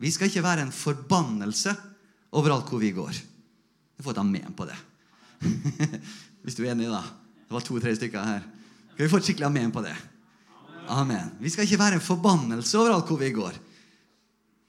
Vi 0.01 0.11
skal 0.11 0.29
ikke 0.29 0.43
være 0.43 0.65
en 0.65 0.73
forbannelse 0.75 1.75
overalt 2.35 2.69
hvor 2.69 2.81
vi 2.81 2.91
går. 2.95 3.15
Du 3.95 4.03
får 4.03 4.17
ta 4.17 4.23
amen 4.25 4.55
på 4.55 4.67
det. 4.67 4.75
Hvis 6.43 6.57
du 6.57 6.65
er 6.65 6.73
enig, 6.73 6.89
da. 6.91 7.03
Det 7.45 7.55
var 7.55 7.63
to-tre 7.63 7.93
stykker 7.95 8.27
her. 8.27 8.43
Skal 8.93 9.05
vi 9.05 9.11
få 9.11 9.21
skikkelig 9.23 9.47
amen 9.47 9.71
på 9.75 9.83
det? 9.85 9.95
Amen. 10.91 11.31
Vi 11.39 11.49
skal 11.49 11.65
ikke 11.65 11.79
være 11.79 11.99
en 11.99 12.03
forbannelse 12.03 12.77
overalt 12.79 13.07
hvor 13.09 13.21
vi 13.21 13.31
går. 13.35 13.55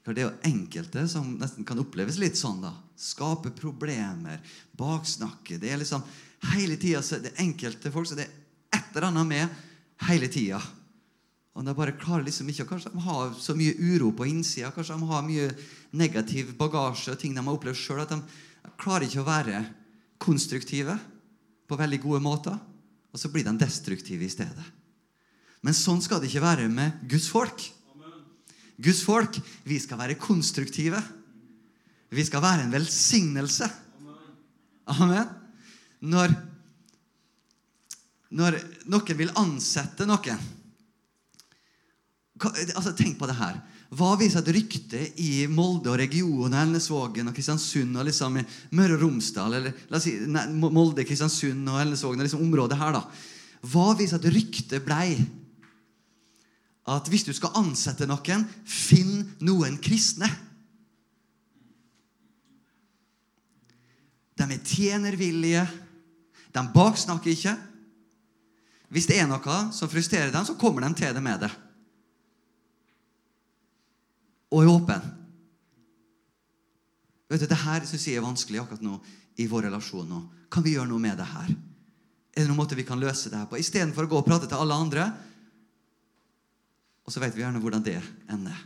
For 0.05 0.15
det 0.15 0.23
er 0.23 0.29
jo 0.29 0.47
enkelte 0.47 1.03
som 1.11 1.33
nesten 1.35 1.67
kan 1.67 1.79
oppleves 1.81 2.19
litt 2.21 2.39
sånn. 2.39 2.61
da. 2.63 2.71
Skape 2.97 3.51
problemer, 3.55 4.39
baksnakke. 4.79 5.59
Det 5.59 5.73
er 5.73 5.81
liksom 5.81 6.05
hele 6.53 6.77
tida 6.79 7.01
Det 7.01 7.33
er 7.33 7.43
enkelte 7.43 7.91
folk 7.91 8.07
så 8.07 8.15
det 8.15 8.27
er 8.29 8.79
et 8.79 8.95
eller 8.95 9.09
annet 9.09 9.27
med 9.27 10.07
hele 10.07 10.29
tida. 10.31 10.61
Og 11.57 11.65
de 11.65 11.73
bare 11.73 11.95
klarer 11.97 12.27
liksom 12.27 12.49
ikke 12.51 12.67
Kanskje 12.69 12.91
de 12.93 13.01
har 13.01 13.31
så 13.41 13.55
mye 13.57 13.73
uro 13.73 14.11
på 14.13 14.27
innsida. 14.29 14.69
Kanskje 14.73 14.93
de 14.93 15.09
har 15.09 15.25
mye 15.25 15.47
negativ 15.97 16.53
bagasje 16.59 17.15
og 17.15 17.21
ting 17.21 17.33
de 17.33 17.41
har 17.41 17.57
opplevd 17.57 17.79
sjøl. 17.79 18.03
At 18.03 18.13
de 18.13 18.75
klarer 18.77 19.07
ikke 19.07 19.23
å 19.23 19.27
være 19.27 19.61
konstruktive 20.21 20.97
på 21.67 21.79
veldig 21.79 21.99
gode 22.03 22.21
måter. 22.21 22.59
Og 23.09 23.17
så 23.17 23.31
blir 23.33 23.47
de 23.47 23.55
destruktive 23.57 24.27
i 24.27 24.29
stedet. 24.29 24.67
Men 25.65 25.73
sånn 25.73 26.03
skal 26.05 26.21
det 26.21 26.29
ikke 26.29 26.45
være 26.45 26.67
med 26.69 27.01
Guds 27.09 27.25
folk. 27.33 27.65
Guds 28.77 29.01
folk, 29.01 29.39
vi 29.65 29.79
skal 29.81 29.97
være 29.97 30.19
konstruktive. 30.21 31.01
Vi 32.13 32.25
skal 32.27 32.43
være 32.43 32.67
en 32.67 32.75
velsignelse. 32.75 33.65
Amen. 34.93 35.33
Når, 36.05 36.35
når 38.37 38.59
noen 38.93 39.17
vil 39.17 39.33
ansette 39.41 40.05
noen 40.05 40.45
altså 42.43 42.93
Tenk 42.97 43.17
på 43.19 43.29
det 43.29 43.37
her. 43.37 43.57
Hva 43.97 44.11
hvis 44.19 44.35
et 44.35 44.49
rykte 44.51 44.99
i 45.23 45.47
Molde 45.47 45.93
og 45.93 45.99
regionen, 46.01 46.57
Elnesvågen 46.59 47.29
og 47.29 47.35
Kristiansund 47.35 47.95
og 47.95 48.07
liksom 48.09 48.35
Møre 48.75 48.97
og 48.97 49.03
Romsdal 49.05 49.57
eller 49.59 49.85
la 49.87 49.99
oss 49.99 50.07
si 50.09 50.17
Molde, 50.27 51.05
Kristiansund 51.07 51.69
og 51.71 51.79
Elnesvågen 51.81 52.19
og 52.19 52.27
liksom 52.27 52.43
området 52.43 52.79
her 52.81 52.97
da, 52.97 53.03
Hva 53.67 53.93
hvis 53.97 54.13
et 54.17 54.27
rykte 54.33 54.81
blei 54.83 55.15
at 56.87 57.09
hvis 57.11 57.25
du 57.27 57.33
skal 57.35 57.55
ansette 57.59 58.07
noen, 58.07 58.45
finn 58.63 59.25
noen 59.43 59.75
kristne. 59.83 60.29
De 64.37 64.45
er 64.45 64.61
tjenervillige. 64.63 65.65
De 66.55 66.63
baksnakker 66.71 67.33
ikke. 67.33 67.55
Hvis 68.93 69.09
det 69.09 69.17
er 69.19 69.27
noe 69.27 69.57
som 69.75 69.91
frustrerer 69.91 70.31
dem, 70.31 70.47
så 70.47 70.55
kommer 70.55 70.85
de 70.85 70.93
til 70.95 71.11
det 71.11 71.23
med 71.23 71.43
det. 71.43 71.51
Og 74.53 74.63
er 74.63 74.71
åpen. 74.71 75.07
Vet 77.27 77.43
du, 77.43 77.47
Det 77.47 77.63
her 77.65 77.85
synes 77.85 78.07
jeg 78.07 78.15
er 78.15 78.25
vanskelig 78.25 78.61
akkurat 78.61 78.81
nå 78.81 78.99
i 79.37 79.47
vår 79.47 79.67
relasjon. 79.67 80.07
nå. 80.07 80.21
Kan 80.49 80.63
vi 80.63 80.75
gjøre 80.75 80.87
noe 80.87 80.99
med 80.99 81.17
det 81.17 81.27
her? 81.27 81.49
Er 82.33 82.45
det 82.45 82.47
noen 82.47 82.61
måte 82.61 82.75
vi 82.75 82.85
kan 82.87 82.99
løse 82.99 83.29
det 83.29 83.37
her 83.37 83.49
på? 83.49 83.57
Istedenfor 83.57 84.05
å 84.05 84.11
gå 84.11 84.17
og 84.21 84.25
prate 84.25 84.47
til 84.47 84.57
alle 84.57 84.73
andre, 84.73 85.11
og 87.03 87.13
så 87.13 87.19
vet 87.23 87.35
vi 87.35 87.41
gjerne 87.41 87.59
hvordan 87.63 87.83
det 87.83 88.01
ender. 88.29 88.57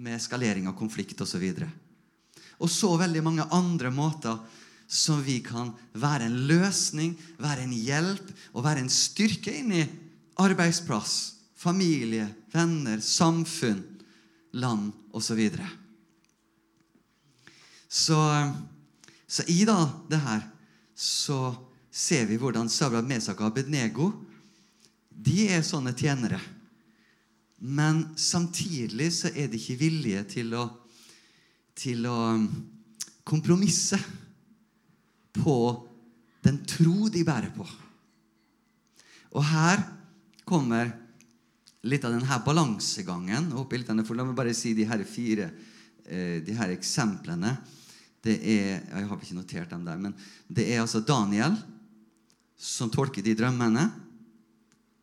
Med 0.00 0.16
eskalering 0.16 0.66
av 0.68 0.76
konflikt 0.78 1.20
osv. 1.20 1.44
Og, 1.44 1.60
så 1.60 1.68
og 2.60 2.70
så 2.72 2.90
veldig 3.00 3.22
mange 3.22 3.46
andre 3.52 3.92
måter 3.92 4.38
som 4.90 5.20
vi 5.22 5.38
kan 5.44 5.70
være 5.94 6.26
en 6.26 6.38
løsning, 6.48 7.14
være 7.38 7.62
en 7.62 7.76
hjelp 7.76 8.32
og 8.54 8.64
være 8.64 8.82
en 8.82 8.90
styrke 8.90 9.52
inn 9.54 9.70
i 9.76 9.84
arbeidsplass, 10.40 11.36
familie, 11.60 12.26
venner, 12.52 12.98
samfunn, 13.04 13.84
land 14.52 14.92
osv. 15.12 15.26
Så, 15.26 15.34
videre. 15.34 15.68
så 17.88 18.20
Så 19.26 19.42
i 19.46 19.64
da 19.64 19.78
det 20.10 20.18
her 20.18 20.46
så 20.94 21.54
ser 21.90 22.26
vi 22.26 22.36
hvordan 22.36 22.68
Sabra 22.68 23.02
Mesak 23.02 23.40
og 23.40 23.52
Abednego 23.52 24.12
de 25.10 25.46
er 25.52 25.62
sånne 25.62 25.92
tjenere 25.96 26.40
men 27.60 28.16
samtidig 28.16 29.10
så 29.12 29.28
er 29.36 29.50
de 29.52 29.58
ikke 29.60 29.76
villige 29.82 30.22
til 30.32 30.54
å, 30.56 30.64
til 31.76 32.06
å 32.08 32.16
um, 32.38 32.46
kompromisse 33.28 33.98
på 35.36 35.56
den 36.40 36.62
tro 36.64 37.10
de 37.12 37.20
bærer 37.26 37.52
på. 37.52 37.66
Og 39.36 39.44
her 39.44 39.84
kommer 40.48 40.88
litt 41.88 42.04
av 42.04 42.12
denne 42.12 42.40
balansegangen. 42.44 43.52
oppi 43.56 43.78
litt 43.80 43.88
denne, 43.88 44.04
for 44.04 44.18
La 44.18 44.24
meg 44.24 44.36
bare 44.36 44.54
si 44.54 44.74
de 44.76 44.84
her 44.88 45.04
fire 45.04 45.50
eh, 46.04 46.40
de 46.44 46.56
her 46.56 46.74
eksemplene. 46.74 47.56
Det 48.20 48.36
er, 48.36 48.82
Jeg 48.84 49.08
har 49.08 49.16
ikke 49.16 49.38
notert 49.38 49.70
dem 49.70 49.84
der, 49.84 49.96
men 49.96 50.14
det 50.48 50.68
er 50.68 50.82
altså 50.82 51.00
Daniel 51.00 51.56
som 52.60 52.90
tolker 52.90 53.22
de 53.22 53.34
drømmene. 53.34 53.90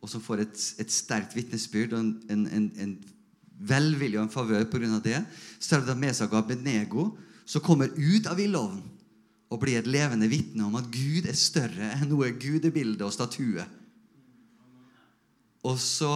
og 0.01 0.09
som 0.09 0.21
får 0.21 0.39
et, 0.43 0.59
et 0.77 0.91
sterkt 0.93 1.33
vitnesbyrd 1.35 1.93
og 1.93 1.99
en, 1.99 2.11
en, 2.29 2.43
en, 2.47 2.67
en 2.79 2.91
velvilje 3.57 4.19
og 4.19 4.27
en 4.27 4.31
favør 4.31 4.67
pga. 4.69 4.99
det, 5.03 5.25
så 5.59 5.75
er 5.75 5.85
det 5.87 5.97
med 5.97 6.13
seg 6.15 6.33
Abednego, 6.33 7.17
som 7.45 7.61
kommer 7.61 7.89
ut 7.89 8.27
av 8.27 8.39
ildovnen 8.39 8.83
og 9.49 9.61
blir 9.61 9.79
et 9.79 9.87
levende 9.87 10.27
vitne 10.27 10.65
om 10.67 10.75
at 10.75 10.89
Gud 10.91 11.25
er 11.25 11.35
større 11.35 11.93
enn 11.95 12.09
noe 12.11 12.29
gudebilde 12.35 13.05
og 13.05 13.13
statue. 13.15 13.63
Og 15.63 15.79
så 15.79 16.11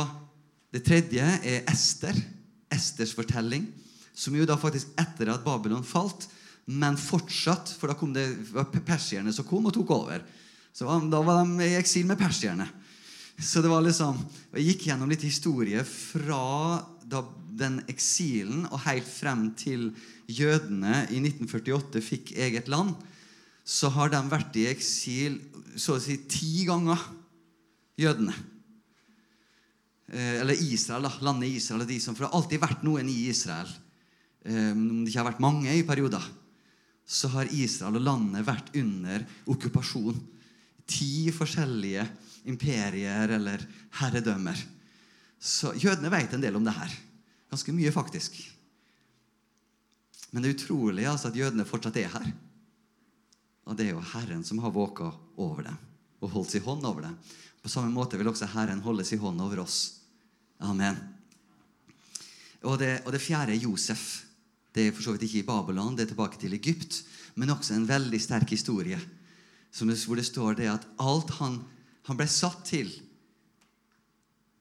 Det 0.72 0.84
tredje 0.88 1.24
er 1.44 1.66
Ester. 1.72 2.16
Esters 2.72 3.12
fortelling, 3.12 3.66
som 4.16 4.36
jo 4.36 4.46
da 4.48 4.56
faktisk 4.60 4.94
etter 5.00 5.34
at 5.34 5.44
Babylon 5.44 5.84
falt, 5.84 6.30
men 6.72 6.96
fortsatt, 7.00 7.74
for 7.76 7.92
da 7.92 7.98
kom 8.00 8.14
det 8.16 8.30
persierne 8.88 9.34
som 9.36 9.48
kom 9.48 9.68
og 9.68 9.76
tok 9.76 9.92
over. 9.92 10.24
Så 10.72 10.88
Da 11.12 11.20
var 11.20 11.44
de 11.44 11.68
i 11.68 11.76
eksil 11.76 12.06
med 12.08 12.18
persierne. 12.18 12.70
Så 13.42 13.62
det 13.62 13.70
var 13.70 13.82
liksom, 13.82 14.18
Jeg 14.54 14.66
gikk 14.66 14.88
gjennom 14.88 15.10
litt 15.10 15.24
historie 15.24 15.84
fra 15.84 16.86
da 17.04 17.26
den 17.52 17.82
eksilen 17.90 18.66
og 18.72 18.80
helt 18.86 19.08
frem 19.08 19.52
til 19.60 19.90
jødene 20.28 21.08
i 21.12 21.20
1948 21.20 22.02
fikk 22.02 22.32
eget 22.38 22.70
land. 22.72 22.96
Så 23.66 23.90
har 23.90 24.10
de 24.10 24.22
vært 24.32 24.56
i 24.56 24.70
eksil 24.72 25.42
så 25.76 25.98
å 25.98 26.02
si 26.02 26.18
ti 26.30 26.64
ganger, 26.68 27.00
jødene. 28.00 28.34
Eh, 30.12 30.42
eller 30.42 30.60
Israel, 30.60 31.08
da. 31.08 31.14
Landet 31.24 31.50
Israel. 31.56 31.88
De 31.88 32.00
som, 32.00 32.16
for 32.16 32.26
det 32.26 32.32
har 32.32 32.42
alltid 32.42 32.62
vært 32.62 32.84
noen 32.84 33.10
i 33.10 33.18
Israel. 33.32 33.70
Eh, 34.44 34.72
om 34.76 35.02
det 35.02 35.12
ikke 35.12 35.22
har 35.22 35.30
vært 35.30 35.44
mange 35.44 35.72
i 35.72 35.86
perioder, 35.88 36.26
så 37.08 37.32
har 37.32 37.54
Israel 37.56 38.00
og 38.00 38.06
landet 38.06 38.48
vært 38.48 38.74
under 38.80 39.24
okkupasjon. 39.52 40.20
Ti 40.92 41.32
forskjellige 41.32 42.04
imperier 42.52 43.32
eller 43.38 43.64
herredømmer. 44.02 44.60
Så 45.40 45.72
jødene 45.80 46.12
vet 46.12 46.36
en 46.36 46.44
del 46.44 46.60
om 46.60 46.66
det 46.68 46.76
her. 46.76 46.98
Ganske 47.52 47.74
mye, 47.76 47.94
faktisk. 47.96 48.36
Men 50.32 50.44
det 50.44 50.52
er 50.52 50.58
utrolig 50.58 51.08
altså, 51.08 51.32
at 51.32 51.40
jødene 51.40 51.68
fortsatt 51.68 52.00
er 52.00 52.12
her. 52.12 52.28
Og 53.68 53.78
det 53.78 53.88
er 53.88 53.96
jo 53.96 54.04
Herren 54.14 54.44
som 54.48 54.60
har 54.64 54.76
våka 54.76 55.08
over 55.40 55.70
dem 55.70 55.80
og 56.22 56.36
holdt 56.36 56.54
sin 56.54 56.64
hånd 56.66 56.86
over 56.86 57.08
dem. 57.08 57.16
På 57.64 57.70
samme 57.70 57.90
måte 57.94 58.18
vil 58.20 58.30
også 58.30 58.50
Herren 58.54 58.84
holde 58.86 59.06
sin 59.08 59.22
hånd 59.22 59.42
over 59.42 59.64
oss. 59.64 60.01
Amen. 60.62 60.98
Og 62.62 62.78
det, 62.78 63.00
og 63.06 63.16
det 63.16 63.22
fjerde 63.24 63.56
er 63.56 63.64
Josef. 63.64 64.24
Det 64.72 64.88
er 64.88 64.94
for 64.96 65.04
så 65.04 65.16
vidt 65.16 65.26
ikke 65.28 65.42
i 65.42 65.48
Babylon, 65.48 65.96
det 65.98 66.06
er 66.06 66.12
tilbake 66.14 66.40
til 66.40 66.54
Egypt. 66.56 67.02
Men 67.36 67.54
også 67.54 67.76
en 67.76 67.90
veldig 67.90 68.22
sterk 68.22 68.50
historie 68.54 69.00
hvor 69.72 70.20
det 70.20 70.26
står 70.28 70.58
det 70.60 70.66
at 70.68 70.86
alt 71.00 71.30
han, 71.38 71.62
han 72.04 72.18
ble 72.20 72.26
satt 72.28 72.66
til, 72.68 72.90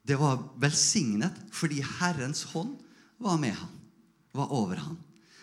det 0.07 0.15
var 0.21 0.39
velsignet 0.63 1.35
fordi 1.51 1.81
Herrens 1.83 2.45
hånd 2.53 2.77
var 3.19 3.41
med 3.43 3.57
han, 3.59 3.73
var 4.39 4.55
over 4.55 4.79
han. 4.79 4.95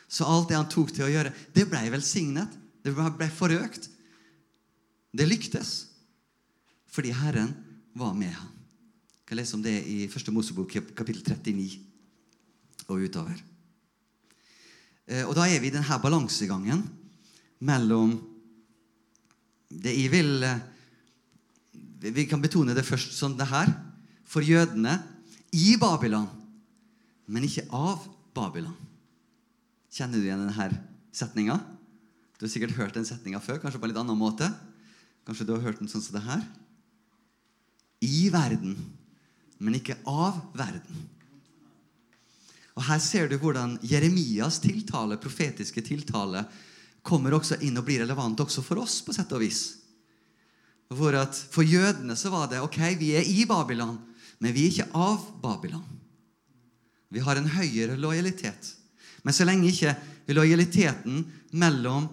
Så 0.08 0.24
alt 0.24 0.47
det 0.47 0.55
han 0.55 0.72
tok 0.72 0.93
til 0.95 1.03
å 1.03 1.12
gjøre, 1.12 1.34
det 1.53 1.68
ble 1.68 1.84
velsignet. 1.91 2.55
Det 2.80 2.93
ble 2.95 3.28
forøkt. 3.28 3.89
Det 5.12 5.28
lyktes 5.28 5.74
fordi 6.88 7.12
Herren 7.12 7.51
var 7.99 8.16
med 8.16 8.32
han 8.32 8.57
kan 9.28 9.36
lese 9.36 9.57
om 9.57 9.63
det 9.63 9.75
i 9.91 10.07
Første 10.07 10.32
Mosebok 10.32 10.71
kapittel 10.95 11.19
39 11.19 11.82
og 12.88 13.03
utover. 13.03 13.36
Eh, 15.07 15.23
og 15.28 15.36
da 15.36 15.47
er 15.47 15.59
vi 15.59 15.67
i 15.67 15.75
denne 15.75 15.99
balansegangen 15.99 16.86
mellom 17.59 18.15
det 19.67 19.91
jeg 19.97 20.11
vil 20.13 20.45
eh, 20.47 20.63
Vi 22.13 22.23
kan 22.30 22.39
betone 22.39 22.75
det 22.78 22.86
først 22.86 23.17
som 23.17 23.36
det 23.36 23.49
her. 23.49 23.71
For 24.28 24.45
jødene 24.45 24.99
i 25.55 25.75
Babylon, 25.80 26.28
men 27.28 27.43
ikke 27.47 27.65
av 27.73 28.03
Babylon. 28.36 28.75
Kjenner 29.91 30.19
du 30.19 30.28
igjen 30.28 30.43
denne 30.43 30.67
setninga? 31.15 31.55
Du 32.38 32.45
har 32.45 32.51
sikkert 32.51 32.75
hørt 32.78 32.93
den 32.95 33.07
setninga 33.07 33.39
før, 33.41 33.57
kanskje 33.59 33.80
på 33.80 33.88
en 33.88 33.91
litt 33.91 33.99
annen 33.99 34.19
måte. 34.19 34.51
Kanskje 35.25 35.47
du 35.47 35.55
har 35.55 35.63
hørt 35.63 35.80
den 35.82 35.89
sånn 35.89 36.03
som 36.03 36.19
det 36.19 36.25
her. 36.28 36.43
I 38.03 38.28
verden 38.30 38.75
men 39.58 39.78
ikke 39.80 39.97
av 40.08 40.39
verden. 40.58 41.05
Og 42.78 42.86
Her 42.86 43.01
ser 43.01 43.30
du 43.30 43.38
hvordan 43.41 43.78
Jeremias 43.82 44.60
tiltale, 44.62 45.18
profetiske 45.18 45.82
tiltale 45.82 46.43
kommer 47.08 47.34
også 47.34 47.58
inn 47.66 47.80
og 47.80 47.88
blir 47.88 48.03
relevant 48.03 48.39
også 48.43 48.62
for 48.66 48.84
oss, 48.84 48.99
på 49.01 49.16
sett 49.16 49.32
og 49.34 49.41
vis. 49.41 49.62
For, 50.93 51.16
for 51.51 51.68
jødene 51.68 52.16
så 52.16 52.32
var 52.32 52.51
det 52.51 52.62
ok, 52.64 52.80
vi 52.99 53.14
er 53.18 53.26
i 53.28 53.47
Babylon, 53.49 53.97
men 54.39 54.53
vi 54.53 54.68
er 54.68 54.76
ikke 54.76 54.91
av 54.93 55.24
Babylon. 55.41 55.86
Vi 57.10 57.24
har 57.24 57.39
en 57.39 57.49
høyere 57.49 57.97
lojalitet. 57.99 58.74
Men 59.24 59.36
så 59.36 59.47
lenge 59.47 59.72
ikke 59.72 59.95
lojaliteten 60.36 61.24
mellom 61.58 62.08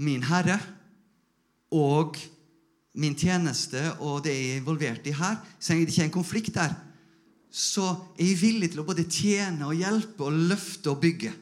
min 0.00 0.24
herre 0.26 0.56
og 1.74 2.16
min 2.96 3.16
tjeneste 3.16 3.80
og 4.00 4.22
det 4.24 4.32
jeg 4.32 4.50
er 4.50 4.60
involvert 4.60 5.08
i 5.08 5.14
her, 5.16 5.40
så 5.60 5.72
lenge 5.72 5.86
det 5.86 5.92
ikke 5.92 6.04
er 6.04 6.08
en 6.08 6.14
konflikt 6.14 6.54
der, 6.56 6.76
så 7.52 7.88
er 8.16 8.30
jeg 8.30 8.38
villig 8.40 8.70
til 8.72 8.82
å 8.82 8.86
både 8.88 9.04
tjene 9.08 9.68
og 9.68 9.76
hjelpe 9.76 10.24
og 10.26 10.38
løfte 10.50 10.92
og 10.92 11.02
bygge. 11.02 11.32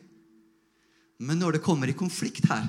Men 1.25 1.39
når 1.41 1.57
det 1.57 1.65
kommer 1.65 1.91
i 1.91 1.97
konflikt 1.97 2.49
her, 2.51 2.67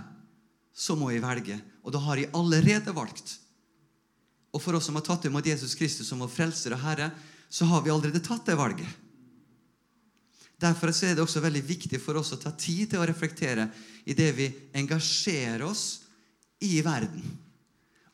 så 0.75 0.95
må 0.97 1.09
jeg 1.11 1.23
velge. 1.23 1.57
Og 1.85 1.93
da 1.93 2.01
har 2.05 2.19
jeg 2.21 2.31
allerede 2.37 2.93
valgt. 2.95 3.35
Og 4.53 4.61
for 4.61 4.77
oss 4.77 4.87
som 4.87 4.97
har 4.97 5.05
tatt 5.05 5.25
imot 5.27 5.45
Jesus 5.45 5.75
Kristus 5.77 6.07
som 6.09 6.21
vår 6.21 6.31
frelser 6.31 6.75
og 6.75 6.83
Herre, 6.85 7.09
så 7.49 7.67
har 7.69 7.83
vi 7.85 7.93
allerede 7.93 8.23
tatt 8.23 8.45
det 8.47 8.57
valget. 8.57 8.89
Derfor 10.61 10.93
er 10.93 11.17
det 11.17 11.23
også 11.23 11.43
veldig 11.43 11.63
viktig 11.67 11.99
for 12.01 12.17
oss 12.21 12.31
å 12.33 12.39
ta 12.39 12.53
tid 12.57 12.93
til 12.93 13.01
å 13.01 13.07
reflektere 13.07 13.67
i 14.07 14.15
det 14.17 14.29
vi 14.37 14.47
engasjerer 14.77 15.65
oss 15.67 16.05
i 16.63 16.79
verden 16.85 17.44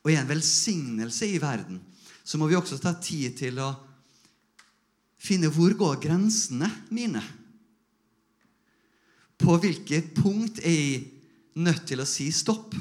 og 0.02 0.10
er 0.10 0.20
en 0.20 0.30
velsignelse 0.30 1.28
i 1.30 1.40
verden, 1.42 1.80
så 2.24 2.38
må 2.38 2.48
vi 2.50 2.58
også 2.58 2.78
ta 2.82 2.94
tid 3.02 3.36
til 3.38 3.58
å 3.62 3.70
finne 5.22 5.50
hvor 5.54 5.74
går 5.78 6.00
grensene 6.02 6.68
mine. 6.94 7.22
På 9.38 9.56
hvilket 9.62 10.12
punkt 10.14 10.60
er 10.62 10.74
jeg 10.74 11.02
nødt 11.62 11.84
til 11.86 12.02
å 12.02 12.08
si 12.08 12.28
stopp? 12.34 12.74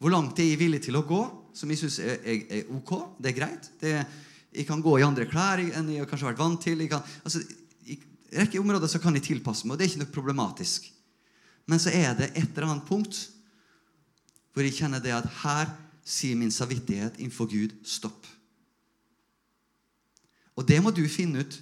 Hvor 0.00 0.12
langt 0.12 0.40
er 0.40 0.50
jeg 0.50 0.60
villig 0.60 0.82
til 0.84 0.98
å 1.00 1.04
gå, 1.08 1.20
som 1.56 1.70
jeg 1.70 1.80
syns 1.80 2.00
er, 2.02 2.16
er, 2.20 2.40
er, 2.58 2.64
ok? 2.76 2.94
Det 3.20 3.30
er 3.30 3.36
greit. 3.36 3.68
Det, 3.80 3.92
jeg 4.54 4.66
kan 4.68 4.82
gå 4.84 4.98
i 4.98 5.06
andre 5.06 5.26
klær 5.30 5.62
enn 5.64 5.92
jeg 5.92 6.02
har 6.02 6.10
kanskje 6.10 6.28
vært 6.28 6.42
vant 6.42 6.60
til. 6.62 6.82
Kan, 6.90 7.04
altså, 7.24 7.40
I 7.88 7.96
rekke 8.40 8.60
områder 8.60 8.90
så 8.90 9.00
kan 9.02 9.16
jeg 9.16 9.26
tilpasse 9.30 9.66
meg, 9.66 9.76
og 9.76 9.80
det 9.80 9.86
er 9.86 9.92
ikke 9.92 10.04
noe 10.04 10.16
problematisk. 10.16 10.90
Men 11.70 11.80
så 11.80 11.92
er 11.94 12.12
det 12.18 12.32
et 12.34 12.50
eller 12.50 12.68
annet 12.68 12.88
punkt 12.88 13.20
hvor 14.54 14.62
jeg 14.62 14.76
kjenner 14.78 15.02
det 15.02 15.12
at 15.12 15.26
her 15.42 15.70
sier 16.06 16.38
min 16.38 16.52
samvittighet 16.54 17.18
innenfor 17.18 17.48
Gud 17.50 17.74
stopp. 17.86 18.26
Og 20.54 20.66
det 20.68 20.78
må 20.82 20.92
du 20.94 21.02
finne 21.10 21.42
ut 21.42 21.56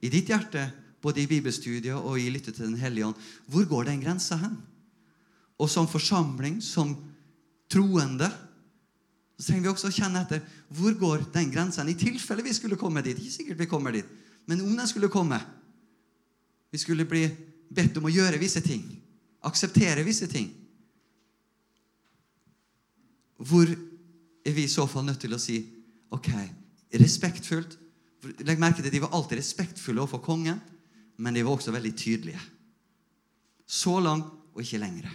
i 0.00 0.08
ditt 0.08 0.30
hjerte, 0.32 0.70
både 1.00 1.22
i 1.22 1.28
bibelstudiet 1.28 1.96
og 1.96 2.16
i 2.20 2.30
lytte 2.32 2.52
til 2.52 2.66
Den 2.66 2.80
hellige 2.80 3.06
ånd. 3.06 3.18
Hvor 3.46 3.64
går 3.68 3.88
den 3.88 4.00
grensa 4.00 4.36
hen? 4.40 4.56
Og 5.60 5.68
som 5.68 5.88
forsamling, 5.88 6.62
som 6.64 6.94
troende, 7.68 8.30
så 9.36 9.46
trenger 9.50 9.62
vi 9.64 9.72
også 9.72 9.88
å 9.88 9.96
kjenne 9.96 10.24
etter 10.24 10.40
hvor 10.76 10.96
går 11.00 11.24
den 11.32 11.52
grensa 11.52 11.84
I 11.88 11.96
tilfelle 11.96 12.44
vi 12.44 12.52
skulle 12.56 12.76
komme 12.80 13.02
dit. 13.04 13.16
Ikke 13.16 13.36
sikkert 13.36 13.60
vi 13.60 13.68
kommer 13.68 13.92
dit, 13.92 14.08
men 14.46 14.60
om 14.64 14.76
den 14.76 14.88
skulle 14.88 15.12
komme 15.12 15.40
Vi 16.70 16.78
skulle 16.78 17.04
bli 17.04 17.24
bedt 17.68 17.96
om 17.98 18.04
å 18.06 18.12
gjøre 18.12 18.38
visse 18.38 18.60
ting, 18.62 18.84
akseptere 19.42 20.04
visse 20.06 20.28
ting 20.30 20.59
hvor 23.40 23.68
er 23.70 24.56
vi 24.56 24.64
i 24.64 24.72
så 24.72 24.86
fall 24.88 25.06
nødt 25.08 25.20
til 25.22 25.34
å 25.34 25.40
si 25.40 25.60
ok, 26.12 26.32
respektfullt 27.00 27.78
Legg 28.44 28.60
merke 28.60 28.82
til 28.82 28.90
at 28.90 28.92
De 28.92 29.00
var 29.00 29.14
alltid 29.16 29.38
respektfulle 29.38 30.02
overfor 30.02 30.20
kongen, 30.20 30.58
men 31.16 31.36
de 31.36 31.40
var 31.44 31.56
også 31.56 31.72
veldig 31.72 31.92
tydelige. 31.96 32.40
Så 33.64 33.94
langt 34.02 34.28
og 34.52 34.60
ikke 34.60 34.80
lengre. 34.82 35.12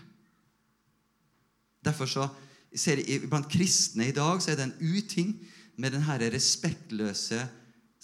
Derfor 1.85 2.09
så 2.09 2.25
ser 2.73 3.03
jeg, 3.03 3.27
Blant 3.29 3.49
kristne 3.51 4.07
i 4.09 4.15
dag 4.15 4.41
så 4.41 4.51
er 4.51 4.57
det 4.57 4.65
en 4.65 4.95
uting 4.95 5.35
med 5.77 5.93
denne 5.93 6.31
respektløse 6.33 7.43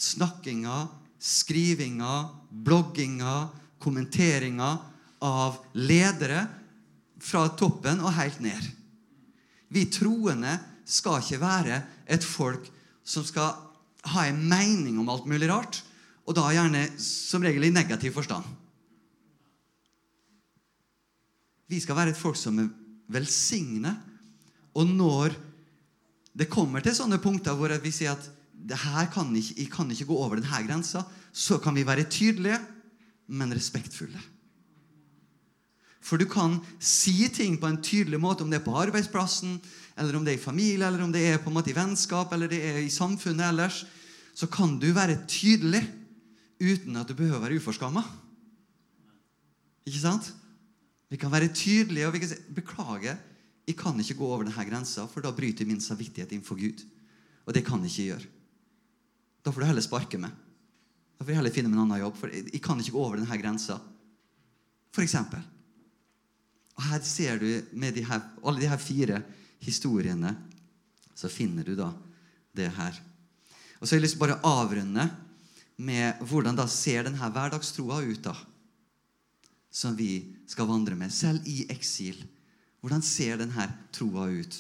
snakkinga, 0.02 0.84
skrivinga, 1.22 2.14
blogginga, 2.52 3.36
kommenteringa 3.82 4.70
av 5.22 5.60
ledere 5.78 6.46
fra 7.22 7.48
toppen 7.58 8.02
og 8.02 8.14
helt 8.18 8.42
ned. 8.44 8.70
Vi 9.72 9.88
troende 9.94 10.58
skal 10.86 11.22
ikke 11.22 11.42
være 11.42 11.82
et 12.12 12.26
folk 12.26 12.68
som 13.08 13.24
skal 13.28 13.56
ha 14.12 14.26
en 14.28 14.42
mening 14.50 15.00
om 15.00 15.10
alt 15.14 15.28
mulig 15.30 15.50
rart, 15.52 15.82
og 16.28 16.36
da 16.38 16.50
gjerne 16.54 16.84
som 17.02 17.44
regel 17.44 17.68
i 17.68 17.74
negativ 17.74 18.14
forstand. 18.16 18.46
Vi 21.72 21.80
skal 21.80 21.96
være 21.96 22.12
et 22.12 22.20
folk 22.20 22.36
som 22.36 22.60
er 22.60 22.68
velsignet. 23.12 23.96
Og 24.76 24.88
når 24.88 25.36
det 26.36 26.50
kommer 26.52 26.84
til 26.84 26.96
sånne 26.96 27.20
punkter 27.24 27.56
hvor 27.56 27.72
vi 27.84 27.92
sier 27.96 28.16
at 28.16 28.28
det 28.62 28.78
her 28.84 29.08
kan 29.12 29.32
ikke, 29.36 29.56
jeg 29.58 29.72
kan 29.74 29.90
ikke 29.92 30.08
gå 30.12 30.18
over 30.20 30.40
denne 30.40 30.62
grensa. 30.68 31.04
Så 31.32 31.58
kan 31.64 31.76
vi 31.76 31.88
være 31.88 32.10
tydelige, 32.12 32.60
men 33.32 33.56
respektfulle. 33.56 34.20
For 36.02 36.18
du 36.18 36.26
kan 36.26 36.58
si 36.82 37.30
ting 37.30 37.60
på 37.62 37.70
en 37.70 37.82
tydelig 37.82 38.20
måte, 38.20 38.44
om 38.44 38.50
det 38.50 38.60
er 38.60 38.66
på 38.66 38.76
arbeidsplassen, 38.78 39.60
eller 40.02 40.18
om 40.18 40.26
det 40.26 40.34
er 40.34 40.40
i 40.40 40.44
familie, 40.44 40.88
eller 40.88 41.04
om 41.06 41.12
det 41.14 41.22
er 41.30 41.42
på 41.42 41.52
en 41.52 41.58
måte 41.60 41.70
i 41.72 41.78
vennskap, 41.78 42.34
eller 42.34 42.50
det 42.50 42.62
er 42.66 42.80
i 42.82 42.92
samfunnet 42.94 43.52
ellers. 43.52 43.84
Så 44.34 44.50
kan 44.50 44.80
du 44.82 44.90
være 44.96 45.20
tydelig 45.30 45.84
uten 46.62 46.98
at 46.98 47.10
du 47.10 47.14
behøver 47.18 47.38
å 47.38 47.46
være 47.46 47.60
uforskamma. 47.62 48.04
Ikke 49.86 50.02
sant? 50.02 50.32
Vi 51.12 51.20
kan 51.20 51.34
være 51.34 51.52
tydelige 51.54 52.08
og 52.08 52.14
vi 52.16 52.22
kan 52.24 52.30
si 52.32 52.38
'Beklager, 52.50 53.18
jeg 53.68 53.78
kan 53.78 54.00
ikke 54.00 54.18
gå 54.18 54.26
over 54.26 54.44
denne 54.44 54.66
grensa, 54.66 55.06
for 55.08 55.22
da 55.22 55.32
bryter 55.32 55.66
min 55.66 55.82
samvittighet 55.82 56.32
innenfor 56.32 56.58
Gud.' 56.58 56.86
Og 57.46 57.54
det 57.54 57.66
kan 57.66 57.82
jeg 57.82 57.92
ikke 57.92 58.10
gjøre. 58.14 58.28
Da 59.44 59.52
får 59.52 59.62
du 59.62 59.66
heller 59.66 59.82
sparke 59.82 60.18
meg. 60.18 60.32
Da 61.18 61.26
får 61.26 61.34
jeg 61.34 61.38
heller 61.38 61.54
finne 61.54 61.70
meg 61.70 61.78
en 61.78 61.84
annen 61.86 62.04
jobb, 62.04 62.16
for 62.18 62.30
jeg 62.30 62.62
kan 62.62 62.80
ikke 62.80 62.94
gå 62.94 63.02
over 63.02 63.18
denne 63.18 63.42
grensa. 63.42 63.80
For 64.94 65.02
eksempel. 65.02 65.42
Og 66.82 66.88
her 66.90 67.04
ser 67.06 67.38
du 67.38 67.50
med 67.78 67.94
de 67.94 68.02
her, 68.02 68.24
alle 68.42 68.64
de 68.64 68.70
her 68.72 68.80
fire 68.82 69.20
historiene, 69.62 70.34
så 71.14 71.30
finner 71.30 71.68
du 71.68 71.76
da 71.78 71.92
det 72.58 72.72
her. 72.74 72.96
Og 73.78 73.86
så 73.86 73.94
har 73.94 74.00
jeg 74.00 74.06
lyst 74.08 74.18
til 74.18 74.24
bare 74.24 74.40
å 74.40 74.54
avrunde 74.64 75.06
med 75.78 76.24
hvordan 76.26 76.58
da 76.58 76.66
ser 76.66 77.06
denne 77.06 77.30
hverdagstroa 77.30 78.00
ut, 78.02 78.24
da. 78.26 78.34
Som 79.70 79.94
vi 79.94 80.34
skal 80.50 80.70
vandre 80.72 80.98
med, 80.98 81.14
selv 81.14 81.46
i 81.46 81.68
eksil. 81.70 82.18
Hvordan 82.82 83.06
ser 83.06 83.38
denne 83.44 83.68
troa 83.94 84.26
ut? 84.34 84.58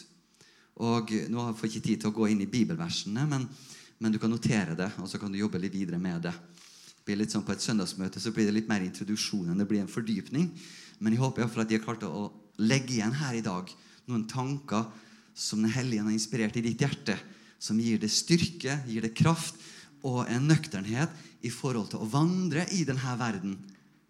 Og 0.85 1.09
Nå 1.33 1.47
får 1.57 1.67
jeg 1.67 1.73
ikke 1.73 1.87
tid 1.87 2.03
til 2.03 2.11
å 2.11 2.17
gå 2.21 2.29
inn 2.29 2.45
i 2.45 2.49
bibelversene, 2.49 3.25
men, 3.29 3.49
men, 3.97 4.13
du 4.13 4.21
kan 4.21 4.29
notere 4.29 4.77
det, 4.77 4.91
og 5.01 5.09
så 5.09 5.17
kan 5.21 5.33
du 5.33 5.41
jobbe 5.41 5.61
litt 5.61 5.73
videre 5.73 5.97
med 6.01 6.21
det. 6.29 6.35
det 6.37 7.05
blir 7.09 7.23
litt 7.23 7.33
sånn 7.33 7.45
På 7.45 7.57
et 7.57 7.65
søndagsmøte 7.65 8.21
så 8.21 8.31
blir 8.33 8.45
det 8.45 8.55
litt 8.59 8.69
mer 8.69 8.85
introduksjon 8.85 9.49
enn 9.49 9.57
det 9.57 9.67
blir 9.69 9.81
en 9.81 9.91
fordypning. 9.91 10.53
Men 11.01 11.15
jeg 11.15 11.23
håper 11.23 11.41
i 11.41 11.45
hvert 11.45 11.55
fall 11.55 11.65
at 11.65 11.71
de 11.71 11.79
har 11.79 11.85
klart 11.85 12.05
å 12.05 12.29
legge 12.61 12.95
igjen 12.99 13.15
her 13.17 13.37
i 13.37 13.45
dag 13.45 13.69
noen 14.09 14.27
tanker 14.29 14.85
som 15.33 15.61
Den 15.63 15.73
hellige 15.73 16.03
har 16.03 16.13
inspirert 16.13 16.57
i 16.59 16.63
ditt 16.65 16.81
hjerte, 16.83 17.15
som 17.61 17.79
gir 17.79 17.99
det 18.01 18.11
styrke, 18.11 18.81
gir 18.85 19.05
det 19.05 19.13
kraft 19.17 19.57
og 20.05 20.25
en 20.29 20.49
nøkternhet 20.49 21.13
i 21.45 21.49
forhold 21.53 21.91
til 21.91 22.01
å 22.01 22.09
vandre 22.09 22.65
i 22.75 22.83
denne 22.85 23.13
verden, 23.17 23.55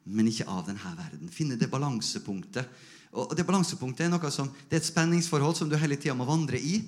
men 0.04 0.28
ikke 0.32 0.48
av 0.50 0.66
denne 0.68 0.94
verden. 0.98 1.30
Finne 1.32 1.60
det 1.60 1.70
balansepunktet. 1.72 2.68
Og 3.12 3.36
det 3.36 3.46
balansepunktet 3.48 4.08
er 4.08 4.12
noe 4.12 4.32
som, 4.34 4.50
det 4.68 4.80
er 4.80 4.82
et 4.82 4.88
spenningsforhold 4.88 5.60
som 5.60 5.70
du 5.70 5.78
hele 5.80 6.00
tida 6.00 6.16
må 6.18 6.28
vandre 6.28 6.60
i. 6.60 6.80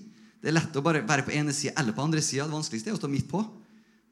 Det 0.41 0.49
er 0.49 0.57
lett 0.57 0.75
å 0.75 0.83
bare 0.83 1.03
være 1.07 1.27
på 1.27 1.35
ene 1.35 1.53
sida 1.55 1.75
eller 1.79 1.95
på 1.95 2.03
andre 2.03 2.23
sida. 2.23 2.47
Det 2.47 2.55
vanskeligste 2.55 2.91
er 2.91 2.97
å 2.97 2.99
stå 2.99 3.11
midt 3.11 3.29
på. 3.31 3.43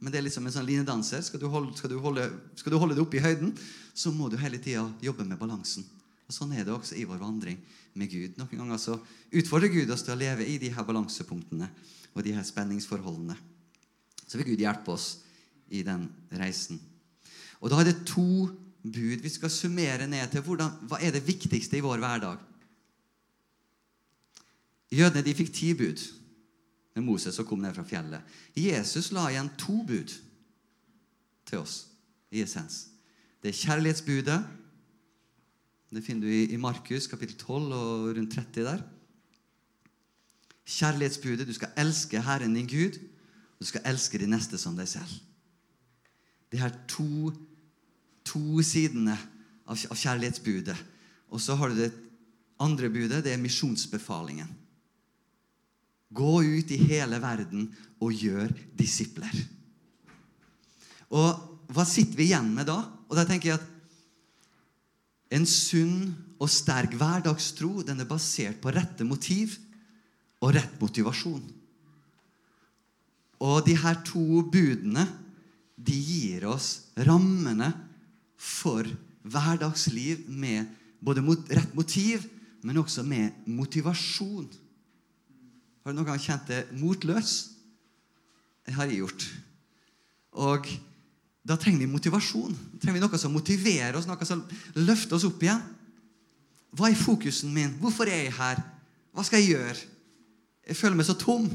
Men 0.01 0.09
det 0.09 0.17
er 0.17 0.25
liksom 0.25 0.47
en 0.49 0.53
sånn 0.55 0.65
linedanser. 0.65 1.21
Skal 1.21 1.41
du 1.41 1.45
holde, 1.53 1.75
skal 1.77 1.91
du 1.93 1.99
holde, 2.01 2.25
skal 2.57 2.73
du 2.73 2.79
holde 2.81 2.97
det 2.97 3.03
oppe 3.03 3.19
i 3.19 3.23
høyden, 3.23 3.53
så 3.93 4.09
må 4.15 4.31
du 4.31 4.37
hele 4.41 4.57
tida 4.61 4.87
jobbe 5.03 5.27
med 5.27 5.37
balansen. 5.39 5.85
Og 6.25 6.33
Sånn 6.33 6.55
er 6.57 6.65
det 6.65 6.73
også 6.73 6.97
i 6.97 7.05
vår 7.05 7.19
vandring 7.21 7.59
med 7.93 8.09
Gud. 8.09 8.37
Noen 8.39 8.63
ganger 8.63 8.81
så 8.81 8.97
utfordrer 9.29 9.69
Gud 9.73 9.91
oss 9.93 10.05
til 10.07 10.15
å 10.15 10.19
leve 10.19 10.47
i 10.47 10.57
de 10.61 10.71
her 10.73 10.87
balansepunktene 10.87 11.67
og 12.15 12.23
de 12.25 12.33
her 12.33 12.45
spenningsforholdene. 12.47 13.35
Så 14.25 14.39
vil 14.39 14.53
Gud 14.53 14.63
hjelpe 14.63 14.95
oss 14.95 15.09
i 15.69 15.83
den 15.85 16.07
reisen. 16.39 16.79
Og 17.61 17.69
Da 17.69 17.81
er 17.81 17.91
det 17.91 18.07
to 18.09 18.47
bud 18.81 19.21
vi 19.21 19.29
skal 19.29 19.53
summere 19.53 20.07
ned 20.09 20.31
til. 20.31 20.41
Hvordan, 20.41 20.79
hva 20.89 20.97
er 20.97 21.13
det 21.13 21.27
viktigste 21.27 21.77
i 21.77 21.83
vår 21.85 22.01
hverdag? 22.01 22.39
Jødene 24.91 25.23
de 25.23 25.35
fikk 25.37 25.53
ti 25.53 25.75
bud 25.77 26.01
med 26.95 27.05
Moses 27.05 27.35
som 27.35 27.47
kom 27.47 27.61
ned 27.63 27.75
fra 27.75 27.85
fjellet. 27.87 28.23
Jesus 28.57 29.11
la 29.15 29.29
igjen 29.29 29.51
to 29.59 29.81
bud 29.87 30.15
til 31.47 31.61
oss 31.61 31.85
i 32.31 32.43
essens. 32.43 32.87
Det 33.41 33.51
er 33.51 33.61
kjærlighetsbudet. 33.61 34.39
Det 35.91 36.03
finner 36.05 36.27
du 36.27 36.53
i 36.55 36.59
Markus 36.61 37.07
kapittel 37.11 37.37
12 37.37 37.73
og 37.75 38.11
rundt 38.15 38.35
30 38.35 38.67
der. 38.67 38.83
Kjærlighetsbudet. 40.65 41.47
Du 41.47 41.55
skal 41.55 41.73
elske 41.79 42.21
Herren 42.23 42.55
din 42.55 42.69
Gud 42.69 42.99
du 43.61 43.67
skal 43.69 43.85
elske 43.85 44.17
de 44.17 44.25
neste 44.25 44.57
som 44.57 44.73
deg 44.73 44.89
selv. 44.89 45.11
De 46.49 46.57
her 46.57 46.73
to, 46.89 47.29
to 48.25 48.63
sidene 48.65 49.13
av 49.69 49.77
kjærlighetsbudet. 49.77 50.73
Og 51.29 51.43
så 51.43 51.53
har 51.59 51.69
du 51.69 51.77
det 51.77 51.91
andre 52.61 52.89
budet. 52.89 53.21
Det 53.21 53.35
er 53.35 53.41
misjonsbefalingen. 53.41 54.49
Gå 56.11 56.43
ut 56.43 56.71
i 56.71 56.79
hele 56.89 57.19
verden 57.23 57.69
og 58.01 58.15
gjør 58.15 58.51
disipler. 58.77 59.33
Og 61.11 61.71
hva 61.71 61.85
sitter 61.87 62.19
vi 62.19 62.29
igjen 62.29 62.51
med 62.55 62.67
da? 62.67 62.79
Og 63.07 63.15
da 63.17 63.27
tenker 63.27 63.53
jeg 63.53 63.59
at 63.59 63.69
En 65.31 65.45
sunn 65.47 66.09
og 66.43 66.49
sterk 66.51 66.91
hverdagstro 66.99 67.85
den 67.87 68.03
er 68.03 68.09
basert 68.09 68.57
på 68.59 68.73
rette 68.75 69.05
motiv 69.07 69.53
og 70.43 70.51
rett 70.57 70.73
motivasjon. 70.81 71.45
Og 73.39 73.61
de 73.63 73.77
her 73.79 74.01
to 74.03 74.41
budene 74.51 75.05
de 75.79 75.95
gir 75.95 76.43
oss 76.51 76.91
rammene 77.07 77.71
for 78.35 78.85
hverdagsliv 79.23 80.27
med 80.27 80.67
både 81.01 81.23
rett 81.55 81.73
motiv, 81.77 82.27
men 82.61 82.77
også 82.81 83.05
med 83.05 83.47
motivasjon. 83.49 84.49
Har 85.81 85.91
du 85.91 85.97
noen 85.97 86.11
gang 86.11 86.21
kjent 86.21 86.49
det 86.49 86.61
motløs? 86.77 87.35
Det 88.65 88.75
har 88.77 88.89
jeg 88.89 89.01
gjort. 89.01 89.27
Og 90.37 90.67
da 91.41 91.57
trenger 91.57 91.81
vi 91.81 91.89
motivasjon. 91.89 92.53
Da 92.75 92.83
trenger 92.83 92.99
vi 92.99 93.03
Noe 93.03 93.19
som 93.19 93.33
motiverer 93.33 93.97
oss, 93.97 94.07
noe 94.09 94.27
som 94.27 94.43
løfter 94.77 95.17
oss 95.17 95.25
opp 95.27 95.41
igjen. 95.41 95.63
Hva 96.77 96.91
er 96.91 96.99
fokusen 96.99 97.51
min? 97.51 97.73
Hvorfor 97.81 98.07
er 98.07 98.27
jeg 98.27 98.35
her? 98.37 98.61
Hva 99.11 99.25
skal 99.27 99.41
jeg 99.41 99.55
gjøre? 99.55 99.79
Jeg 100.69 100.77
føler 100.77 100.99
meg 100.99 101.09
så 101.09 101.17
tom. 101.19 101.49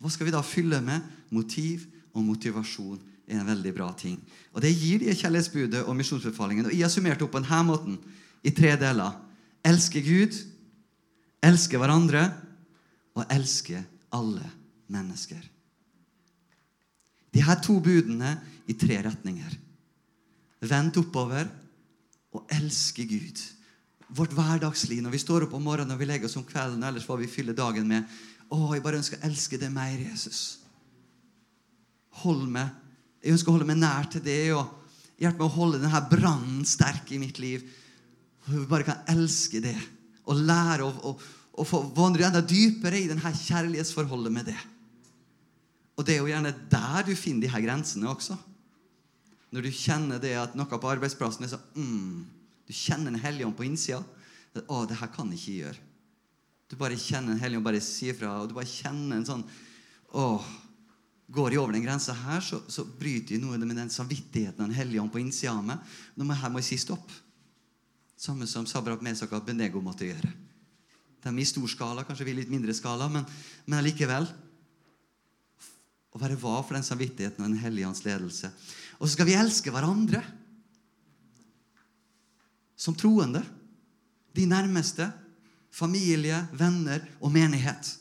Hva 0.00 0.12
skal 0.12 0.28
vi 0.28 0.34
da 0.34 0.42
fylle 0.46 0.78
med? 0.84 1.08
Motiv 1.32 1.88
og 2.12 2.22
motivasjon 2.26 3.00
er 3.30 3.40
en 3.40 3.48
veldig 3.48 3.72
bra 3.74 3.88
ting. 3.96 4.20
Og 4.52 4.62
Det 4.62 4.70
gir 4.74 5.00
de 5.00 5.14
kjærlighetsbudet 5.14 5.82
og 5.86 5.96
misjonsbefalingen. 5.96 6.68
Og 6.68 6.76
Jeg 6.76 6.84
har 6.84 6.92
summert 6.92 7.22
opp 7.22 7.32
på 7.32 7.40
denne 7.40 7.64
måten 7.66 7.98
i 8.44 8.52
tre 8.54 8.76
deler. 8.78 9.16
Elske 9.64 10.02
Gud, 10.04 10.36
elske 11.42 11.80
hverandre 11.80 12.28
og 13.16 13.32
elske 13.32 13.80
alle 14.14 14.46
mennesker. 14.90 15.40
De 17.30 17.42
her 17.46 17.60
to 17.62 17.78
budene 17.82 18.34
i 18.70 18.74
tre 18.78 18.98
retninger. 19.06 19.54
Vent 20.66 20.98
oppover 21.00 21.48
og 22.34 22.50
elske 22.54 23.06
Gud. 23.08 23.42
Vårt 24.10 24.34
hverdagsliv 24.34 25.02
når 25.04 25.14
vi 25.14 25.22
står 25.22 25.46
opp 25.46 25.54
om 25.56 25.62
morgenen 25.64 25.94
og 25.94 26.00
vi 26.00 26.08
legger 26.10 26.26
oss 26.26 26.38
om 26.40 26.46
kvelden, 26.46 26.82
ellers 26.86 27.06
hva 27.06 27.18
vi 27.20 27.30
fyller 27.30 27.56
dagen 27.56 27.86
med, 27.90 28.06
å, 28.50 28.72
jeg 28.74 28.82
bare 28.82 28.98
ønsker 28.98 29.20
å 29.20 29.28
elske 29.28 29.60
deg 29.62 29.70
mer, 29.70 29.94
Jesus. 29.94 30.58
Hold 32.24 32.48
meg. 32.50 32.72
Jeg 33.22 33.36
ønsker 33.36 33.52
å 33.52 33.54
holde 33.54 33.68
meg 33.68 33.78
nær 33.78 34.08
til 34.10 34.24
det. 34.24 34.40
og 34.56 35.20
Hjelp 35.22 35.38
meg 35.38 35.46
å 35.46 35.54
holde 35.54 35.82
denne 35.82 36.00
brannen 36.10 36.64
sterk 36.66 37.12
i 37.14 37.20
mitt 37.22 37.38
liv. 37.38 37.62
Og 38.48 38.56
vi 38.56 38.66
bare 38.70 38.88
kan 38.88 39.04
elske 39.12 39.62
det 39.62 39.76
og 40.30 40.38
lære 40.46 40.86
å, 40.86 41.12
å, 41.60 41.66
få 41.68 41.82
vandre 41.96 42.26
enda 42.26 42.40
dypere 42.40 42.98
i 43.00 43.08
denne 43.10 43.32
kjærlighetsforholdet 43.36 44.32
med 44.32 44.48
det. 44.48 44.58
Og 45.98 46.06
det 46.06 46.16
er 46.16 46.22
jo 46.22 46.30
gjerne 46.30 46.54
der 46.72 47.04
du 47.04 47.12
finner 47.18 47.44
de 47.44 47.52
her 47.52 47.64
grensene 47.64 48.08
også. 48.08 48.38
Når 49.50 49.66
du 49.66 49.74
kjenner 49.74 50.22
det 50.22 50.32
at 50.38 50.56
noe 50.56 50.80
på 50.80 50.90
arbeidsplassen 50.92 51.44
er 51.44 51.50
så 51.52 51.58
mm, 51.74 52.22
Du 52.68 52.72
kjenner 52.72 53.10
Den 53.10 53.20
hellige 53.20 53.48
ånd 53.48 53.56
på 53.58 53.66
innsida. 53.66 54.00
Å, 54.62 54.84
det 54.86 54.98
her 55.00 55.10
kan 55.10 55.30
jeg 55.32 55.40
ikke 55.40 55.56
gjøre. 55.64 55.86
Du 56.70 56.76
bare 56.78 56.98
kjenner 56.98 57.34
en 57.34 57.42
hellige 57.42 57.58
og 57.58 57.66
bare 57.66 57.82
sier 57.82 58.14
fra. 58.14 58.36
Og 58.40 58.50
du 58.50 58.54
bare 58.56 58.70
kjenner 58.70 59.18
en 59.18 59.26
sånn 59.26 59.46
åh, 60.14 60.50
Går 61.30 61.54
jeg 61.54 61.60
over 61.62 61.76
den 61.76 61.84
grensa 61.84 62.14
her, 62.24 62.40
så, 62.42 62.58
så 62.66 62.82
bryter 62.82 63.36
jeg 63.36 63.42
noe 63.44 63.58
med 63.62 63.76
den 63.78 63.92
samvittigheten 63.92 64.64
Den 64.64 64.74
hellige 64.74 65.02
ånd 65.02 65.12
på 65.14 65.20
innsida 65.22 65.52
av 65.54 65.66
meg. 65.66 65.92
Nå 66.18 66.26
må, 66.26 66.34
her 66.34 66.50
må 66.50 66.58
jeg 66.58 66.72
si 66.72 66.80
stopp. 66.82 67.12
Samme 68.18 68.48
som 68.50 68.66
Sabrak 68.66 69.02
Mesak 69.04 69.30
og 69.36 69.44
Benego 69.46 69.82
måtte 69.84 70.08
gjøre. 70.08 70.32
De 71.20 71.32
i 71.38 71.46
stor 71.48 71.68
skala, 71.68 72.04
kanskje 72.08 72.26
vi 72.28 72.32
i 72.34 72.38
litt 72.40 72.52
mindre 72.52 72.74
skala, 72.76 73.08
men, 73.12 73.26
men 73.66 73.80
allikevel. 73.80 74.28
Å 76.10 76.18
være 76.18 76.38
var 76.40 76.62
for 76.64 76.74
den 76.74 76.86
samvittigheten 76.86 77.44
og 77.44 77.50
Den 77.52 77.62
hellige 77.62 77.86
hans 77.86 78.02
ledelse. 78.06 78.50
Og 78.98 79.06
så 79.06 79.14
skal 79.14 79.28
vi 79.28 79.38
elske 79.38 79.72
hverandre 79.72 80.22
som 82.80 82.96
troende. 82.96 83.42
De 84.32 84.46
nærmeste 84.48 85.10
familie, 85.74 86.38
venner 86.56 87.04
og 87.20 87.32
menighet. 87.34 87.94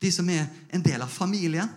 De 0.00 0.10
som 0.12 0.28
er 0.32 0.48
en 0.72 0.82
del 0.84 1.02
av 1.04 1.12
familien. 1.12 1.68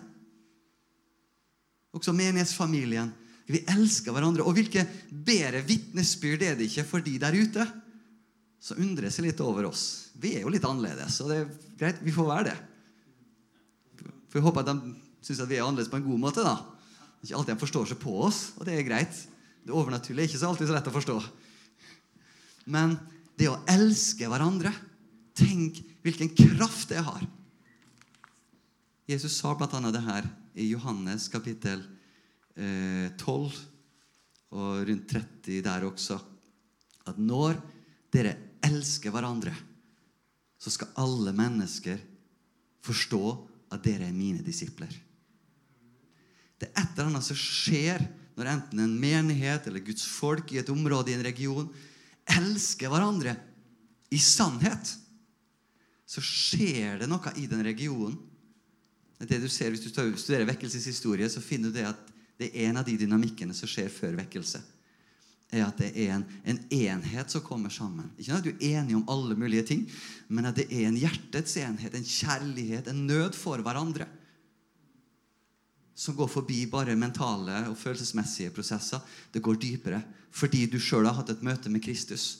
Også 1.94 2.16
menighetsfamilien. 2.16 3.12
Vi 3.48 3.62
elsker 3.70 4.16
hverandre. 4.16 4.46
Og 4.48 4.56
hvilke 4.58 4.86
bedre 5.12 5.62
vitnesbyrd 5.68 6.46
er 6.48 6.58
det 6.58 6.70
ikke 6.70 6.88
for 6.88 7.06
de 7.06 7.18
der 7.22 7.36
ute 7.36 7.68
som 8.64 8.80
undrer 8.80 9.12
seg 9.12 9.28
litt 9.28 9.42
over 9.44 9.68
oss? 9.68 10.14
Vi 10.16 10.38
er 10.38 10.46
jo 10.46 10.52
litt 10.54 10.66
annerledes, 10.68 11.20
og 11.24 11.32
det 11.32 11.40
er 11.42 11.50
greit, 11.80 12.00
vi 12.04 12.14
får 12.16 12.30
være 12.30 12.52
det. 12.52 12.58
For 14.32 14.40
jeg 14.40 14.46
håper 14.48 14.64
at 14.64 14.72
de 14.72 14.94
syns 15.24 15.42
at 15.44 15.52
vi 15.52 15.60
er 15.60 15.66
annerledes 15.66 15.92
på 15.92 16.00
en 16.00 16.08
god 16.08 16.22
måte. 16.22 16.46
da. 16.46 16.58
Ikke 17.24 17.38
alltid 17.40 17.54
de 17.54 17.64
forstår 17.64 17.92
seg 17.92 18.00
på 18.02 18.16
oss, 18.26 18.46
og 18.58 18.68
det 18.68 18.78
er 18.78 18.88
greit. 18.88 19.20
Det 19.64 19.76
overnaturlige 19.76 20.26
er 20.26 20.32
ikke 20.32 20.42
så 20.42 20.50
alltid 20.52 20.70
så 20.70 20.78
lett 20.78 20.90
å 20.92 20.96
forstå. 20.96 21.18
Men 22.74 22.96
det 23.40 23.52
å 23.52 23.60
elske 23.70 24.30
hverandre 24.32 24.72
Tenk 25.34 25.80
hvilken 26.06 26.30
kraft 26.38 26.92
det 26.92 27.00
har. 27.02 27.24
Jesus 29.10 29.34
sa 29.34 29.56
bl.a. 29.58 29.80
det 29.90 30.02
her 30.06 30.28
i 30.54 30.68
Johannes 30.70 31.26
kapittel 31.34 31.82
eh, 32.54 33.10
12 33.18 33.56
og 34.54 34.84
rundt 34.86 35.08
30 35.10 35.64
der 35.66 35.88
også. 35.88 36.20
At 37.10 37.18
når 37.18 37.58
dere 38.14 38.36
elsker 38.64 39.14
hverandre, 39.14 39.54
så 40.60 40.72
skal 40.72 40.94
alle 41.00 41.34
mennesker 41.36 42.00
forstå 42.84 43.24
at 43.74 43.84
dere 43.84 44.08
er 44.08 44.16
mine 44.16 44.44
disipler. 44.46 44.92
Det 46.60 46.70
er 46.70 46.84
et 46.84 46.94
eller 46.96 47.12
annet 47.12 47.28
som 47.28 47.40
skjer 47.40 48.04
når 48.38 48.50
enten 48.50 48.84
en 48.84 48.94
menighet 49.00 49.68
eller 49.68 49.84
Guds 49.84 50.06
folk 50.08 50.54
i 50.54 50.62
et 50.62 50.72
område 50.72 51.12
i 51.12 51.18
en 51.18 51.26
region 51.26 51.68
elsker 52.40 52.92
hverandre 52.92 53.36
i 54.14 54.20
sannhet. 54.22 54.94
Så 56.08 56.24
skjer 56.24 57.02
det 57.02 57.10
noe 57.10 57.34
i 57.42 57.48
den 57.50 57.64
regionen. 57.66 58.16
Det 59.24 59.40
du 59.40 59.48
ser 59.48 59.72
Hvis 59.72 59.86
du 59.86 59.90
studerer 59.90 60.48
vekkelseshistorie, 60.50 61.30
så 61.30 61.42
finner 61.42 61.72
du 61.72 61.80
det 61.80 61.88
at 61.88 62.10
det 62.40 62.50
er 62.52 62.70
en 62.70 62.82
av 62.82 62.86
de 62.86 62.98
dynamikkene 63.00 63.54
som 63.56 63.70
skjer 63.70 63.92
før 63.94 64.18
vekkelse. 64.20 64.60
Er 65.54 65.68
At 65.68 65.78
det 65.78 65.92
er 65.94 66.16
en, 66.16 66.26
en 66.44 66.60
enhet 66.72 67.32
som 67.32 67.42
kommer 67.46 67.70
sammen. 67.70 68.10
Ikke 68.18 68.34
at 68.34 68.44
du 68.44 68.52
er 68.52 68.82
enig 68.82 68.96
om 68.98 69.06
alle 69.10 69.38
mulige 69.38 69.64
ting, 69.70 69.86
men 70.28 70.50
at 70.50 70.58
det 70.58 70.68
er 70.72 70.88
en 70.88 70.98
hjertets 70.98 71.56
enhet, 71.62 71.94
en 71.94 72.04
kjærlighet, 72.04 72.90
en 72.90 73.06
nød 73.08 73.38
for 73.38 73.62
hverandre 73.62 74.10
som 75.96 76.16
går 76.16 76.28
forbi 76.28 76.66
bare 76.66 76.96
mentale 76.98 77.68
og 77.70 77.78
følelsesmessige 77.78 78.52
prosesser. 78.52 79.00
Det 79.34 79.42
går 79.42 79.60
dypere 79.62 80.02
fordi 80.34 80.66
du 80.66 80.80
sjøl 80.82 81.06
har 81.06 81.20
hatt 81.20 81.30
et 81.30 81.44
møte 81.46 81.70
med 81.70 81.84
Kristus. 81.86 82.40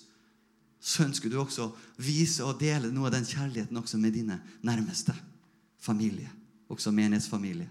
Så 0.82 1.06
ønsker 1.06 1.30
du 1.30 1.38
også 1.40 1.68
å 1.68 2.02
vise 2.02 2.44
og 2.44 2.58
dele 2.60 2.90
noe 2.92 3.08
av 3.12 3.14
den 3.14 3.28
kjærligheten 3.28 3.78
også 3.78 4.00
med 4.02 4.16
dine 4.18 4.40
nærmeste 4.66 5.14
familie. 5.80 6.32
Også 6.74 6.92
menighetsfamilie. 6.92 7.70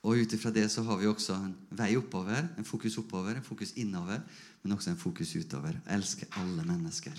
Og 0.00 0.16
ut 0.16 0.32
ifra 0.32 0.52
det 0.52 0.64
så 0.72 0.82
har 0.86 0.96
vi 0.96 1.08
også 1.08 1.34
en 1.36 1.52
vei 1.76 1.92
oppover, 1.98 2.46
en 2.56 2.64
fokus 2.64 2.96
oppover, 3.02 3.36
en 3.36 3.44
fokus 3.44 3.74
innover, 3.76 4.22
men 4.62 4.72
også 4.72 4.94
en 4.94 5.00
fokus 5.00 5.34
utover. 5.36 5.76
Jeg 5.76 5.98
elsker 5.98 6.38
alle 6.40 6.64
mennesker. 6.64 7.18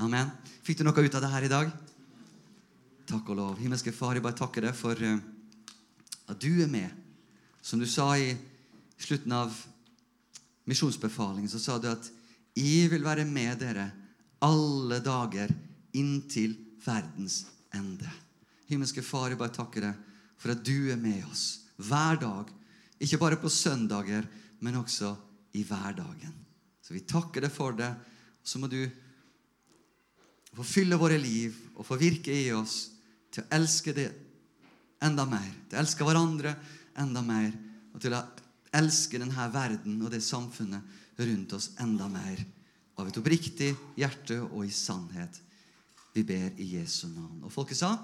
Amen. 0.00 0.30
Fikk 0.62 0.78
du 0.80 0.86
noe 0.86 0.94
ut 1.02 1.16
av 1.18 1.24
det 1.24 1.32
her 1.32 1.46
i 1.46 1.50
dag? 1.50 1.72
Takk 3.10 3.32
og 3.32 3.40
lov. 3.40 3.58
Himmelske 3.58 3.92
Far, 3.92 4.14
jeg 4.14 4.22
bare 4.22 4.38
takker 4.38 4.68
deg 4.68 4.76
for 4.78 4.94
uh, 5.02 5.18
at 6.30 6.38
du 6.38 6.62
er 6.62 6.70
med. 6.70 6.94
Som 7.60 7.82
du 7.82 7.88
sa 7.90 8.12
i 8.14 8.36
slutten 9.00 9.34
av 9.34 9.50
misjonsbefalingen, 10.70 11.50
så 11.50 11.58
sa 11.58 11.78
du 11.78 11.90
at 11.90 12.10
'Jeg 12.54 12.90
vil 12.90 13.04
være 13.04 13.24
med 13.24 13.58
dere 13.58 13.90
alle 14.42 14.98
dager 15.00 15.50
inntil 15.94 16.56
verdens 16.84 17.46
ende'. 17.74 18.10
Himmelske 18.66 19.02
Far, 19.02 19.28
jeg 19.28 19.38
bare 19.38 19.54
takker 19.54 19.80
deg 19.80 19.94
for 20.38 20.50
at 20.50 20.64
du 20.64 20.90
er 20.90 20.96
med 20.96 21.24
oss 21.30 21.69
hver 21.80 22.20
dag. 22.20 22.50
Ikke 23.00 23.18
bare 23.20 23.38
på 23.40 23.50
søndager, 23.52 24.26
men 24.60 24.78
også 24.80 25.14
i 25.56 25.64
hverdagen. 25.66 26.34
Så 26.84 26.94
vi 26.94 27.04
takker 27.08 27.44
deg 27.46 27.52
for 27.54 27.76
det. 27.76 27.90
Så 28.44 28.60
må 28.60 28.68
du 28.70 28.82
få 30.56 30.66
fylle 30.66 30.98
våre 30.98 31.18
liv 31.20 31.54
og 31.76 31.86
få 31.86 31.98
virke 32.00 32.34
i 32.34 32.50
oss 32.52 32.90
til 33.30 33.44
å 33.44 33.50
elske 33.56 33.94
det 33.96 34.08
enda 35.04 35.24
mer. 35.28 35.48
Til 35.68 35.78
å 35.78 35.82
elske 35.84 36.06
hverandre 36.06 36.54
enda 37.00 37.22
mer. 37.24 37.52
Og 37.94 38.02
til 38.02 38.14
å 38.16 38.24
elske 38.76 39.20
denne 39.20 39.46
verden 39.52 40.00
og 40.02 40.12
det 40.12 40.22
samfunnet 40.24 41.20
rundt 41.20 41.54
oss 41.56 41.70
enda 41.82 42.08
mer. 42.10 42.42
Av 43.00 43.08
et 43.08 43.20
oppriktig 43.20 43.72
hjerte 43.96 44.40
og 44.44 44.64
i 44.66 44.74
sannhet. 44.74 45.40
Vi 46.12 46.24
ber 46.26 46.58
i 46.58 46.72
Jesu 46.76 47.06
navn. 47.08 47.44
Og 47.46 47.54
folket 47.54 47.78
sa 47.80 47.94